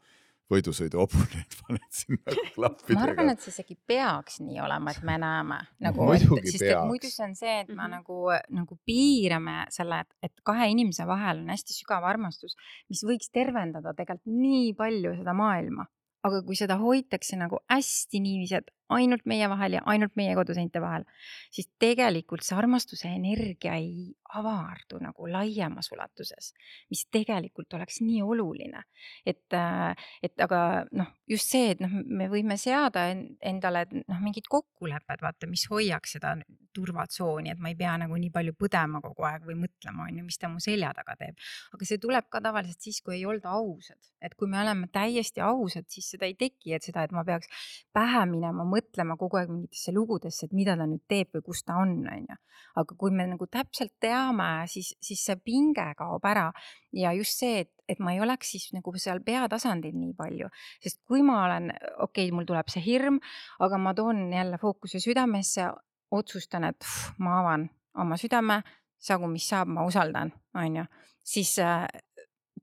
[0.51, 2.97] võidusõidu hobuneid paned sinna klappidega.
[2.99, 7.11] ma arvan, et see isegi peaks nii olema, et me näeme nagu, sest et muidu
[7.11, 7.95] see on see, et me mm -hmm.
[7.95, 12.57] nagu, nagu piirame selle, et kahe inimese vahel on hästi sügav armastus,
[12.89, 15.87] mis võiks tervendada tegelikult nii palju seda maailma
[16.27, 20.81] aga kui seda hoitakse nagu hästi niiviisi, et ainult meie vahel ja ainult meie koduseinte
[20.83, 21.05] vahel,
[21.53, 26.51] siis tegelikult see armastuse energia ei avardu nagu laiemas ulatuses,
[26.91, 28.83] mis tegelikult oleks nii oluline.
[29.25, 34.47] et, äh, et aga noh, just see, et noh, me võime seada endale noh, mingid
[34.49, 36.35] kokkulepped, vaata, mis hoiaks seda
[36.73, 40.25] turvatsooni, et ma ei pea nagu nii palju põdema kogu aeg või mõtlema, on ju,
[40.27, 41.35] mis ta mu selja taga teeb.
[41.75, 45.43] aga see tuleb ka tavaliselt siis, kui ei olda ausad, et kui me oleme täiesti
[45.43, 47.51] ausad, siis seda ei teki, et seda, et ma peaks
[47.93, 51.63] pähe minema mõtlema mõtlema kogu aeg mingitesse lugudesse, et mida ta nüüd teeb või kus
[51.67, 52.37] ta on, on ju.
[52.81, 56.49] aga kui me nagu täpselt teame, siis, siis see pinge kaob ära
[56.95, 60.49] ja just see, et, et ma ei oleks siis nagu seal peatasandil nii palju,
[60.83, 63.19] sest kui ma olen, okei okay,, mul tuleb see hirm,
[63.59, 65.69] aga ma toon jälle fookuse südamesse,
[66.11, 67.69] otsustan, et pff, ma avan
[68.01, 68.61] oma südame,
[69.01, 70.87] saagu mis saab, ma usaldan, on ju,
[71.23, 71.55] siis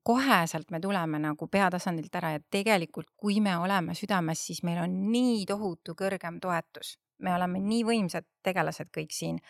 [0.09, 4.79] äh, koheselt me tuleme nagu peatasandilt ära ja tegelikult, kui me oleme südames, siis meil
[4.81, 6.97] on nii tohutu kõrgem toetus.
[7.19, 9.41] me oleme nii võimsad tegelased kõik siin,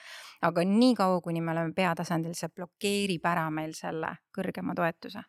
[0.41, 5.23] aga niikaua, kuni me oleme peatasandil, see blokeerib ära meil selle kõrgema toetuse.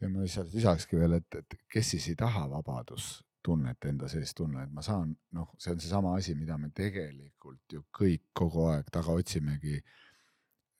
[0.00, 4.68] ja ma lihtsalt lisakski veel, et, et kes siis ei taha vabadustunnet enda sees tunne,
[4.68, 8.92] et ma saan, noh, see on seesama asi, mida me tegelikult ju kõik kogu aeg
[8.92, 9.82] taga otsimegi.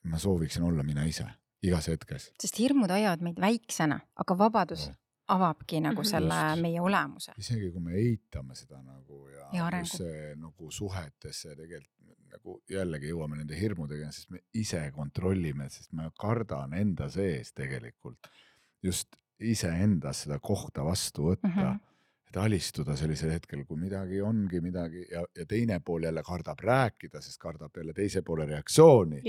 [0.02, 1.26] ma sooviksin olla mina ise
[1.66, 2.30] igas hetkes.
[2.40, 4.96] sest hirmud hoiavad meid väiksena, aga vabadus no.
[5.36, 6.10] avabki nagu mhm.
[6.10, 6.62] selle Just.
[6.66, 7.36] meie olemuse.
[7.38, 11.96] isegi kui me eitame seda nagu ja, ja see nagu suhetesse tegelikult
[12.30, 18.30] nagu jällegi jõuame nende hirmudega, sest me ise kontrollime, sest ma kardan enda sees tegelikult
[18.86, 21.56] just iseendas seda kohta vastu võtta mm.
[21.62, 21.86] -hmm
[22.30, 27.18] et alistuda sellisel hetkel, kui midagi ongi midagi ja, ja teine pool jälle kardab rääkida,
[27.20, 29.22] sest kardab jälle teise poole reaktsiooni.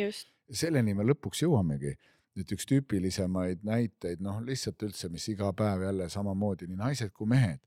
[0.51, 1.95] selleni me lõpuks jõuamegi
[2.37, 7.27] nüüd üks tüüpilisemaid näiteid, noh lihtsalt üldse, mis iga päev jälle samamoodi nii naised kui
[7.27, 7.59] mehed,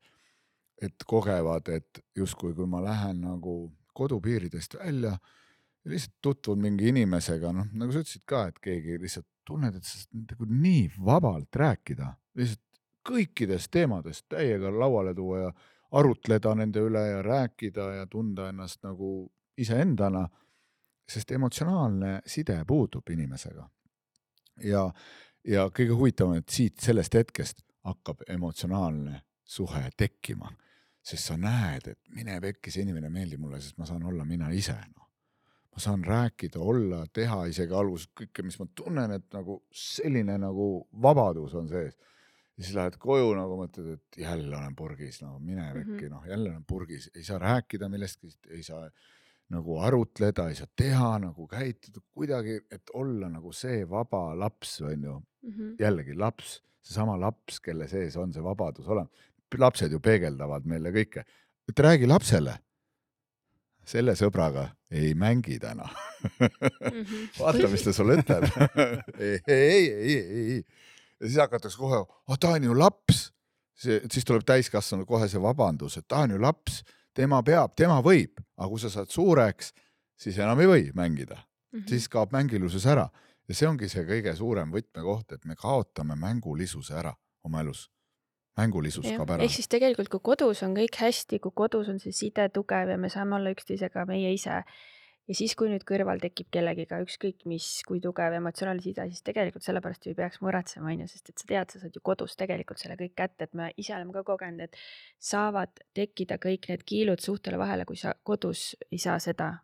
[0.82, 3.56] et kogevad, et justkui kui ma lähen nagu
[3.94, 5.18] kodupiiridest välja
[5.84, 10.00] lihtsalt tutvud mingi inimesega, noh, nagu sa ütlesid ka, et keegi lihtsalt tunned, et sa
[10.00, 12.08] saad nagu nii vabalt rääkida,
[12.40, 12.62] lihtsalt
[13.04, 15.50] kõikidest teemadest täiega lauale tuua ja
[15.94, 20.28] arutleda nende üle ja rääkida ja tunda ennast nagu iseendana.
[21.04, 23.68] sest emotsionaalne side puudub inimesega.
[24.62, 24.89] Ja,
[25.44, 30.51] ja kõige huvitavam, et siit sellest hetkest hakkab emotsionaalne suhe tekkima,
[31.05, 34.51] sest sa näed, et mine pekki, see inimene meeldib mulle, sest ma saan olla mina
[34.56, 35.05] ise no
[35.74, 40.68] ma saan rääkida, olla, teha isegi alguses kõike, mis ma tunnen, et nagu selline nagu
[41.02, 41.97] vabadus on sees.
[42.55, 46.10] ja siis lähed koju nagu mõtled, et jälle olen purgis, no mine pekki mm -hmm.,
[46.12, 48.86] noh jälle olen purgis, ei saa rääkida millestki, ei saa
[49.52, 55.02] nagu arutleda, ei saa teha nagu käituda kuidagi, et olla nagu see vaba laps, on
[55.04, 55.50] ju mm.
[55.50, 55.76] -hmm.
[55.78, 59.10] jällegi laps, seesama laps, kelle sees on see vabadus olemas.
[59.58, 61.22] lapsed ju peegeldavad meile kõike,
[61.68, 62.58] et räägi lapsele
[63.84, 66.48] selle sõbraga ei mängi täna mm.
[67.02, 67.28] -hmm.
[67.40, 68.44] vaata, mis ta sulle ütleb
[69.20, 70.64] ei, ei, ei, ei.
[71.20, 73.32] ja siis hakatakse kohe, oh ta on ju laps.
[74.10, 76.84] siis tuleb täiskasvanu kohe see vabandus, et ta on ju laps,
[77.14, 79.72] tema peab, tema võib, aga kui sa saad suureks,
[80.16, 81.78] siis enam ei või mängida mm.
[81.78, 81.88] -hmm.
[81.88, 83.08] siis kaob mängilusus ära
[83.48, 87.14] ja see ongi see kõige suurem võtmekoht, et me kaotame mängulisuse ära
[87.44, 87.88] oma elus
[88.56, 89.42] mängulisus kaob ära.
[89.42, 92.98] ehk siis tegelikult, kui kodus on kõik hästi, kui kodus on see side tugev ja
[92.98, 94.62] me saame olla üksteisega meie ise
[95.28, 99.64] ja siis, kui nüüd kõrval tekib kellegiga ükskõik mis, kui tugev emotsionaalne side, siis tegelikult
[99.66, 102.36] sellepärast ju ei peaks muretsema, on ju, sest et sa tead, sa saad ju kodus
[102.40, 104.76] tegelikult selle kõik kätte, et me ise oleme ka kogenud, et
[105.32, 109.55] saavad tekkida kõik need kiilud suhtele vahele, kui sa kodus ei saa seda.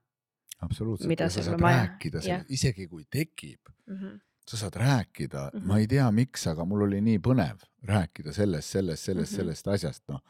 [0.61, 3.97] absoluutselt, ja sa saad rääkida, isegi kui tekib mm.
[3.97, 4.19] -hmm
[4.51, 5.67] sa saad rääkida mm, -hmm.
[5.67, 9.37] ma ei tea, miks, aga mul oli nii põnev rääkida sellest, sellest, sellest mm, -hmm.
[9.37, 10.21] sellest asjast, noh.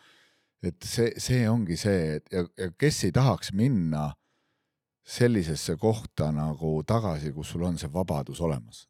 [0.63, 4.13] et see, see ongi see, et ja, ja kes ei tahaks minna
[5.07, 8.87] sellisesse kohta nagu tagasi, kus sul on see vabadus olemas.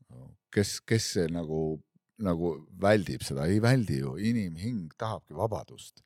[0.51, 1.81] kes, kes see nagu,
[2.19, 6.03] nagu väldib seda, ei väldi ju, inimhing tahabki vabadust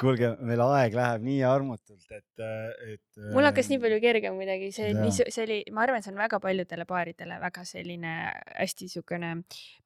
[0.00, 3.20] kuulge, meil aeg läheb nii armutult, et, et.
[3.34, 6.86] mul hakkas nii palju kergem kuidagi, see, see oli, ma arvan, see on väga paljudele
[6.88, 8.14] paaridele väga selline
[8.56, 9.34] hästi siukene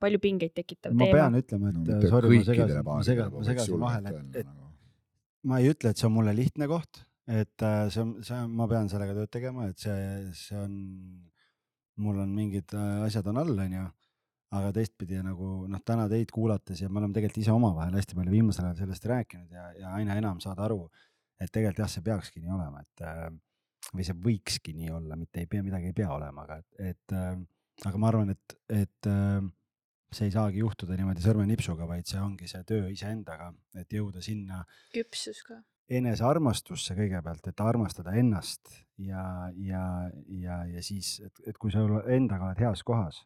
[0.03, 1.17] palju pingeid tekitav ma teema.
[1.17, 4.51] ma pean ütlema, et no, sorry, ma segasin, ma segasin, ma segasin vahele, et, et
[4.51, 4.71] nagu.
[5.51, 8.53] ma ei ütle, et see on mulle lihtne koht, et äh, see on, see on,
[8.59, 10.03] ma pean sellega tööd tegema, et see,
[10.39, 10.75] see on,
[12.03, 13.87] mul on mingid äh, asjad on all, onju
[14.57, 18.31] aga teistpidi nagu noh, täna teid kuulates ja me oleme tegelikult ise omavahel hästi palju
[18.31, 20.85] viimasel ajal sellest rääkinud ja, ja aina enam saada aru,
[21.41, 23.27] et tegelikult jah, see peakski nii olema, et äh,
[23.93, 27.87] või see võikski nii olla, mitte ei pea, midagi ei pea olema, aga et, et
[27.87, 29.09] aga ma arvan, et, et
[30.17, 34.63] see ei saagi juhtuda niimoodi sõrmenipsuga, vaid see ongi see töö iseendaga, et jõuda sinna.
[34.95, 35.61] küpsus ka.
[35.89, 39.85] Enesearmastusse kõigepealt, et armastada ennast ja, ja,
[40.29, 43.23] ja, ja siis, et, et kui sa endaga oled heas kohas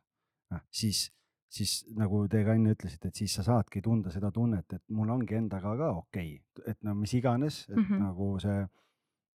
[0.52, 1.06] noh, siis,
[1.48, 5.10] siis nagu te ka enne ütlesite, et siis sa saadki tunda seda tunnet, et mul
[5.14, 8.04] ongi endaga ka okei okay., et no mis iganes, et mm -hmm.
[8.04, 8.66] nagu see,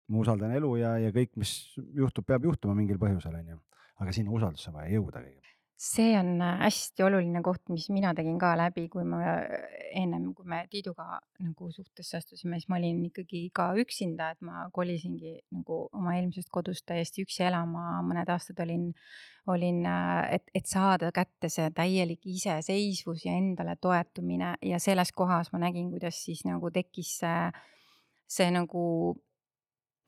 [0.07, 1.55] ma usaldan elu ja, ja kõik, mis
[1.93, 3.59] juhtub, peab juhtuma mingil põhjusel, onju.
[3.99, 8.13] aga sinna usaldusse on vaja jõuda kõigepealt see on äh, hästi oluline koht, mis mina
[8.15, 9.65] tegin ka läbi, kui ma äh,
[9.99, 14.65] ennem, kui me Tiiduga nagu suhtesse astusime, siis ma olin ikkagi ka üksinda, et ma
[14.75, 18.87] kolisingi nagu oma eelmisest kodust täiesti üksi elama, mõned aastad olin,
[19.51, 25.51] olin, äh, et, et saada kätte see täielik iseseisvus ja endale toetumine ja selles kohas
[25.51, 27.39] ma nägin, kuidas siis nagu tekkis see,
[28.39, 28.85] see nagu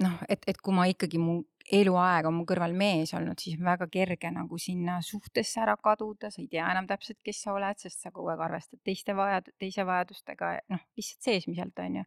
[0.03, 1.41] noh, et, et kui ma ikkagi mu
[1.73, 6.29] eluaeg on mu kõrval mees olnud, siis on väga kerge nagu sinna suhtesse ära kaduda,
[6.31, 9.49] sa ei tea enam täpselt, kes sa oled, sest sa kogu aeg arvestad teiste vajad-,
[9.59, 12.05] teise vajadustega, noh, lihtsalt seesmiselt on ju.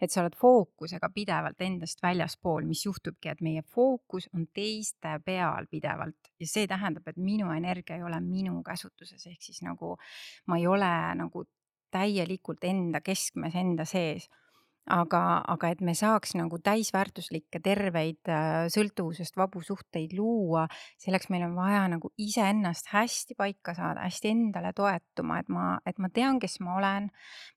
[0.00, 5.66] et sa oled fookusega pidevalt endast väljaspool, mis juhtubki, et meie fookus on teiste peal
[5.70, 9.96] pidevalt ja see tähendab, et minu energia ei ole minu käsutuses, ehk siis nagu
[10.46, 11.48] ma ei ole nagu
[11.90, 14.30] täielikult enda keskmes, enda sees
[14.88, 15.20] aga,
[15.52, 20.66] aga et me saaks nagu täisväärtuslikke, terveid, äh, sõltuvusest vabu suhteid luua,
[21.00, 26.00] selleks meil on vaja nagu iseennast hästi paika saada, hästi endale toetuma, et ma, et
[26.02, 27.10] ma tean, kes ma olen.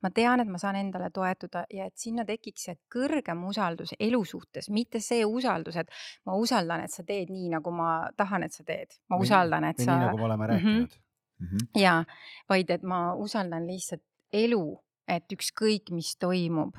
[0.04, 4.24] ma tean, et ma saan endale toetuda ja et sinna tekiks see kõrgem usaldus elu
[4.26, 5.90] suhtes, mitte see usaldus, et
[6.28, 8.94] ma usaldan, et sa teed nii, nagu ma tahan, et sa teed.
[9.10, 9.98] ma või, usaldan, et või sa.
[9.98, 11.48] nii nagu me oleme rääkinud mm.
[11.48, 11.68] -hmm.
[11.82, 12.04] ja,
[12.50, 14.66] vaid et ma usaldan lihtsalt elu,
[15.08, 16.76] et ükskõik, mis toimub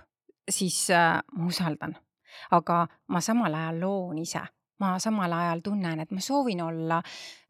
[0.50, 1.96] siis äh, ma usaldan,
[2.50, 4.42] aga ma samal ajal loon ise,
[4.80, 7.02] ma samal ajal tunnen, et ma soovin olla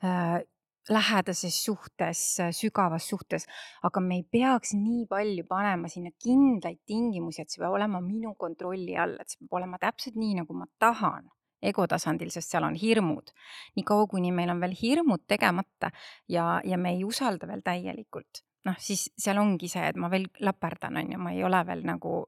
[0.05, 0.41] äh,
[0.89, 2.23] lähedases suhtes,
[2.53, 3.47] sügavas suhtes,
[3.83, 8.35] aga me ei peaks nii palju panema sinna kindlaid tingimusi, et see peab olema minu
[8.37, 11.31] kontrolli all, et see peab olema täpselt nii, nagu ma tahan
[11.65, 13.33] ego tasandil, sest seal on hirmud.
[13.79, 15.91] niikaua, kuni meil on veel hirmud tegemata
[16.29, 20.29] ja, ja me ei usalda veel täielikult, noh, siis seal ongi see, et ma veel
[20.45, 22.19] laperdan, on ju, ma ei ole veel nagu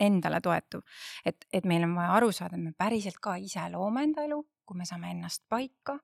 [0.00, 0.82] endale toetuv.
[1.24, 4.40] et, et meil on vaja aru saada, et me päriselt ka ise loome enda elu,
[4.66, 5.98] kui me saame ennast paika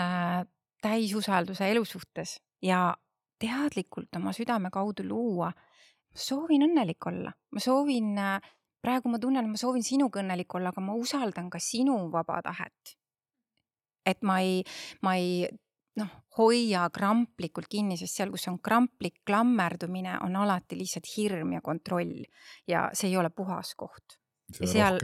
[0.00, 0.44] äh,,
[0.82, 2.94] täisusalduse elu suhtes ja
[3.40, 5.52] teadlikult oma südame kaudu luua.
[6.16, 8.40] soovin õnnelik olla, ma soovin, äh,
[8.80, 12.96] praegu ma tunnen, ma soovin sinuga õnnelik olla, aga ma usaldan ka sinu vaba tahet.
[14.06, 14.62] et ma ei,
[15.02, 15.48] ma ei
[15.96, 16.08] noh,
[16.38, 22.24] hoia kramplikult kinni, sest seal, kus on kramplik klammerdumine, on alati lihtsalt hirm ja kontroll
[22.68, 24.18] ja see ei ole puhas koht.
[24.46, 25.00] seda seal-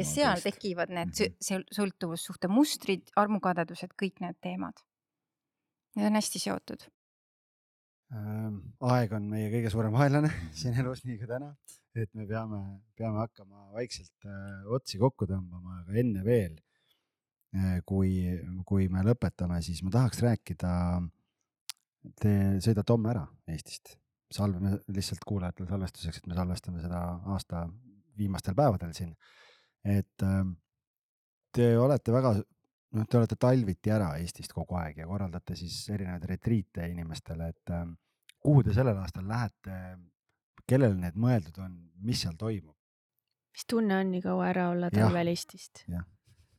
[0.00, 1.24] ja seal tekivad need Mhm.
[1.30, 1.64] mm -hmm.
[1.76, 4.74] sõltuvussuhte mustrid, armukadedused, kõik need teemad.
[5.96, 6.88] Need on hästi seotud.
[8.12, 11.56] Ähm, aeg on meie kõige suurem vaenlane siin elus, nii ka täna,
[11.94, 16.56] et me peame, peame hakkama vaikselt äh, otsi kokku tõmbama, aga enne veel
[17.88, 18.10] kui,
[18.68, 20.72] kui me lõpetame, siis ma tahaks rääkida.
[22.20, 23.96] Te sõidate homme ära Eestist,
[24.32, 27.00] salvame lihtsalt kuulajatele salvestuseks, et me salvestame seda
[27.34, 27.64] aasta
[28.18, 29.16] viimastel päevadel siin.
[29.84, 30.44] et äh,
[31.54, 32.34] te olete väga,
[32.94, 37.74] noh, te olete talviti ära Eestist kogu aeg ja korraldate siis erinevaid retriite inimestele, et
[37.74, 37.86] äh,
[38.42, 39.78] kuhu te sellel aastal lähete,
[40.68, 42.76] kellele need mõeldud on, mis seal toimub?
[43.58, 45.08] mis tunne on nii kaua ära olla Jah.
[45.08, 45.82] talvel Eestist?
[45.90, 46.04] No,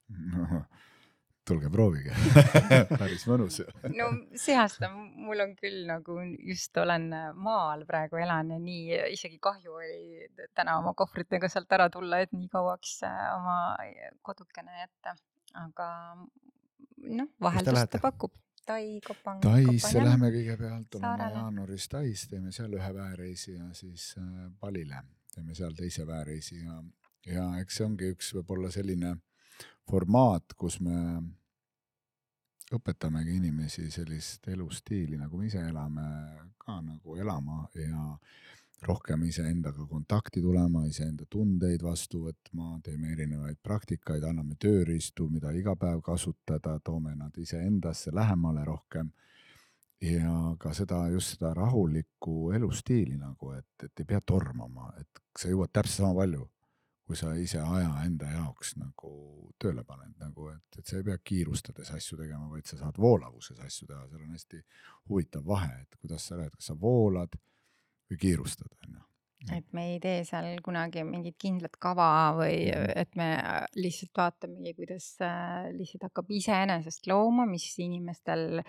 [1.50, 2.14] tulge proovige
[3.02, 3.66] päris mõnus ju.
[3.96, 7.10] no see aasta mul on küll nagu just olen
[7.42, 10.28] maal praegu elan ja nii isegi kahju oli
[10.58, 13.58] täna oma kohvritega sealt ära tulla, et nii kauaks äh, oma
[14.26, 15.16] kodukene jätta.
[15.58, 15.88] aga
[17.08, 18.36] noh, vahel te ta pakub.
[18.70, 19.40] Tai, Kopang.
[19.42, 24.28] Taisse läheme kõigepealt, oleme jaanuaris Tais, teeme seal ühe väereisi ja siis äh,
[24.62, 25.00] Palile
[25.34, 26.76] teeme seal teise väereisi ja,
[27.26, 29.16] ja eks see ongi üks võib-olla selline
[29.90, 31.00] formaat, kus me
[32.76, 36.06] õpetamegi inimesi sellist elustiili, nagu me ise elame,
[36.62, 38.04] ka nagu elama ja
[38.86, 45.76] rohkem iseendaga kontakti tulema, iseenda tundeid vastu võtma, teeme erinevaid praktikaid, anname tööriistu, mida iga
[45.80, 49.12] päev kasutada, toome nad iseendasse lähemale rohkem.
[50.00, 55.50] ja ka seda, just seda rahulikku elustiili nagu, et, et ei pea tormama, et sa
[55.52, 56.46] jõuad täpselt sama palju,
[57.10, 59.12] kui sa ise aja enda jaoks nagu
[59.58, 63.58] tööle paned, nagu et, et sa ei pea kiirustades asju tegema, vaid sa saad voolavuses
[63.66, 64.60] asju teha, seal on hästi
[65.10, 67.34] huvitav vahe, et kuidas sa lähed, kas sa voolad
[68.12, 69.02] või kiirustad, onju.
[69.58, 72.12] et me ei tee seal kunagi mingit kindlat kava
[72.44, 73.32] või et me
[73.74, 78.62] lihtsalt vaatamegi, kuidas äh, lihtsalt hakkab iseenesest looma, mis inimestel,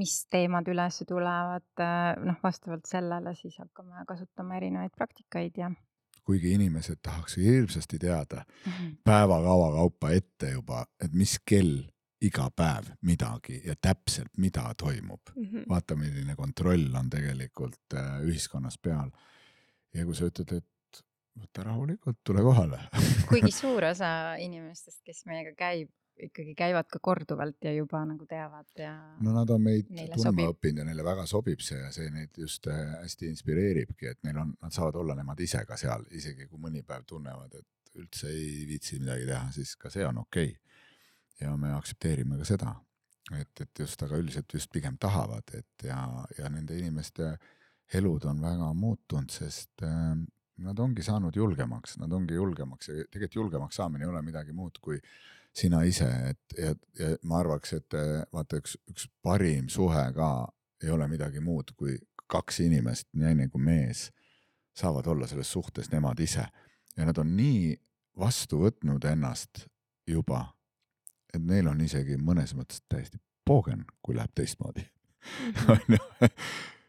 [0.00, 1.86] mis teemad üles tulevad,
[2.24, 5.74] noh, vastavalt sellele siis hakkame kasutama erinevaid praktikaid ja
[6.24, 8.44] kuigi inimesed tahaks hirmsasti teada
[9.04, 11.82] päevakava kaupa ette juba, et mis kell
[12.22, 15.32] iga päev midagi ja täpselt, mida toimub.
[15.34, 15.64] Mhm.
[15.68, 19.10] vaata, milline kontroll on tegelikult äh, ühiskonnas peal.
[19.94, 21.02] ja kui sa ütled, et
[21.38, 22.78] võta rahulikult, tule kohale
[23.28, 25.90] kuigi suur osa inimestest, kes meiega käib,
[26.20, 28.92] ikkagi käivad ka korduvalt ja juba nagu teavad ja
[29.24, 32.68] no nad on meid tundma õppinud ja neile väga sobib see ja see neid just
[32.70, 36.60] äh, hästi inspireeribki, et neil on, nad saavad olla nemad ise ka seal, isegi kui
[36.60, 40.84] mõni päev tunnevad, et üldse ei viitsi midagi teha, siis ka see on okei okay.
[41.40, 42.76] ja me aktsepteerime ka seda,
[43.38, 46.04] et, et just, aga üldiselt just pigem tahavad, et ja,
[46.38, 47.34] ja nende inimeste
[47.92, 50.14] elud on väga muutunud, sest äh,
[50.62, 54.78] nad ongi saanud julgemaks, nad ongi julgemaks ja tegelikult julgemaks saamine ei ole midagi muud
[54.84, 55.00] kui
[55.56, 60.30] sina ise, et ja, ja ma arvaks, et äh, vaata, üks, üks parim suhe ka
[60.82, 61.98] ei ole midagi muud kui
[62.32, 64.08] kaks inimest, naine kui mees,
[64.76, 66.46] saavad olla selles suhtes nemad ise.
[66.96, 67.76] Ja nad on nii
[68.18, 69.66] vastu võtnud ennast
[70.08, 70.46] juba,
[71.34, 74.84] et neil on isegi mõnes mõttes täiesti poogen, kui läheb teistmoodi.
[75.72, 76.00] Onju.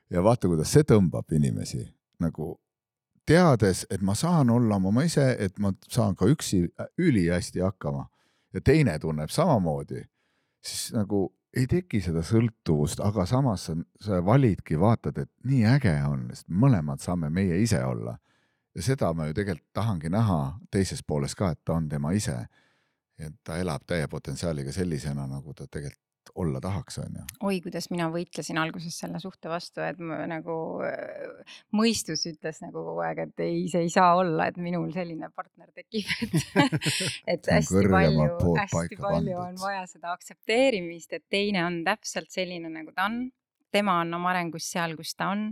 [0.09, 1.83] ja vaata, kuidas see tõmbab inimesi
[2.23, 2.55] nagu
[3.27, 6.65] teades, et ma saan olla oma ise, et ma saan ka üksi
[6.97, 8.07] ülihästi hakkama
[8.53, 10.03] ja teine tunneb samamoodi,
[10.63, 15.93] siis nagu ei teki seda sõltuvust, aga samas sa, sa validki, vaatad, et nii äge
[16.07, 18.17] on, sest mõlemad saame meie ise olla.
[18.73, 20.39] ja seda ma ju tegelikult tahangi näha
[20.71, 22.47] teises pooles ka, et ta on tema ise.
[23.17, 26.01] et ta elab täie potentsiaaliga sellisena, nagu ta tegelikult
[26.35, 27.23] olla tahaks, on ju.
[27.47, 30.55] oi, kuidas mina võitlesin alguses selle suhte vastu, et ma nagu
[30.87, 35.29] äh, mõistus ütles nagu kogu aeg, et ei, see ei saa olla, et minul selline
[35.35, 36.37] partner tekib, et,
[37.35, 42.95] et hästi palju, hästi palju on vaja seda aktsepteerimist, et teine on täpselt selline, nagu
[42.95, 43.25] ta on.
[43.73, 45.47] tema on oma arengus seal, kus ta on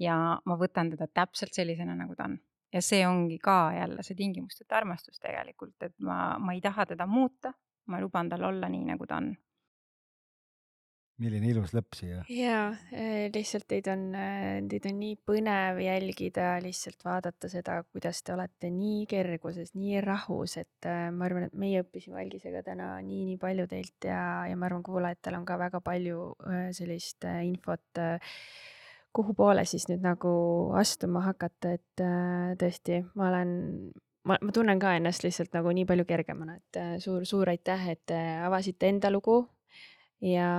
[0.00, 2.36] ja ma võtan teda täpselt sellisena, nagu ta on
[2.72, 7.06] ja see ongi ka jälle see tingimusteta armastus tegelikult, et ma, ma ei taha teda
[7.06, 7.52] muuta,
[7.86, 9.32] ma luban tal olla nii, nagu ta on.
[11.20, 12.22] Milline ilus lõpp siia.
[12.32, 12.58] ja
[13.32, 14.04] lihtsalt teid on,
[14.70, 20.56] teid on nii põnev jälgida, lihtsalt vaadata seda, kuidas te olete nii kerguses, nii rahus,
[20.62, 24.58] et äh, ma arvan, et meie õppisime Algisega täna nii, nii palju teilt ja, ja
[24.58, 28.02] ma arvan, kuulajatel on ka väga palju äh, sellist äh, infot
[29.12, 30.30] kuhu poole siis nüüd nagu
[30.80, 32.02] astuma hakata, et
[32.56, 33.50] tõesti, ma olen,
[34.24, 38.14] ma, ma tunnen ka ennast lihtsalt nagu nii palju kergemana, et suur, suur aitäh, et
[38.16, 39.42] avasite enda lugu
[40.22, 40.50] ja,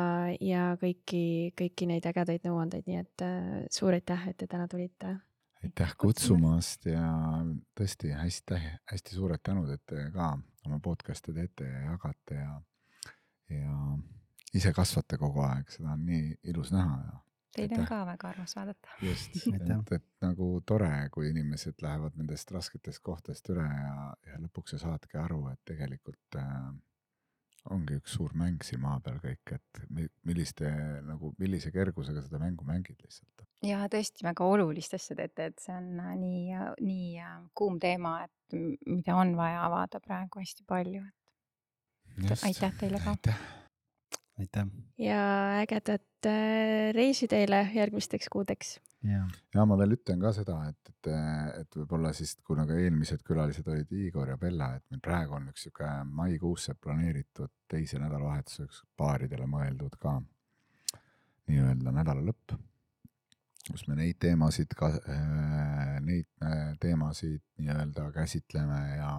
[0.42, 5.18] ja kõiki, kõiki neid ägedaid nõuandeid, nii et äh, suur aitäh, et te täna tulite.
[5.64, 7.08] aitäh kutsumast ja
[7.78, 8.62] tõesti hästi,
[8.92, 10.34] hästi suured tänud, et te ka
[10.68, 12.56] oma podcast'e teete ja jagate ja,
[13.56, 13.78] ja
[14.54, 17.20] ise kasvate kogu aeg, seda on nii ilus näha ja
[17.54, 18.96] Teid on ka väga armas vaadata.
[19.06, 24.74] just, et, et nagu tore, kui inimesed lähevad nendest rasketest kohtadest üle ja, ja lõpuks
[24.74, 26.72] sa saadki aru, et tegelikult äh,
[27.72, 29.82] ongi üks suur mäng siin maa peal kõik, et
[30.28, 30.70] milliste
[31.08, 33.46] nagu, millise kergusega seda mängu mängid lihtsalt.
[33.64, 38.18] ja tõesti väga olulist asja teete, et see on äh, nii, nii äh, kuum teema,
[38.28, 38.58] et
[38.88, 42.44] mida on vaja avada praegu hästi palju, et Just.
[42.50, 43.16] aitäh teile ka.
[44.40, 44.74] aitäh.
[45.00, 45.22] ja
[45.64, 48.78] ägedat äh, reisi teile järgmisteks kuudeks
[49.08, 49.24] ja,
[49.54, 51.10] ja ma veel ütlen ka seda, et, et,
[51.62, 55.50] et võib-olla siis, kuna ka eelmised külalised olid Igor ja Bella, et meil praegu on
[55.52, 60.18] üks sihuke maikuusse planeeritud teise nädalavahetuseks paaridele mõeldud ka
[61.52, 62.56] nii-öelda nädala lõpp,
[63.70, 69.16] kus me neid teemasid ka, äh, neid äh, teemasid nii-öelda käsitleme ja,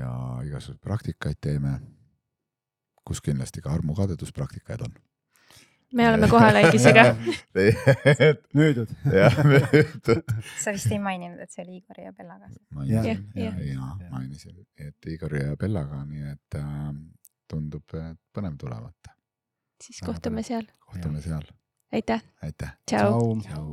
[0.00, 0.12] ja
[0.44, 1.78] igasuguseid praktikaid teeme,
[3.04, 4.96] kus kindlasti ka armukadeduspraktikaid on
[5.94, 7.04] me oleme kohal Algisega
[8.58, 8.92] müüdud.
[9.12, 10.34] jah, müüdud.
[10.62, 12.50] sa vist ei maininud, et see oli Igori ja Bellaga?
[12.74, 16.92] mainisin ja, ja, ja, ja mainisin, et Igori ja Bellaga, nii et äh,
[17.50, 17.98] tundub
[18.34, 19.14] põnev tulevat.
[19.82, 20.66] siis kohtume seal.
[20.90, 21.46] kohtume seal.
[21.92, 22.22] aitäh.
[22.42, 22.76] aitäh.
[22.90, 23.34] tšau.
[23.48, 23.68] tšau.